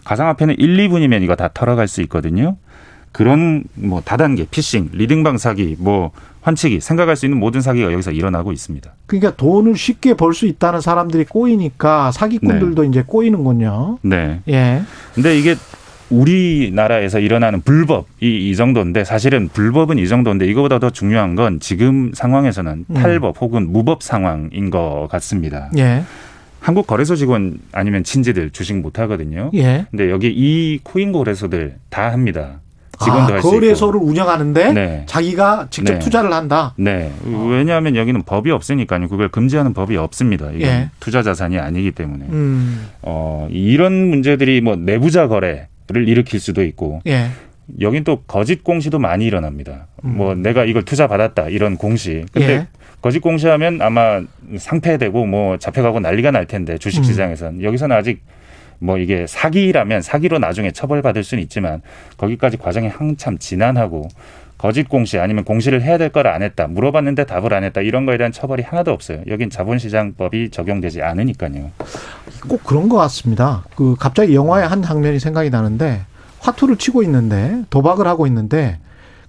[0.06, 2.58] 가상화폐는 1, 2분이면 이거 다 털어갈 수 있거든요.
[3.12, 8.52] 그런 뭐 다단계 피싱, 리딩방 사기, 뭐 환치기 생각할 수 있는 모든 사기가 여기서 일어나고
[8.52, 8.92] 있습니다.
[9.08, 13.98] 그러니까 돈을 쉽게 벌 수 있다는 사람들이 꼬이니까 사기꾼들도 이제 꼬이는군요.
[14.04, 14.40] 네.
[14.48, 14.82] 예.
[15.16, 15.56] 근데 이게
[16.10, 22.86] 우리나라에서 일어나는 불법이 이 정도인데 사실은 불법은 이 정도인데 이거보다 더 중요한 건 지금 상황에서는
[22.90, 22.94] 음.
[22.94, 25.70] 탈법 혹은 무법 상황인 것 같습니다.
[25.78, 26.04] 예.
[26.62, 29.50] 한국 거래소 직원 아니면 친지들 주식 못 하거든요.
[29.54, 29.86] 예.
[29.92, 32.60] 근데 여기 이 코인 거래소들 다 합니다.
[33.00, 33.52] 직원도 아, 할수 있고.
[33.60, 35.04] 거래소를 운영하는데 네.
[35.06, 36.00] 자기가 직접 네.
[36.00, 36.74] 투자를 한다.
[36.78, 37.12] 네.
[37.24, 39.08] 왜냐하면 여기는 법이 없으니까요.
[39.08, 40.48] 그걸 금지하는 법이 없습니다.
[40.48, 40.90] 이건 예.
[41.00, 42.26] 투자 자산이 아니기 때문에.
[42.30, 42.88] 음.
[43.02, 45.68] 어, 이런 문제들이 뭐 내부자 거래를
[46.08, 47.28] 일으킬 수도 있고 예.
[47.82, 49.88] 여긴 또 거짓 공시도 많이 일어납니다.
[50.04, 50.18] 음.
[50.18, 52.26] 뭐 내가 이걸 투자 받았다 이런 공시.
[52.34, 52.68] 근데 예.
[53.02, 54.22] 거짓 공시하면 아마
[54.58, 56.80] 상폐되고 뭐 잡혀가고 난리가 날 텐데 음.
[56.80, 58.22] 주식 시장에서는 여기서는 아직
[58.80, 61.82] 뭐 이게 사기라면 사기로 나중에 처벌받을 수는 있지만
[62.18, 64.08] 거기까지 과정이 한참 지난하고
[64.58, 68.18] 거짓 공시 아니면 공시를 해야 될 걸 안 했다 물어봤는데 답을 안 했다 이런 거에
[68.18, 69.22] 대한 처벌이 하나도 없어요.
[69.28, 71.72] 여긴 자본시장법이 적용되지 않으니까요.
[72.48, 73.64] 꼭 그런 것 같습니다.
[73.76, 76.02] 그 갑자기 영화의 한 장면이 생각이 나는데
[76.40, 78.80] 화투를 치고 있는데 도박을 하고 있는데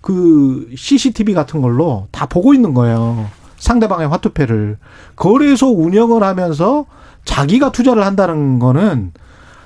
[0.00, 3.28] 그 CCTV 같은 걸로 다 보고 있는 거예요.
[3.58, 4.78] 상대방의 화투패를
[5.16, 6.86] 거래소 운영을 하면서
[7.24, 9.12] 자기가 투자를 한다는 거는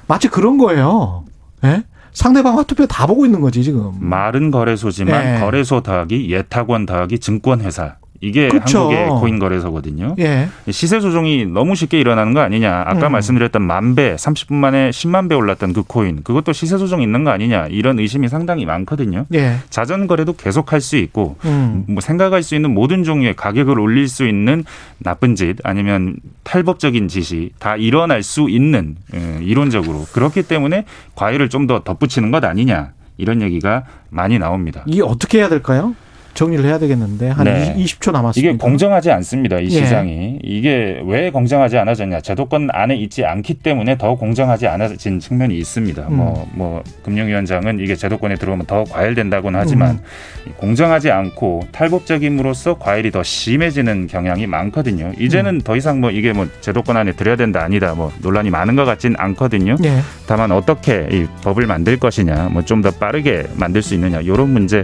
[0.06, 1.24] 마치 그런 거예요.
[1.64, 1.82] 예?
[2.12, 3.92] 상대방 화투패 다 보고 있는 거지 지금.
[3.98, 5.40] 말은 거래소지만 네.
[5.40, 8.78] 거래소 더하기 예탁원 더하기 증권회사 이게 그쵸.
[8.90, 10.14] 한국의 코인 거래소거든요.
[10.18, 10.48] 예.
[10.70, 12.84] 시세 조정이 너무 쉽게 일어나는 거 아니냐.
[12.86, 13.12] 아까 음.
[13.12, 16.22] 말씀드렸던 만 배, 30분 만에 10만 배 올랐던 그 코인.
[16.22, 17.66] 그것도 시세 조정 있는 거 아니냐.
[17.68, 19.26] 이런 의심이 상당히 많거든요.
[19.34, 19.56] 예.
[19.70, 21.84] 자전 거래도 계속 할 수 있고 음.
[21.88, 24.64] 뭐 생각할 수 있는 모든 종류의 가격을 올릴 수 있는
[24.98, 31.66] 나쁜 짓 아니면 탈법적인 짓이 다 일어날 수 있는 예, 이론적으로 그렇기 때문에 과일을 좀
[31.66, 34.82] 더 덧붙이는 것 아니냐 이런 얘기가 많이 나옵니다.
[34.86, 35.94] 이게 어떻게 해야 될까요?
[36.34, 37.74] 정리를 해야 되겠는데 한 네.
[37.76, 38.50] 20초 남았습니다.
[38.50, 39.58] 이게 공정하지 않습니다.
[39.58, 39.70] 이 예.
[39.70, 42.20] 시장이 이게 왜 공정하지 않아졌냐?
[42.20, 46.02] 제도권 안에 있지 않기 때문에 더 공정하지 않아진 측면이 있습니다.
[46.08, 46.16] 음.
[46.16, 50.00] 뭐, 뭐 금융위원장은 이게 제도권에 들어오면 더 과열된다고는 하지만
[50.46, 50.52] 음.
[50.58, 55.12] 공정하지 않고 탈법적임으로써 과열이 더 심해지는 경향이 많거든요.
[55.18, 55.60] 이제는 음.
[55.60, 59.14] 더 이상 뭐 이게 뭐 제도권 안에 들여야 된다 아니다 뭐 논란이 많은 것 같진
[59.16, 59.76] 않거든요.
[59.84, 59.98] 예.
[60.26, 64.82] 다만 어떻게 이 법을 만들 것이냐, 뭐 좀 더 빠르게 만들 수 있느냐 이런 문제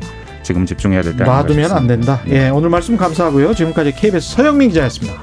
[0.51, 1.23] 지금 집중해야 될 때.
[1.23, 1.87] 놔두면 안.
[1.87, 2.21] 된다.
[2.27, 3.55] 예, 오늘 말씀 감사하고요.
[3.55, 5.23] 지금까지 KBS 서영민 기자였습니다.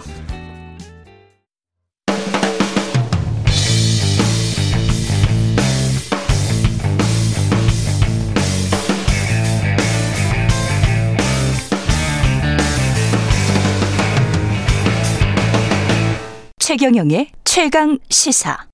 [16.60, 18.68] 최경영의 최강 시사.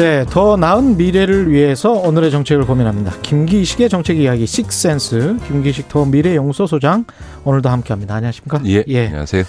[0.00, 3.12] 네, 더 나은 미래를 위해서 오늘의 정책을 고민합니다.
[3.20, 7.04] 김기식의 정책 이야기 식센스 김기식 더 미래 용서 소장
[7.44, 8.14] 오늘도 함께합니다.
[8.14, 8.62] 안녕하십니까?
[8.64, 9.44] 예, 안녕하세요.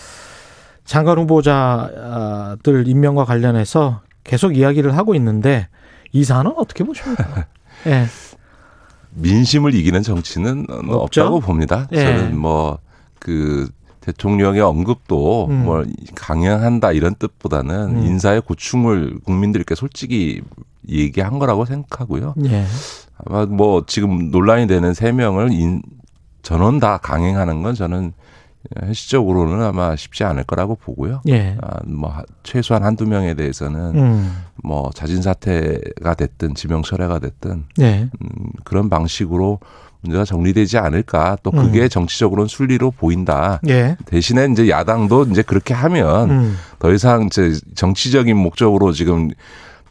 [0.83, 5.69] 장관 후보자들 임명과 관련해서 계속 이야기를 하고 있는데
[6.11, 7.45] 이 사안은 어떻게 보십니까?
[7.87, 8.07] 예.
[9.11, 11.21] 민심을 이기는 정치는 없죠?
[11.21, 11.87] 없다고 봅니다.
[11.93, 12.03] 예.
[12.03, 12.77] 저는 뭐
[13.21, 13.69] 그
[14.01, 15.63] 대통령의 언급도 음.
[15.63, 15.85] 뭐
[16.15, 18.03] 강행한다 이런 뜻보다는 음.
[18.03, 20.41] 인사의 고충을 국민들께 솔직히
[20.89, 22.33] 얘기한 거라고 생각하고요.
[22.45, 22.65] 예.
[23.23, 25.81] 아마 뭐 지금 논란이 되는 세 명을 인,
[26.41, 28.13] 전원 다 강행하는 건 저는
[28.75, 31.21] 현실적으로는 아마 쉽지 않을 거라고 보고요.
[31.27, 31.57] 예.
[31.61, 34.43] 아, 뭐 최소한 한두 명에 대해서는 음.
[34.63, 38.09] 뭐 자진 사퇴가 됐든 지명 철회가 됐든 네.
[38.21, 38.29] 음,
[38.63, 39.59] 그런 방식으로
[40.01, 41.37] 문제가 정리되지 않을까.
[41.43, 41.89] 또 그게 음.
[41.89, 43.59] 정치적으로는 순리로 보인다.
[43.67, 43.97] 예.
[44.05, 46.57] 대신에 이제 야당도 이제 그렇게 하면 음.
[46.79, 49.29] 더 이상 이제 정치적인 목적으로 지금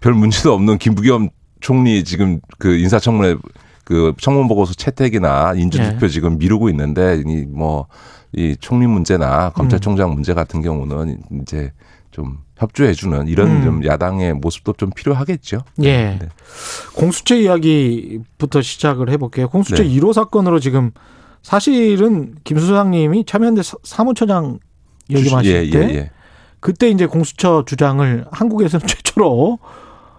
[0.01, 1.31] 별 문제도 없는 김부겸
[1.61, 3.37] 총리 지금 그 인사청문회
[3.85, 6.09] 그 청문 보고서 채택이나 인준투표 예.
[6.09, 11.73] 지금 미루고 있는데 이뭐이 총리 문제나 검찰총장 문제 같은 경우는 이제
[12.11, 13.63] 좀 협조해주는 이런 음.
[13.63, 15.63] 좀 야당의 모습도 좀 필요하겠죠.
[15.83, 16.19] 예.
[16.21, 16.29] 네.
[16.95, 19.49] 공수처 이야기부터 시작을 해볼게요.
[19.49, 19.89] 공수처 네.
[19.89, 20.91] 1호 사건으로 지금
[21.43, 24.59] 사실은 김 수장님이 참여연대 사- 사무처장
[25.11, 26.11] 역임하실 예, 때 예, 예.
[26.61, 29.59] 그때 이제 공수처 주장을 한국에서는 최초로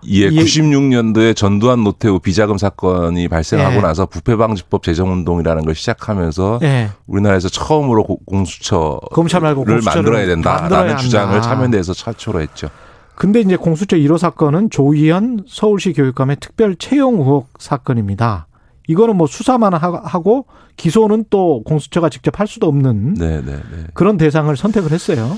[0.09, 0.29] 예, 예.
[0.29, 3.81] 96년도에 전두환 노태우 비자금 사건이 발생하고 예.
[3.81, 6.89] 나서 부패방지법 제정운동이라는 걸 시작하면서 예.
[7.07, 11.41] 우리나라에서 처음으로 고- 공수처를 검찰 말고 만들어야 된다라는 주장을 한다.
[11.47, 12.69] 참여연대에서 최초로 했죠.
[13.15, 18.47] 근데 이제 공수처 1호 사건은 조희연 서울시 교육감의 특별 채용 의혹 사건입니다.
[18.87, 23.83] 이거는 뭐 수사만 하- 하고 기소는 또 공수처가 직접 할 수도 없는 네, 네, 네.
[23.93, 25.37] 그런 대상을 선택을 했어요.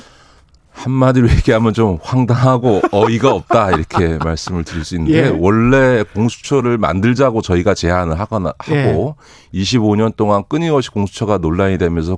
[0.73, 5.37] 한마디로 얘기하면 좀 황당하고 어이가 없다 이렇게 말씀을 드릴 수 있는데 예.
[5.39, 9.15] 원래 공수처를 만들자고 저희가 제안을 하거나 하고
[9.53, 12.17] 25년 동안 끊임없이 공수처가 논란이 되면서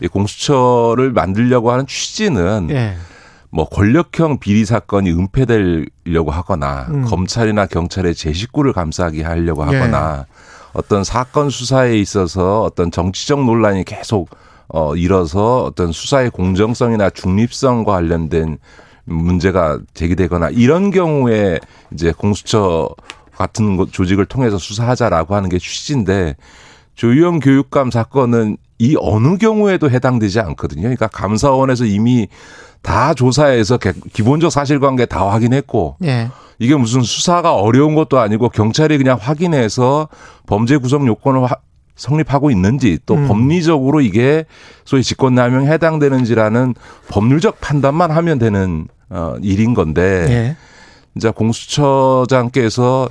[0.00, 2.96] 이 공수처를 만들려고 하는 취지는 예.
[3.50, 7.04] 뭐 권력형 비리 사건이 은폐되려고 하거나 음.
[7.04, 10.34] 검찰이나 경찰의 제 식구를 감싸게 하려고 하거나 예.
[10.72, 14.28] 어떤 사건 수사에 있어서 어떤 정치적 논란이 계속
[14.68, 18.58] 어 일어서 어떤 수사의 공정성이나 중립성과 관련된
[19.04, 21.60] 문제가 제기되거나 이런 경우에
[21.92, 22.88] 이제 공수처
[23.36, 26.36] 같은 곳- 조직을 통해서 수사하자라고 하는 게 취지인데
[26.94, 30.82] 조희영 교육감 사건은 이 어느 경우에도 해당되지 않거든요.
[30.82, 32.28] 그러니까 감사원에서 이미
[32.82, 36.28] 다 조사해서 개- 기본적 사실관계 다 확인했고 예.
[36.58, 40.08] 이게 무슨 수사가 어려운 것도 아니고 경찰이 그냥 확인해서
[40.46, 41.56] 범죄 구성 요건을 화-
[41.96, 43.28] 성립하고 있는지 또 음.
[43.28, 44.44] 법리적으로 이게
[44.84, 46.74] 소위 직권남용에 해당되는지라는
[47.08, 50.56] 법률적 판단만 하면 되는 어 일인 건데 예.
[51.16, 53.08] 이제 공수처장께서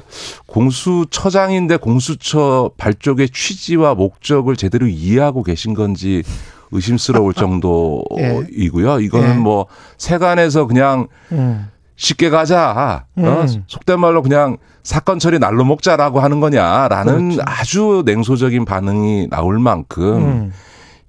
[0.47, 6.23] 공수처장인데 공수처 발족의 취지와 목적을 제대로 이해하고 계신 건지
[6.71, 8.99] 의심스러울 정도이고요.
[8.99, 9.33] 이거는 예.
[9.35, 9.67] 뭐
[9.97, 11.69] 세간에서 그냥 음.
[11.95, 13.05] 쉽게 가자.
[13.15, 13.21] 어?
[13.21, 13.63] 음.
[13.67, 17.41] 속된 말로 그냥 사건 처리 날로 먹자라고 하는 거냐라는 그렇죠.
[17.45, 20.53] 아주 냉소적인 반응이 나올 만큼 음.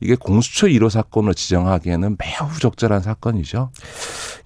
[0.00, 3.70] 이게 공수처 1호 사건으로 지정하기에는 매우 적절한 사건이죠.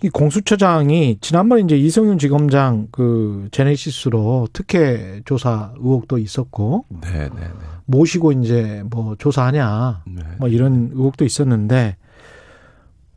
[0.03, 7.49] 이 공수처장이 지난번에 이제 이성윤 지검장 그 제네시스로 특혜 조사 의혹도 있었고 네, 네, 네.
[7.87, 10.23] 모시고 이제 뭐 조사하냐 네.
[10.39, 11.97] 뭐 이런 의혹도 있었는데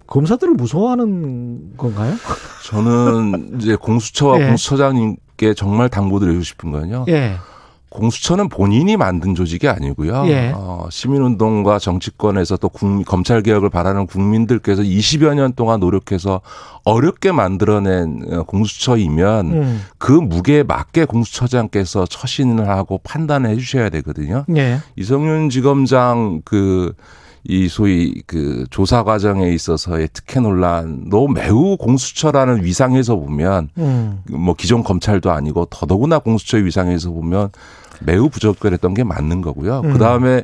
[0.07, 2.15] 검사들을 무서워하는 건가요?
[2.65, 4.47] 저는 이제 공수처와 예.
[4.47, 7.05] 공수처장님 께 정말 당부드리고 싶은 거는요.
[7.09, 7.33] 예.
[7.89, 10.25] 공수처는 본인이 만든 조직이 아니고요.
[10.27, 10.53] 예.
[10.55, 16.41] 어, 시민운동과 정치권에서 또 국민, 검찰 개혁을 바라는 국민들께서 20여 년 동안 노력해서
[16.85, 19.81] 어렵게 만들어낸 어, 공수처이면 음.
[19.97, 24.45] 그 무게에 맞게 공수처장께서 처신을 하고 판단을 해주셔야 되거든요.
[24.55, 24.77] 예.
[24.95, 26.93] 이성윤 지검장 그
[27.43, 34.21] 이 소위 그 조사 과정에 있어서의 특혜 논란도 매우 공수처라는 위상에서 보면 음.
[34.29, 37.49] 뭐 기존 검찰도 아니고 더더구나 공수처의 위상에서 보면
[38.01, 39.81] 매우 부적절했던 게 맞는 거고요.
[39.85, 39.93] 음.
[39.93, 40.43] 그 다음에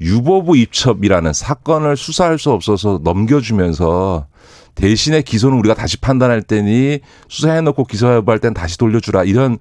[0.00, 4.26] 유보부 입첩이라는 사건을 수사할 수 없어서 넘겨주면서
[4.74, 9.58] 대신에 기소는 우리가 다시 판단할 테니 수사해놓고 기소 여부할 땐 다시 돌려주라 이런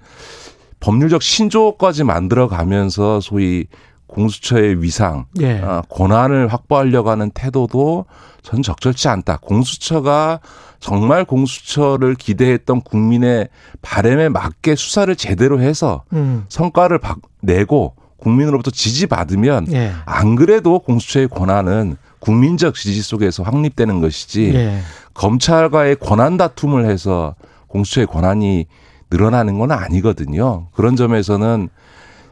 [0.80, 3.68] 법률적 신조까지 만들어가면서 소위
[4.12, 5.60] 공수처의 위상, 예.
[5.62, 8.06] 어, 권한을 확보하려고 하는 태도도
[8.44, 9.38] 전 적절치 않다.
[9.42, 10.42] 공수처가
[10.82, 13.48] 정말 공수처를 기대했던 국민의
[13.82, 16.46] 바램에 맞게 수사를 제대로 해서 음.
[16.50, 19.94] 성과를 박- 내고 국민으로부터 지지받으면 예.
[20.06, 24.80] 안 그래도 공수처의 권한은 국민적 지지 속에서 확립되는 것이지 예.
[25.14, 27.36] 검찰과의 권한 다툼을 해서
[27.68, 28.66] 공수처의 권한이
[29.10, 30.68] 늘어나는 건 아니거든요.
[30.74, 31.70] 그런 점에서는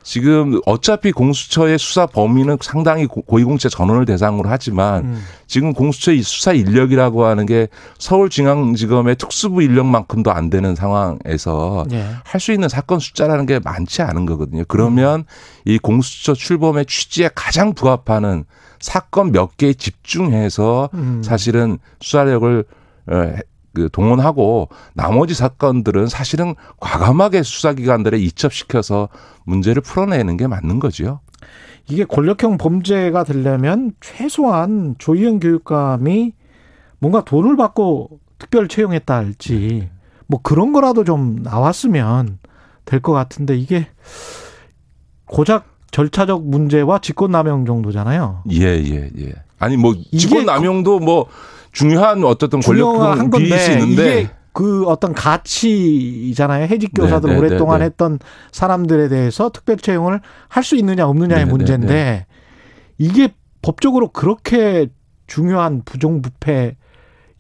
[0.10, 5.24] 지금 어차피 공수처의 수사 범위는 상당히 고- 고위공직자 전원을 대상으로 하지만 음.
[5.46, 7.68] 지금 공수처의 수사 인력이라고 하는 게
[8.00, 12.08] 서울중앙지검의 특수부 인력만큼도 안 되는 상황에서 예.
[12.24, 14.64] 할수 있는 사건 숫자라는 게 많지 않은 거거든요.
[14.68, 15.26] 그러면
[15.64, 18.46] 이 공수처 출범의 취지에 가장 부합하는
[18.80, 21.22] 사건 몇 개에 집중해서 음.
[21.24, 22.66] 사실은 수사력을
[23.12, 23.34] 어,
[23.74, 29.10] 그 동원하고 나머지 사건들은 사실은 과감하게 수사기관들에 이첩시켜서
[29.46, 31.20] 문제를 풀어내는 게 맞는 거지요.
[31.88, 36.34] 이게 권력형 범죄가 되려면 최소한 조희연 교육감이
[37.00, 39.90] 뭔가 돈을 받고 특별 채용했다 할지
[40.28, 42.40] 뭐 그런 거라도 좀 나왔으면
[42.86, 43.88] 될 것 같은데 이게
[45.26, 48.44] 고작 절차적 문제와 직권남용 정도잖아요.
[48.52, 49.34] 예, 예, 예.
[49.58, 51.28] 아니 뭐 이게 직권 남용도 뭐
[51.72, 56.66] 중요한 어쨌든 중요한 권력 비리일 수 건데 있는데 이게 그 어떤 가치잖아요.
[56.66, 57.86] 해직 교사들 네, 네, 오랫동안 네, 네.
[57.86, 58.20] 했던
[58.52, 62.26] 사람들에 대해서 특별 채용을 할 수 있느냐 없느냐의 네, 네, 문제인데 네.
[62.98, 63.30] 이게
[63.62, 64.88] 법적으로 그렇게
[65.28, 66.76] 중요한 부정부패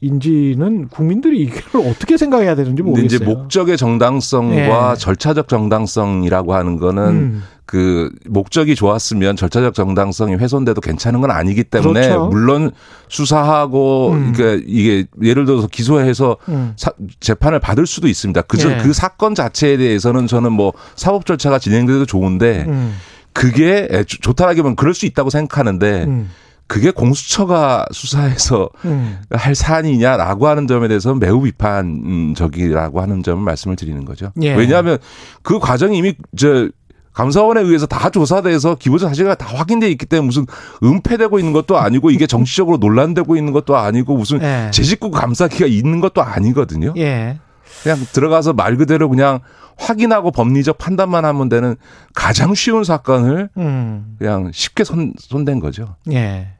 [0.01, 3.37] 인지는 국민들이 이걸 어떻게 생각해야 되는지 근데 이제 모르겠어요.
[3.43, 4.97] 목적의 정당성과 예.
[4.97, 7.43] 절차적 정당성이라고 하는 거는 음.
[7.65, 12.27] 그 목적이 좋았으면 절차적 정당성이 훼손돼도 괜찮은 건 아니기 때문에 그렇죠.
[12.27, 12.71] 물론
[13.09, 14.33] 수사하고 음.
[14.33, 16.73] 그러니까 이게 예를 들어서 기소해서 음.
[16.77, 18.41] 사- 재판을 받을 수도 있습니다.
[18.43, 18.77] 그저 예.
[18.77, 22.95] 그 사건 자체에 대해서는 저는 뭐 사법 절차가 진행돼도 좋은데 음.
[23.33, 26.29] 그게 좋- 좋다라기보면 그럴 수 있다고 생각하는데 음.
[26.69, 29.17] 그게 공수처가 수사해서 음.
[29.31, 34.31] 할 사안이냐라고 하는 점에 대해서는 매우 비판적이라고 하는 점을 말씀을 드리는 거죠.
[34.43, 34.53] 예.
[34.53, 34.99] 왜냐하면
[35.41, 36.69] 그 과정이 이미 저
[37.13, 40.45] 감사원에 의해서 다 조사돼서 기본적 사실가 다 확인돼 있기 때문에 무슨
[40.83, 44.69] 은폐되고 있는 것도 아니고 이게 정치적으로 논란되고 있는 것도 아니고 무슨 예.
[44.71, 46.93] 제식구 감사기가 있는 것도 아니거든요.
[46.97, 47.39] 예.
[47.81, 49.39] 그냥 들어가서 말 그대로 그냥
[49.75, 51.77] 확인하고 법리적 판단만 하면 되는
[52.13, 54.17] 가장 쉬운 사건을 음.
[54.19, 55.95] 그냥 쉽게 손, 손댄 거죠.
[56.11, 56.58] 예.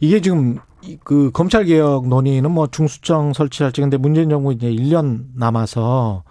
[0.00, 5.24] 이게 지금 이- 그 검찰 개혁 논의는 뭐 중수청 설치할지 근데 문재인 정부 이제 1년
[5.34, 6.22] 남아서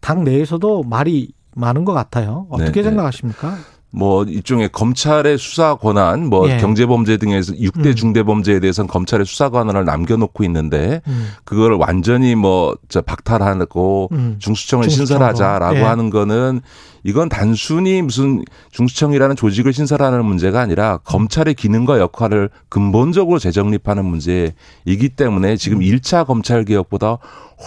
[0.00, 2.46] 당 내에서도 말이 많은 것 같아요.
[2.50, 2.88] 어떻게 네, 네.
[2.90, 3.54] 생각하십니까?
[3.94, 6.56] 뭐 일종의 검찰의 수사 권한, 뭐 예.
[6.58, 7.94] 경제범죄 등에서 6대 음.
[7.94, 11.28] 중대범죄에 대해서는 검찰의 수사 권한을 남겨놓고 있는데 음.
[11.44, 14.36] 그거를 완전히 뭐 저 박탈하고 음.
[14.38, 14.88] 중수청을.
[14.88, 15.82] 신설하자라고 예.
[15.82, 16.60] 하는 거는
[17.02, 25.52] 이건 단순히 무슨 중수청이라는 조직을 신설하는 문제가 아니라 검찰의 기능과 역할을 근본적으로 재정립하는 문제이기 때문에
[25.52, 25.56] 음.
[25.56, 27.18] 지금 일 1차 검찰 개혁보다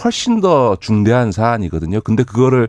[0.02, 2.00] 훨씬 더 중대한 사안이거든요.
[2.00, 2.68] 근데 그거를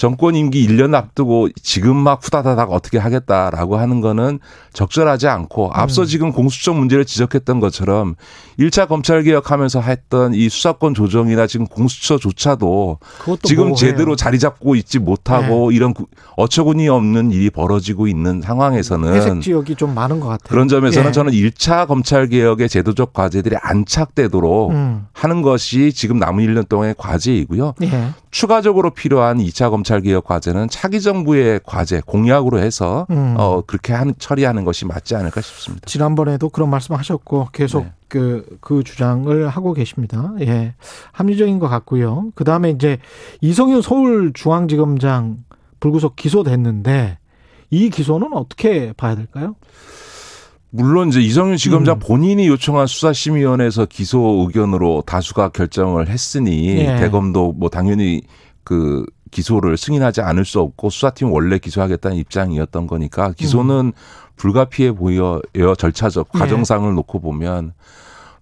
[0.00, 4.38] 정권 임기 1년 앞두고 지금 막 후다다닥 어떻게 하겠다라고 하는 거는
[4.72, 6.06] 적절하지 않고 앞서 음.
[6.06, 8.14] 지금 공수처 문제를 지적했던 것처럼
[8.60, 12.98] 1차 검찰 개혁 하면서 했던 이 수사권 조정이나 지금 공수처조차도
[13.42, 13.74] 지금 모호해요.
[13.74, 16.06] 제대로 자리 잡고 있지 못하고 이런 구-
[16.36, 20.48] 어처구니 없는 일이 벌어지고 있는 상황에서는 회색 지역이 좀 많은 것 같아요.
[20.50, 21.12] 그런 점에서는 예.
[21.12, 25.06] 저는 1차 검찰 개혁의 제도적 과제들이 안착되도록 음.
[25.14, 27.74] 하는 것이 지금 남은 1년 동안의 과제이고요.
[27.82, 28.10] 예.
[28.30, 33.34] 추가적으로 필요한 2차 검찰 개혁 과제는 차기 정부의 과제 공약으로 해서 음.
[33.38, 35.86] 어 그렇게 한 처리하는 것이 맞지 않을까 싶습니다.
[35.86, 37.92] 지난번에도 그런 말씀하셨고 계속 네.
[38.10, 40.34] 그, 그 주장을 하고 계십니다.
[40.40, 40.74] 예.
[41.12, 42.32] 합리적인 것 같고요.
[42.34, 42.98] 그 다음에 이제
[43.40, 45.38] 이성윤 서울중앙지검장
[45.78, 47.18] 불구속 기소됐는데
[47.70, 49.54] 이 기소는 어떻게 봐야 될까요?
[50.70, 51.98] 물론 이제 이성윤 지검장 음.
[52.00, 56.96] 본인이 요청한 수사심의위원회에서 기소 의견으로 다수가 결정을 했으니 예.
[56.96, 58.22] 대검도 뭐 당연히
[58.64, 63.92] 그 기소를 승인하지 않을 수 없고 수사팀 원래 기소하겠다는 입장이었던 거니까 기소는
[64.40, 65.40] 불가피해 보여요
[65.76, 66.38] 절차적 예.
[66.38, 67.74] 과정상을 놓고 보면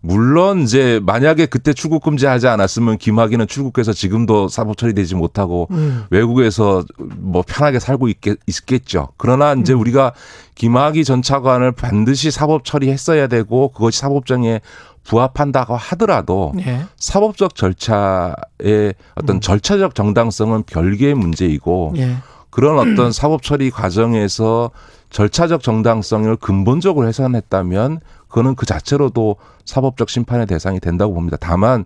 [0.01, 6.05] 물론 이제 만약에 그때 출국 금지하지 않았으면 김학의는 출국해서 지금도 사법 처리되지 못하고 음.
[6.11, 9.09] 외국에서 뭐 편하게 살고 있겠, 있겠죠.
[9.17, 9.81] 그러나 이제 음.
[9.81, 10.13] 우리가
[10.55, 14.61] 김학의 전 차관을 반드시 사법 처리했어야 되고 그것이 사법정에
[15.03, 16.85] 부합한다고 하더라도 예.
[16.97, 19.41] 사법적 절차의 어떤 음.
[19.41, 22.19] 절차적 정당성은 별개의 문제이고 예.
[22.51, 24.71] 그런 어떤 사법 처리 과정에서
[25.11, 31.37] 절차적 정당성을 근본적으로 훼손했다면 그거는 그 자체로도 사법적 심판의 대상이 된다고 봅니다.
[31.41, 31.85] 다만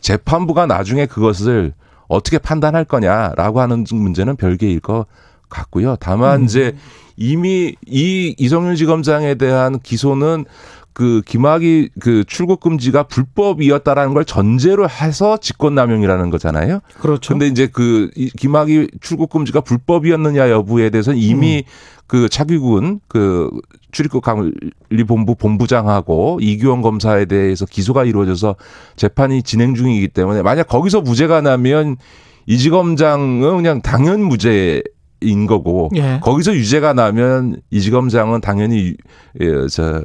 [0.00, 1.72] 재판부가 나중에 그것을
[2.08, 5.06] 어떻게 판단할 거냐라고 하는 문제는 별개일 것
[5.48, 5.96] 같고요.
[6.00, 6.44] 다만 음.
[6.44, 6.76] 이제
[7.16, 10.44] 이미 이 이성윤 지검장에 대한 기소는
[10.94, 16.80] 그 김학의 그 출국 금지가 불법이었다라는 걸 전제로 해서 직권남용이라는 거잖아요.
[17.00, 17.34] 그렇죠.
[17.34, 21.64] 근데 이제 그 이- 김학의 출국 금지가 불법이었느냐 여부에 대해서는 이미
[22.06, 23.50] 그 차기군 그
[23.90, 28.54] 출입국 관리본부 본부장하고 이규원 검사에 대해서 기소가 이루어져서
[28.96, 31.96] 재판이 진행 중이기 때문에 만약 거기서 무죄가 나면
[32.46, 34.82] 이 지검장은 그냥 당연 무죄.
[35.24, 36.20] 인 거고 예.
[36.22, 38.94] 거기서 유죄가 나면 이지검장은 당연히
[39.40, 40.02] 유, 예, 저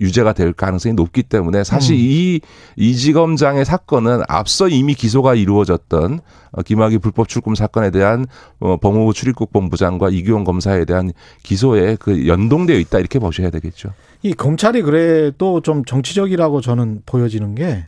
[0.00, 2.00] 유죄가 될 가능성이 높기 때문에 사실 음.
[2.00, 2.40] 이
[2.76, 6.20] 이지검장의 사건은 앞서 이미 기소가 이루어졌던
[6.52, 8.26] 어, 김학의 불법 출금 사건에 대한
[8.60, 11.12] 어, 법무부 출입국 본부장과 이규원 검사에 대한
[11.42, 13.90] 기소에 그 연동되어 있다 이렇게 보셔야 되겠죠.
[14.22, 17.86] 이 검찰이 그래도 좀 정치적이라고 저는 보여지는 게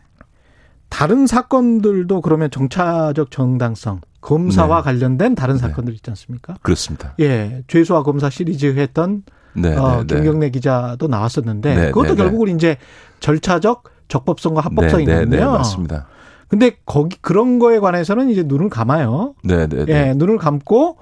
[0.89, 4.83] 다른 사건들도 그러면 정차적 정당성 검사와 네.
[4.83, 6.55] 관련된 다른 사건들 있지 않습니까?
[6.63, 7.15] 그렇습니다.
[7.21, 9.23] 예, 죄수와 검사 시리즈 했던
[9.53, 10.15] 네, 어, 네, 네.
[10.15, 12.17] 김경래 기자도 나왔었는데 네, 그것도 네, 네.
[12.17, 12.79] 결국은 이제
[13.21, 15.25] 절차적 적법성과 합법성이거든요.
[15.25, 16.07] 네, 네, 네, 맞습니다.
[16.49, 19.35] 근데 거기 그런 거에 관해서는 이제 눈을 감아요.
[19.45, 20.09] 네, 네, 네.
[20.09, 20.97] 예, 눈을 감고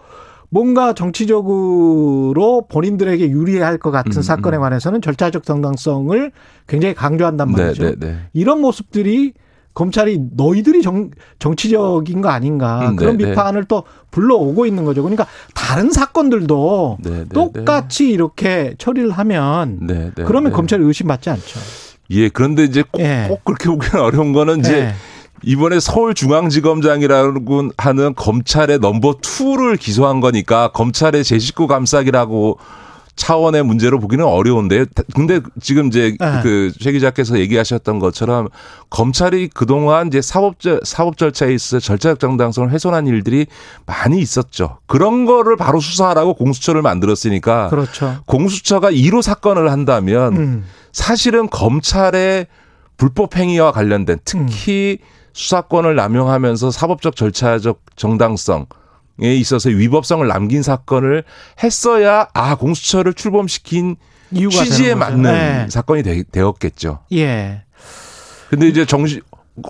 [0.50, 6.32] 뭔가 정치적으로 본인들에게 유리할 것 같은 음, 사건에 관해서는 절차적 정당성을
[6.66, 7.84] 굉장히 강조한단 네, 말이죠.
[7.84, 8.16] 네, 네.
[8.32, 9.32] 이런 모습들이
[9.74, 13.30] 검찰이 너희들이 정, 정치적인 거 아닌가 음, 그런 네, 네.
[13.30, 15.02] 비판을 또 불러오고 있는 거죠.
[15.02, 20.56] 그러니까 다른 사건들도 네, 네, 똑같이 이렇게 처리를 하면 네, 네, 그러면 네.
[20.56, 21.60] 검찰이 의심받지 않죠.
[22.10, 23.26] 예, 그런데 이제 꼭, 예.
[23.28, 24.94] 꼭 그렇게 보기는 어려운 거는 이제 예.
[25.44, 32.58] 이번에 서울중앙지검장이라고 하는 검찰의 넘버 투를 기소한 거니까 검찰의 제 식구 감싸기라고
[33.16, 34.86] 차원의 문제로 보기는 어려운데요.
[35.14, 36.40] 근데 지금 이제 네.
[36.42, 38.48] 그최 기자께서 얘기하셨던 것처럼
[38.90, 43.46] 검찰이 그동안 이제 사법절 사법 절차에 있어 절차적 정당성을 훼손한 일들이
[43.86, 44.78] 많이 있었죠.
[44.86, 48.18] 그런 거를 바로 수사하라고 공수처를 만들었으니까 그렇죠.
[48.26, 50.64] 공수처가 1호 사건을 한다면 음.
[50.92, 52.46] 사실은 검찰의
[52.96, 54.98] 불법 행위와 관련된 특히
[55.32, 58.66] 수사권을 남용하면서 사법적 절차적 정당성에
[59.36, 61.24] 있어서 위법성을 남긴 사건을
[61.62, 63.96] 했어야 아 공수처를 출범시킨
[64.50, 64.94] 취지에.
[64.94, 65.66] 맞는 네.
[65.68, 67.00] 사건이 되, 되었겠죠.
[67.12, 67.64] 예.
[68.50, 69.20] 근데 이제 정시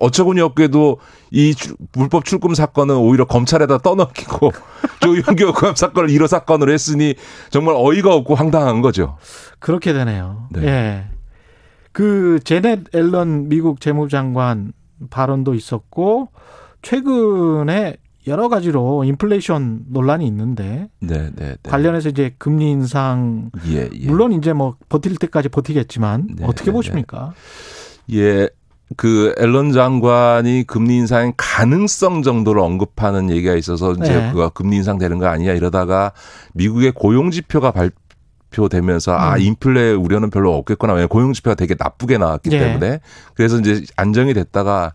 [0.00, 0.98] 어처구니 없게도
[1.32, 4.52] 이 출- 불법 출금 사건은 오히려 검찰에다 떠넘기고
[5.02, 7.14] 조윤교 검 사건을 1호 사건으로 했으니
[7.50, 9.18] 정말 어이가 없고 황당한 거죠.
[9.58, 10.46] 그렇게 되네요.
[10.50, 10.62] 네.
[10.66, 11.04] 예.
[11.90, 14.72] 그 제넷 앨런 미국 재무장관
[15.10, 16.28] 발언도 있었고
[16.82, 17.96] 최근에
[18.26, 21.56] 여러 가지로 인플레이션 논란이 있는데 네, 네, 네.
[21.64, 24.06] 관련해서 이제 금리 인상 예, 예.
[24.06, 27.34] 물론 이제 뭐 버틸 때까지 버티겠지만 네, 어떻게 네, 보십니까?
[28.12, 28.48] 예.
[28.96, 34.32] 그 앨런 장관이 금리 인상 가능성 정도를 언급하는 얘기가 있어서 이제 네.
[34.32, 36.12] 그가 금리 인상 되는 거 아니냐 이러다가
[36.52, 39.40] 미국의 고용 지표가 발표되면서 아 음.
[39.40, 42.58] 인플레 우려는 별로 없겠구나 왜냐 면 고용 지표가 되게 나쁘게 나왔기 예.
[42.58, 43.00] 때문에
[43.34, 44.92] 그래서 이제 안정이 됐다가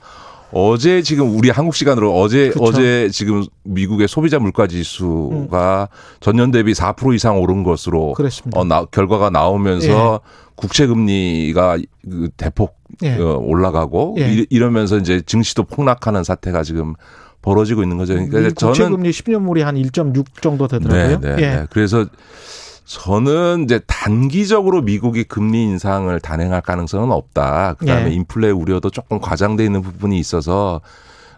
[0.52, 2.64] 어제 지금 우리 한국 시간으로 어제 그쵸.
[2.64, 8.60] 어제 지금 미국의 소비자 물가 지수가 전년 대비 4% 이상 오른 것으로 그렇습니다.
[8.60, 10.22] 어, 나, 결과가 나오면서
[10.56, 11.78] 국채 금리가
[12.10, 13.15] 그 대폭 예.
[13.15, 14.34] 어, 올라가고 예.
[14.34, 16.94] 이- 이러면서 이제 증시도 폭락하는 사태가 지금
[17.41, 18.14] 벌어지고 있는 거죠.
[18.14, 21.19] 그러니까 미 저는 국채 금리 10년물이 한 1.6 정도 되더라고요.
[21.19, 21.49] 네, 네, 예.
[21.57, 21.65] 네.
[21.69, 22.06] 그래서
[22.88, 27.73] 저는 이제 단기적으로 미국이 금리 인상을 단행할 가능성은 없다.
[27.73, 28.14] 그다음에 예.
[28.14, 30.80] 인플레 우려도 조금 과장돼 있는 부분이 있어서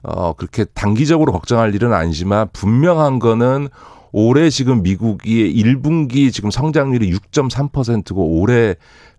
[0.04, 3.70] 어 그렇게 단기적으로 걱정할 일은 아니지만 분명한 거는
[4.12, 8.76] 올해 지금 미국이 1분기 지금 성장률이 6.3%고 올해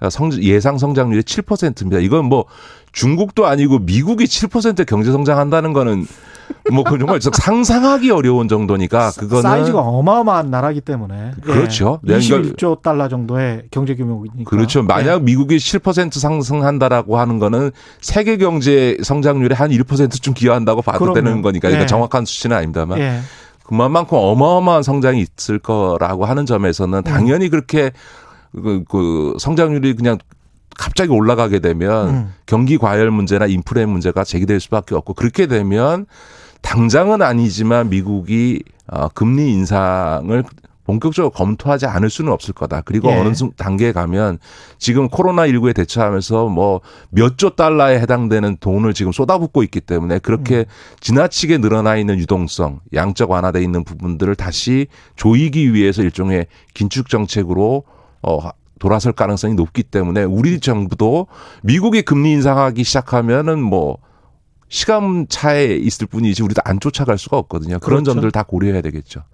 [0.08, 2.00] 성 예상 성장률이 7%입니다.
[2.00, 2.44] 이건 뭐
[2.92, 6.06] 중국도 아니고 미국이 7% 경제 성장한다는 거는
[6.72, 11.40] 뭐 그건 정말 상상하기 어려운 정도니까 그거는 사이즈가 어마어마한 나라기 때문에 예.
[11.40, 12.00] 그렇죠.
[12.02, 14.82] 네, 그러니까 21조 달러 정도의 경제 규모이니까 그렇죠.
[14.82, 15.18] 만약 예.
[15.20, 17.70] 미국이 7% 상승한다라고 하는 거는
[18.00, 21.14] 세계 경제 성장률의 한 1%좀 기여한다고 봐도 그럼요.
[21.14, 21.68] 되는 거니까.
[21.68, 21.86] 그러니까 예.
[21.86, 22.98] 정확한 수치는 아닙니다만.
[22.98, 23.20] 예.
[23.64, 26.46] 그만큼 어마어마한 성장이 있을 거라고 하는 음.
[26.46, 27.92] 점에서는 당연히 그렇게
[28.52, 30.18] 그, 그 성장률이 그냥
[30.76, 32.34] 갑자기 올라가게 되면 음.
[32.46, 36.06] 경기 과열 문제나 인플레 문제가 제기될 수밖에 없고 그렇게 되면
[36.62, 40.44] 당장은 아니지만 미국이 어, 금리 인상을
[40.84, 42.80] 본격적으로 검토하지 않을 수는 없을 거다.
[42.84, 43.14] 그리고 예.
[43.16, 44.38] 어느 순- 단계에 가면
[44.78, 46.80] 지금 코로나19에 대처하면서 뭐
[47.10, 50.64] 몇 조 달러에 해당되는 돈을 지금 쏟아붓고 있기 때문에 그렇게
[51.00, 57.84] 지나치게 늘어나 있는 유동성, 양적 완화돼 있는 부분들을 다시 조이기 위해서 일종의 긴축 정책으로
[58.22, 58.38] 어
[58.80, 61.28] 돌아설 가능성이 높기 때문에 우리 정부도
[61.62, 63.98] 미국이 금리 인상하기 시작하면은 뭐
[64.80, 67.78] 시간 차에 있을 뿐이지 우리도 안 쫓아갈 수가 없거든요.
[67.80, 68.14] 그런 그렇죠.
[68.14, 69.24] 점들 다 고려해야 되겠죠.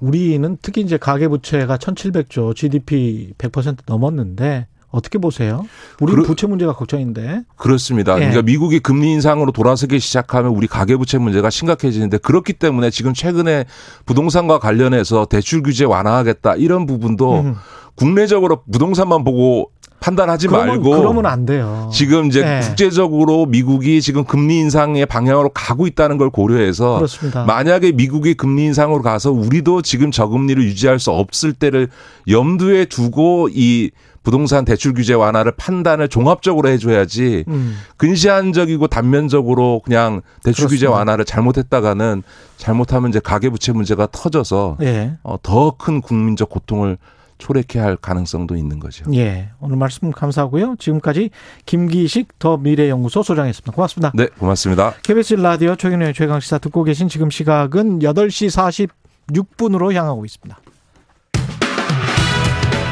[0.00, 5.64] 우리는 특히 이제 가계 부채가 1,700조, GDP 100% 넘었는데 어떻게 보세요?
[6.00, 7.42] 우리 그러- 부채 문제가 걱정인데.
[7.56, 8.14] 그렇습니다.
[8.16, 8.18] 예.
[8.18, 13.64] 그러니까 미국이 금리 인상으로 돌아서기 시작하면 우리 가계부채 문제가 심각해지는데 그렇기 때문에 지금 최근에
[14.06, 17.54] 부동산과 관련해서 대출 규제 완화하겠다 이런 부분도 음.
[17.96, 19.70] 국내적으로 부동산만 보고
[20.04, 21.88] 판단하지 그러면, 말고 그러면 안 돼요.
[21.90, 22.60] 지금 이제 네.
[22.60, 27.44] 국제적으로 미국이 지금 금리 인상의 방향으로 가고 있다는 걸 고려해서 그렇습니다.
[27.44, 31.88] 만약에 미국이 금리 인상으로 가서 우리도 지금 저금리를 유지할 수 없을 때를
[32.28, 33.90] 염두에 두고 이
[34.22, 37.76] 부동산 대출 규제 완화를 판단을 종합적으로 해줘야지 음.
[37.96, 40.98] 근시안적이고 단면적으로 그냥 대출 규제 그렇습니다.
[40.98, 42.22] 완화를 잘못했다가는
[42.58, 45.12] 잘못하면 이제 가계부채 문제가 터져서 예.
[45.22, 46.98] 어, 더 큰 국민적 고통을
[47.38, 49.04] 초래케 할 가능성도 있는 거죠.
[49.14, 49.50] 예.
[49.60, 50.76] 오늘 말씀 감사하고요.
[50.78, 51.30] 지금까지
[51.66, 53.72] 김기식 더 미래연구소 소장이었습니다.
[53.72, 54.12] 고맙습니다.
[54.14, 54.94] 네, 고맙습니다.
[55.02, 58.86] KBS 라디오 최근의 최강 시사 듣고 계신 지금 시각은 8시
[59.28, 60.58] 46분으로 향하고 있습니다.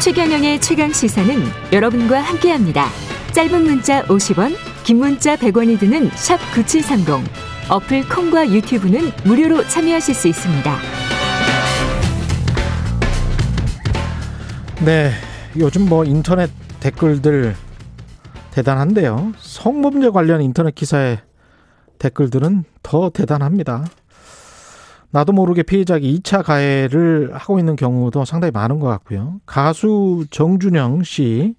[0.00, 1.42] 최경영의 최강 시사는
[1.72, 2.86] 여러분과 함께합니다.
[3.32, 7.24] 짧은 문자 50원, 긴 문자 100원이 드는 샵 9730.
[7.70, 11.21] 어플 콩과 유튜브는 무료로 참여하실 수 있습니다.
[14.84, 15.12] 네.
[15.56, 16.50] 요즘 뭐 인터넷
[16.80, 17.54] 댓글들
[18.50, 19.32] 대단한데요.
[19.38, 21.20] 성범죄 관련 인터넷 기사의
[22.00, 23.84] 댓글들은 더 대단합니다.
[25.10, 29.40] 나도 모르게 피해자가 2차 가해를 하고 있는 경우도 상당히 많은 것 같고요.
[29.46, 31.54] 가수 정준영 씨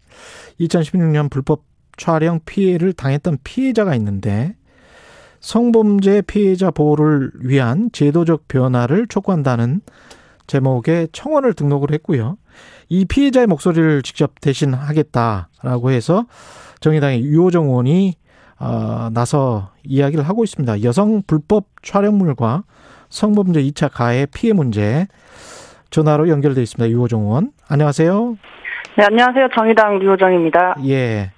[0.59, 1.63] 2016년 불법
[1.95, 4.57] 촬영 피해를 당했던 피해자가 있는데
[5.39, 9.79] 성범죄 피해자 보호를 위한 제도적 변화를 촉구한다는
[10.47, 12.37] 제목의 청원을 등록을 했고요.
[12.89, 16.25] 이 피해자의 목소리를 직접 대신하겠다라고 해서
[16.79, 18.15] 정의당의 유호정 의원이
[18.59, 20.83] 어, 나서 이야기를 하고 있습니다.
[20.83, 22.63] 여성 불법 촬영물과
[23.09, 25.07] 성범죄 2차 가해 피해 문제
[25.89, 26.89] 전화로 연결돼 있습니다.
[26.89, 27.51] 유호정 의원.
[27.67, 28.37] 안녕하세요.
[28.97, 29.47] 네, 안녕하세요.
[29.55, 30.75] 정의당 류호정입니다.
[30.87, 31.31] 예.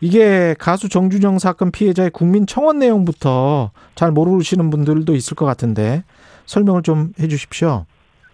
[0.00, 6.02] 이게 가수 정준영 사건 피해자의 국민 청원 내용부터 잘 모르시는 분들도 있을 것 같은데
[6.46, 7.86] 설명을 좀 해 주십시오.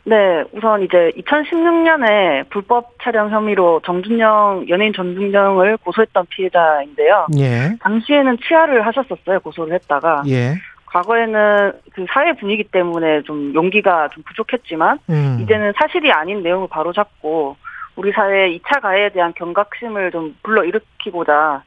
[0.09, 7.26] 네, 우선 이제 2016년에 불법 촬영 혐의로 정준영, 연예인 정준영을 고소했던 피해자인데요.
[7.36, 7.76] 예.
[7.82, 10.22] 당시에는 치아를 하셨었어요, 고소를 했다가.
[10.28, 10.55] 예.
[10.86, 15.40] 과거에는 그 사회 분위기 때문에 좀 용기가 좀 부족했지만, 음.
[15.43, 17.56] 이제는 사실이 아닌 내용을 바로잡고,
[17.97, 21.62] 우리 사회의 2차 가해에 대한 경각심을 좀 불러일으키고자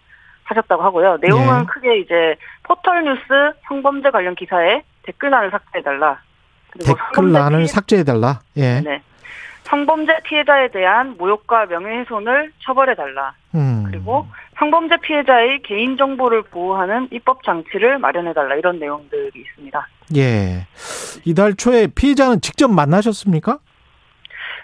[0.45, 1.17] 하셨다고 하고요.
[1.21, 1.65] 내용은 예.
[1.67, 3.21] 크게 이제 포털 뉴스
[3.67, 6.19] 성범죄 관련 기사에 댓글란을 삭제해달라.
[6.79, 8.39] 댓글란을 삭제해 달라.
[8.57, 8.81] 예.
[8.81, 9.01] 네.
[9.63, 13.33] 성범죄 피해자에 대한 모욕과 명예훼손을 처벌해달라.
[13.55, 13.83] 음.
[13.87, 14.27] 그리고
[14.59, 18.55] 성범죄 피해자의 개인정보를 보호하는 입법 장치를 마련해달라.
[18.55, 19.87] 이런 내용들이 있습니다.
[20.17, 20.67] 예.
[21.25, 23.59] 이달 초에 피해자는 직접 만나셨습니까?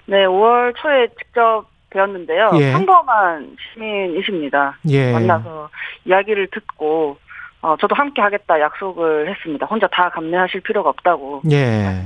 [0.05, 2.51] 네, 5월 초에 직접 뵈었는데요.
[2.55, 2.73] 예.
[2.73, 4.77] 평범한 시민이십니다.
[4.89, 5.13] 예.
[5.13, 5.69] 만나서
[6.05, 7.17] 이야기를 듣고
[7.61, 9.65] 어, 저도 함께 하겠다 약속을 했습니다.
[9.65, 11.41] 혼자 다 감내하실 필요가 없다고.
[11.51, 12.05] 예.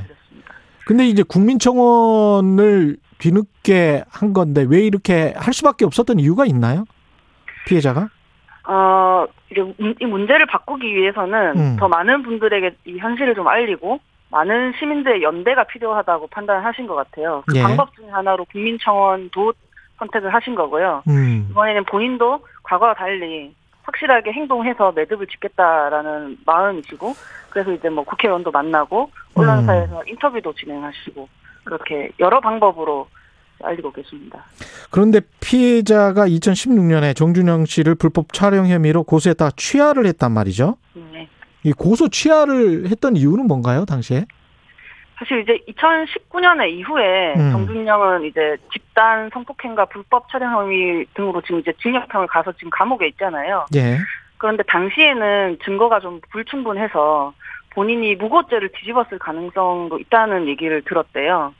[0.85, 6.85] 근데 이제 국민청원을 뒤늦게 한 건데 왜 이렇게 할 수밖에 없었던 이유가 있나요?
[7.67, 8.09] 피해자가?
[8.67, 9.25] 어,
[9.77, 11.77] 문- 이 문제를 바꾸기 위해서는 음.
[11.79, 13.99] 더 많은 분들에게 이 현실을 좀 알리고
[14.29, 17.43] 많은 시민들의 연대가 필요하다고 판단하신 것 같아요.
[17.47, 17.61] 그 예.
[17.63, 19.53] 방법 중에 하나로 국민청원도
[19.99, 21.03] 선택을 하신 거고요.
[21.09, 21.47] 음.
[21.51, 23.53] 이번에는 본인도 과거와 달리
[23.83, 27.13] 확실하게 행동해서 매듭을 짓겠다라는 마음이시고
[27.49, 31.27] 그래서 이제 뭐 국회의원도 만나고 언론사에서 인터뷰도 진행하시고
[31.63, 33.07] 그렇게 여러 방법으로
[33.63, 34.45] 알리고 계십니다.
[34.89, 40.77] 그런데 피해자가 2016년에 정준영 씨를 불법 촬영 혐의로 고소했다가 취하를 했단 말이죠.
[40.93, 41.27] 네.
[41.63, 44.25] 이 고소 취하를 했던 이유는 뭔가요, 당시에?
[45.21, 47.51] 사실 이제 2019년에 이후에 음.
[47.51, 53.67] 정준영은 이제 집단 성폭행과 불법 촬영 혐의 등으로 지금 이제 징역형을 가서 지금 감옥에 있잖아요.
[53.75, 53.97] 예.
[54.39, 57.33] 그런데 당시에는 증거가 좀 불충분해서
[57.75, 61.53] 본인이 무고죄를 뒤집었을 가능성도 있다는 얘기를 들었대요.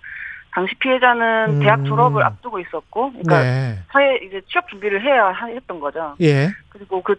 [0.54, 1.60] 당시 피해자는 음.
[1.60, 3.76] 대학 졸업을 앞두고 있었고, 그러니까 네.
[3.92, 6.16] 사회 이제 취업 준비를 해야 하- 했던 거죠.
[6.20, 6.50] 예.
[6.70, 7.16] 그리고 그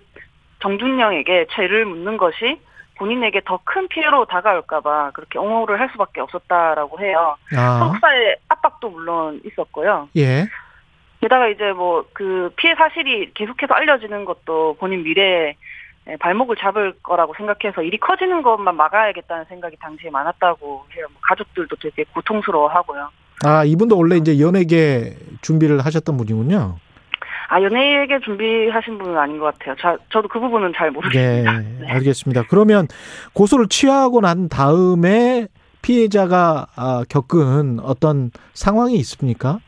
[0.61, 2.61] 정준영에게 죄를 묻는 것이
[3.03, 7.35] 본인에게 더 큰 피해로 다가올까봐 그렇게 옹호를 할 수밖에 없었다라고 해요.
[7.57, 7.61] 아.
[7.81, 10.09] 한국사의 압박도 물론 있었고요.
[10.17, 10.47] 예.
[11.21, 15.57] 게다가 이제 뭐 그 피해 사실이 계속해서 알려지는 것도 본인 미래에
[16.21, 21.07] 발목을 잡을 거라고 생각해서 일이 커지는 것만 막아야겠다는 생각이 당시에 많았다고 해요.
[21.13, 23.09] 뭐 가족들도 되게 고통스러워하고요.
[23.45, 26.77] 아, 이분도 원래 이제 연예계 준비를 하셨던 분이군요.
[27.53, 29.77] 아 연예계 준비하신 분은 아닌 것 같아요.
[29.77, 31.53] 자, 저도 그 부분은 잘 네, 모르겠습니다.
[31.93, 32.43] 알겠습니다.
[32.49, 32.89] 그러면
[33.35, 35.49] 고소를 취하고 난 다음에
[35.83, 39.59] 피해자가 아, 겪은 어떤 상황이 있습니까?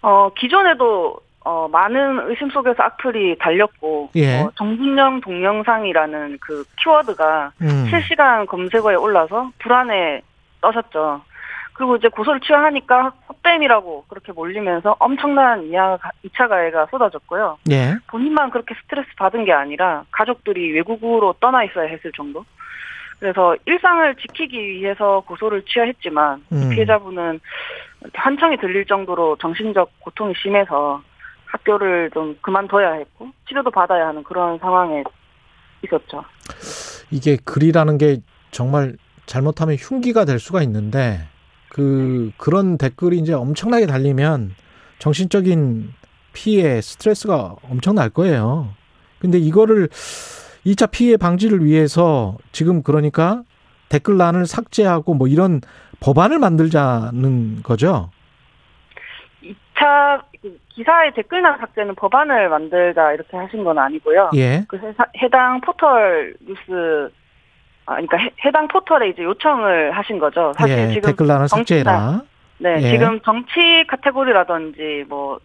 [0.00, 4.42] 어, 기존에도 어, 많은 의심 속에서 악플이 달렸고 예.
[4.42, 7.86] 어, 정준영 동영상이라는 그 키워드가 음.
[7.90, 10.22] 실시간 검색어에 올라서 불안에
[10.60, 11.22] 떠셨죠.
[11.72, 13.12] 그리고 이제 고소를 취하하니까
[13.42, 17.58] 헛뱀이라고 그렇게 몰리면서 엄청난 2차 가해가 쏟아졌고요.
[17.70, 17.96] 예.
[18.06, 22.44] 본인만 그렇게 스트레스 받은 게 아니라 가족들이 외국으로 떠나 있어야 했을 정도.
[23.18, 26.70] 그래서 일상을 지키기 위해서 고소를 취하했지만 음.
[26.70, 27.40] 피해자분은
[28.14, 31.02] 한청이 들릴 정도로 정신적 고통이 심해서
[31.46, 35.04] 학교를 좀 그만둬야 했고 치료도 받아야 하는 그런 상황에
[35.84, 36.24] 있었죠.
[37.10, 38.16] 이게 글이라는 게
[38.50, 38.96] 정말
[39.26, 41.28] 잘못하면 흉기가 될 수가 있는데
[41.72, 44.54] 그 그런 댓글이 이제 엄청나게 달리면
[44.98, 45.94] 정신적인
[46.34, 48.68] 피해, 스트레스가 엄청날 거예요.
[49.20, 49.88] 근데 이거를
[50.66, 53.42] 2차 피해 방지를 위해서 지금 그러니까
[53.88, 55.62] 댓글란을 삭제하고 뭐 이런
[56.00, 58.10] 법안을 만들자는 거죠.
[59.42, 60.22] 2차
[60.74, 64.30] 기사의 댓글란 삭제는 법안을 만들자 이렇게 하신 건 아니고요.
[64.34, 64.66] 예.
[64.68, 64.78] 그
[65.22, 67.10] 해당 포털 뉴스
[67.86, 70.52] 아 그러니까 해, 해당 포털에 이제 요청을 하신 거죠.
[70.56, 72.22] 사실 예, 지금 댓글란을 정치나- 삭제해라.
[72.58, 72.90] 네, 예.
[72.90, 75.40] 지금 정치 카테고리라든지 뭐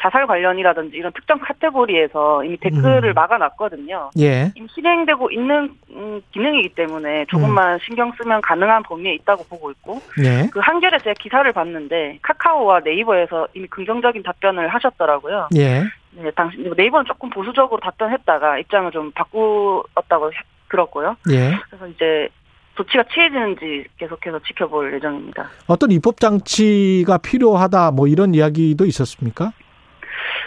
[0.00, 3.14] 자살 관련이라든지 이런 특정 카테고리에서 이미 댓글을 음.
[3.14, 4.10] 막아놨거든요.
[4.20, 4.50] 예.
[4.54, 10.48] 이미 실행되고 있는 음, 기능이기 때문에 조금만 신경 쓰면 가능한 범위에 있다고 보고 있고 예.
[10.50, 15.48] 그 한겨레 제가 기사를 봤는데 카카오와 네이버에서 이미 긍정적인 답변을 하셨더라고요.
[15.56, 15.82] 예.
[16.14, 20.36] 네, 당시 네이버는 조금 보수적으로 답변했다가 입장을 좀 바꾸었다고 해-
[20.72, 21.16] 들었고요.
[21.30, 21.56] 예.
[21.68, 22.28] 그래서 이제
[22.74, 25.50] 조치가 취해지는지 계속해서 지켜볼 예정입니다.
[25.68, 29.52] 어떤 입법 장치가 필요하다 뭐 이런 이야기도 있었습니까?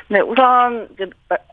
[0.07, 1.07] 네, 우선 이제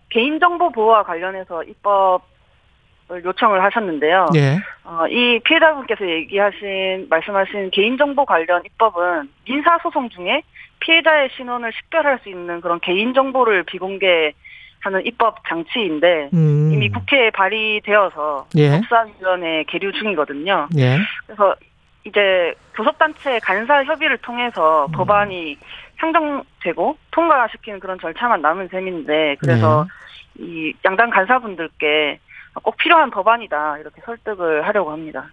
[0.08, 4.28] 개인정보 보호와 관련해서 입법을 요청을 하셨는데요.
[4.34, 4.58] 예.
[4.84, 10.42] 어, 이 피해자분께서 얘기하신 말씀하신 개인정보 관련 입법은 민사 소송 중에
[10.80, 14.32] 피해자의 신원을 식별할 수 있는 그런 개인정보를 비공개
[14.82, 16.70] 하는 입법 장치인데 음.
[16.72, 18.80] 이미 국회에 발의되어서 예.
[18.80, 20.68] 법사위원회 계류 중이거든요.
[20.76, 20.98] 예.
[21.26, 21.54] 그래서
[22.04, 24.92] 이제 교섭단체 간사 협의를 통해서 음.
[24.92, 25.56] 법안이
[26.00, 29.86] 상정되고 통과시키는 그런 절차만 남은 셈인데 그래서
[30.34, 30.44] 네.
[30.44, 32.18] 이 양당 간사분들께
[32.62, 35.26] 꼭 필요한 법안이다 이렇게 설득을 하려고 합니다.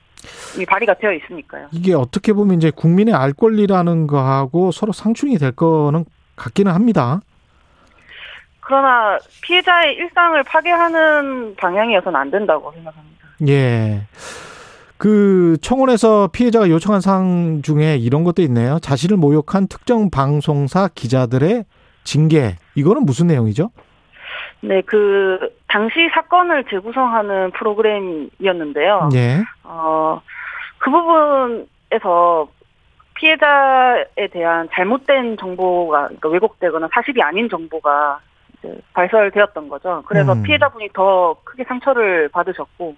[0.55, 1.69] 이미 발의가 되어 있으니까요.
[1.71, 6.05] 이게 어떻게 보면 이제 국민의 알 권리라는 거하고 서로 상충이 될 거는
[6.35, 7.21] 같기는 합니다.
[8.69, 13.27] 그러나 피해자의 일상을 파괴하는 방향이어서는 안 된다고 생각합니다.
[13.47, 14.01] 예.
[14.95, 18.77] 그 청원에서 피해자가 요청한 사항 중에 이런 것도 있네요.
[18.77, 21.65] 자신을 모욕한 특정 방송사 기자들의
[22.03, 22.57] 징계.
[22.75, 23.71] 이거는 무슨 내용이죠?
[24.61, 29.09] 네, 그 당시 사건을 재구성하는 프로그램이었는데요.
[29.15, 29.41] 예.
[29.63, 30.21] 어,
[30.77, 32.47] 그 부분에서
[33.15, 38.19] 피해자에 대한 잘못된 정보가 그러니까 왜곡되거나 사실이 아닌 정보가
[38.59, 40.03] 이제 발설되었던 거죠.
[40.05, 40.43] 그래서 음.
[40.43, 42.95] 피해자분이 더 크게 상처를 받으셨고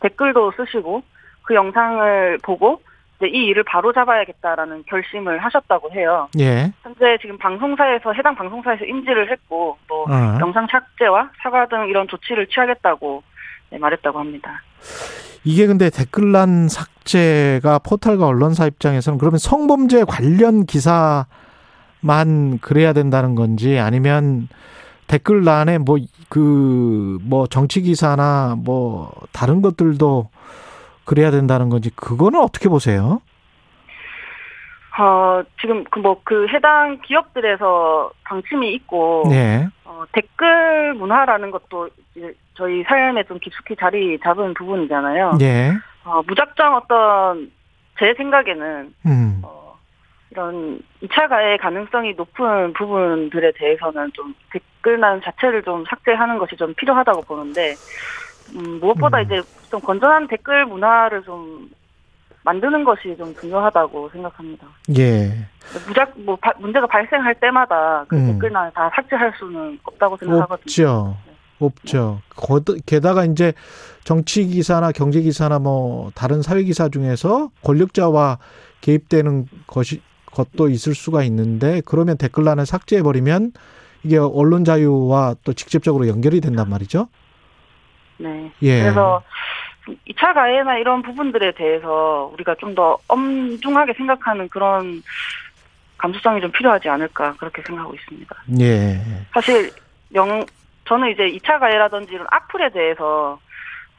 [0.00, 1.02] 댓글도 쓰시고
[1.42, 2.80] 그 영상을 보고
[3.16, 6.28] 이제 이 일을 바로 잡아야겠다라는 결심을 하셨다고 해요.
[6.38, 6.72] 예.
[6.82, 10.38] 현재 지금 방송사에서 해당 방송사에서 인지를 했고 뭐 어.
[10.40, 13.22] 영상 삭제와 사과 등 이런 조치를 취하겠다고
[13.70, 14.62] 네, 말했다고 합니다.
[15.44, 21.28] 이게 근데 댓글란 삭제가 포털과 언론사 입장에서는 그러면 성범죄 관련 기사만
[22.60, 24.48] 그래야 된다는 건지 아니면
[25.06, 25.96] 댓글란에 뭐
[26.28, 30.28] 그 뭐 정치 기사나 뭐 다른 것들도
[31.04, 33.20] 그래야 된다는 건지 그거는 어떻게 보세요?
[34.98, 39.68] 어, 지금 그 뭐 그 해당 기업들에서 방침이 있고 네.
[39.84, 45.38] 어, 댓글 문화라는 것도 이제 저희 삶에 좀 깊숙이 자리 잡은 부분이잖아요.
[45.40, 45.72] 예.
[46.04, 47.50] 어, 무작정 어떤
[47.98, 49.42] 제 생각에는 음.
[50.38, 57.22] 이런 2차 가해 가능성이 높은 부분들에 대해서는 좀 댓글란 자체를 좀 삭제하는 것이 좀 필요하다고
[57.22, 57.74] 보는데
[58.56, 59.40] 음, 무엇보다 이제
[59.70, 61.70] 좀 건전한 댓글 문화를 좀
[62.42, 64.66] 만드는 것이 좀 중요하다고 생각합니다.
[64.98, 65.32] 예.
[65.86, 68.32] 무작 뭐 바- 문제가 발생할 때마다 그 음.
[68.32, 70.64] 댓글란을 다 삭제할 수는 없다고 생각하거든요.
[70.64, 71.16] 없죠.
[71.60, 72.20] 없죠.
[72.34, 73.52] 거드- 게다가 이제
[74.02, 78.38] 정치 기사나 경제 기사나 뭐 다른 사회 기사 중에서 권력자와
[78.82, 80.02] 개입되는 것이
[80.34, 83.52] 것도 있을 수가 있는데 그러면 댓글란을 삭제해 버리면
[84.02, 87.08] 이게 언론 자유와 또 직접적으로 연결이 된단 말이죠.
[88.18, 88.52] 네.
[88.62, 88.82] 예.
[88.82, 89.22] 그래서
[90.08, 95.02] 2차 가해나 이런 부분들에 대해서 우리가 좀 더 엄중하게 생각하는 그런
[95.98, 98.36] 감수성이 좀 필요하지 않을까 그렇게 생각하고 있습니다.
[98.60, 99.00] 예.
[99.32, 99.70] 사실
[100.14, 100.44] 영
[100.86, 103.38] 저는 이제 2차 가해라든지 이런 악플에 대해서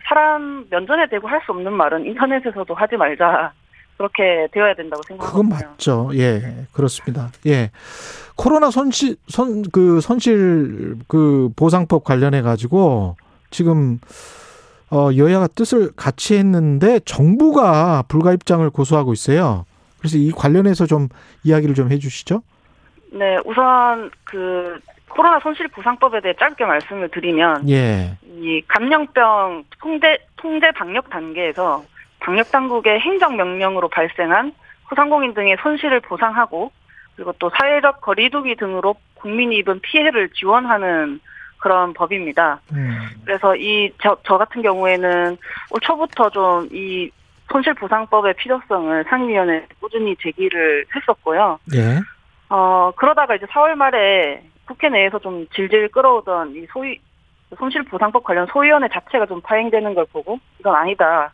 [0.07, 3.53] 사람 면전에 대고 할 수 없는 말은 인터넷에서도 하지 말자
[3.97, 5.69] 그렇게 되어야 된다고 그건 생각하거든요.
[5.71, 6.09] 맞죠.
[6.15, 6.65] 예.
[6.73, 7.29] 그렇습니다.
[7.47, 7.71] 예.
[8.35, 13.15] 코로나 손실 손 그 손실 그 보상법 관련해 가지고
[13.51, 13.99] 지금
[14.91, 19.65] 어 여야가 뜻을 같이 했는데 정부가 불가 입장을 고수하고 있어요.
[19.99, 21.07] 그래서 이 관련해서 좀
[21.43, 22.43] 이야기를 좀 해 주시죠.
[23.11, 24.77] 네, 우선 그
[25.07, 28.17] 코로나 손실 보상법에 대해 짧게 말씀을 드리면 예.
[28.37, 31.85] 이 감염병 통제 통제 방역 단계에서
[32.19, 34.53] 방역 당국의 행정 명령으로 발생한
[34.89, 36.71] 소상공인 등의 손실을 보상하고
[37.15, 41.19] 그리고 또 사회적 거리두기 등으로 국민이 입은 피해를 지원하는
[41.57, 42.59] 그런 법입니다.
[42.73, 42.99] 음.
[43.23, 45.37] 그래서 이저 저 같은 경우에는
[45.71, 47.09] 올 초부터 좀 이
[47.51, 51.59] 손실보상법의 필요성을 상임위원회 꾸준히 제기를 했었고요.
[51.75, 51.99] 예.
[52.49, 56.99] 어 그러다가 이제 4월 말에 국회 내에서 좀 질질 끌어오던 이 소위
[57.57, 61.33] 손실보상법 관련 소위원회 자체가 좀 파행되는 걸 보고 이건 아니다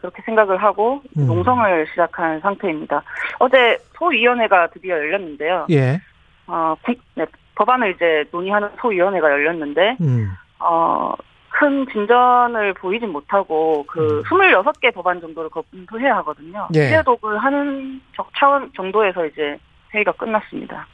[0.00, 1.26] 그렇게 생각을 하고 음.
[1.26, 3.02] 농성을 시작한 상태입니다.
[3.38, 5.66] 어제 소위원회가 드디어 열렸는데요.
[5.70, 6.00] 예.
[6.46, 7.24] 어, 국, 네,
[7.54, 10.30] 법안을 이제 논의하는 소위원회가 열렸는데 음.
[10.58, 11.12] 어,
[11.50, 16.66] 큰 진전을 보이진 못하고 그 26개 법안 정도를 검토해야 하거든요.
[16.74, 16.88] 예.
[16.88, 19.58] 피해독을 하는 적- 차원 정도에서 이제
[19.94, 20.86] 회의가 끝났습니다.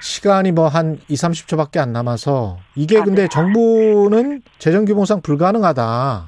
[0.00, 3.28] 시간이 뭐 한 2, 30초밖에 안 남아서 아, 이게 근데 네.
[3.28, 6.26] 정부는 재정 규모상 불가능하다.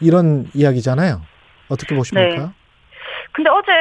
[0.00, 1.22] 이런 이야기잖아요.
[1.68, 2.36] 어떻게 보십니까?
[2.36, 2.50] 네.
[3.32, 3.72] 근데 어제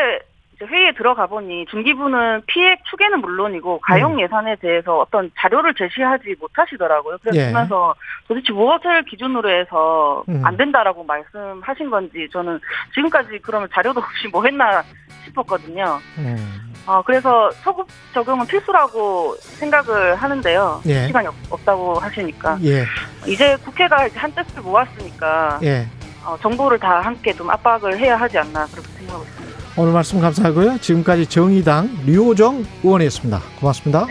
[0.65, 4.21] 회의에 들어가 보니 중기부는 피해 추계는 물론이고 가용 음.
[4.21, 7.17] 예산에 대해서 어떤 자료를 제시하지 못하시더라고요.
[7.33, 7.47] 예.
[7.47, 7.93] 그러면서
[8.27, 10.43] 도대체 무엇을 기준으로 해서 음.
[10.43, 12.59] 안 된다라고 말씀하신 건지 저는
[12.95, 14.83] 지금까지 그러면 자료도 없이 뭐 했나
[15.25, 15.99] 싶었거든요.
[16.17, 16.73] 음.
[16.87, 20.81] 어, 그래서 소급 적용은 필수라고 생각을 하는데요.
[20.87, 21.07] 예.
[21.07, 22.57] 시간이 없, 없다고 하시니까.
[22.63, 22.83] 예.
[23.27, 25.85] 이제 국회가 이제 한 뜻을 모았으니까 예.
[26.27, 29.57] 어, 정부를 다 함께 좀 압박을 해야 하지 않나 그렇게 생각하고 있습니다.
[29.77, 30.77] 오늘 말씀 감사하고요.
[30.79, 33.41] 지금까지 정의당 류호정 의원이었습니다.
[33.61, 34.07] 고맙습니다.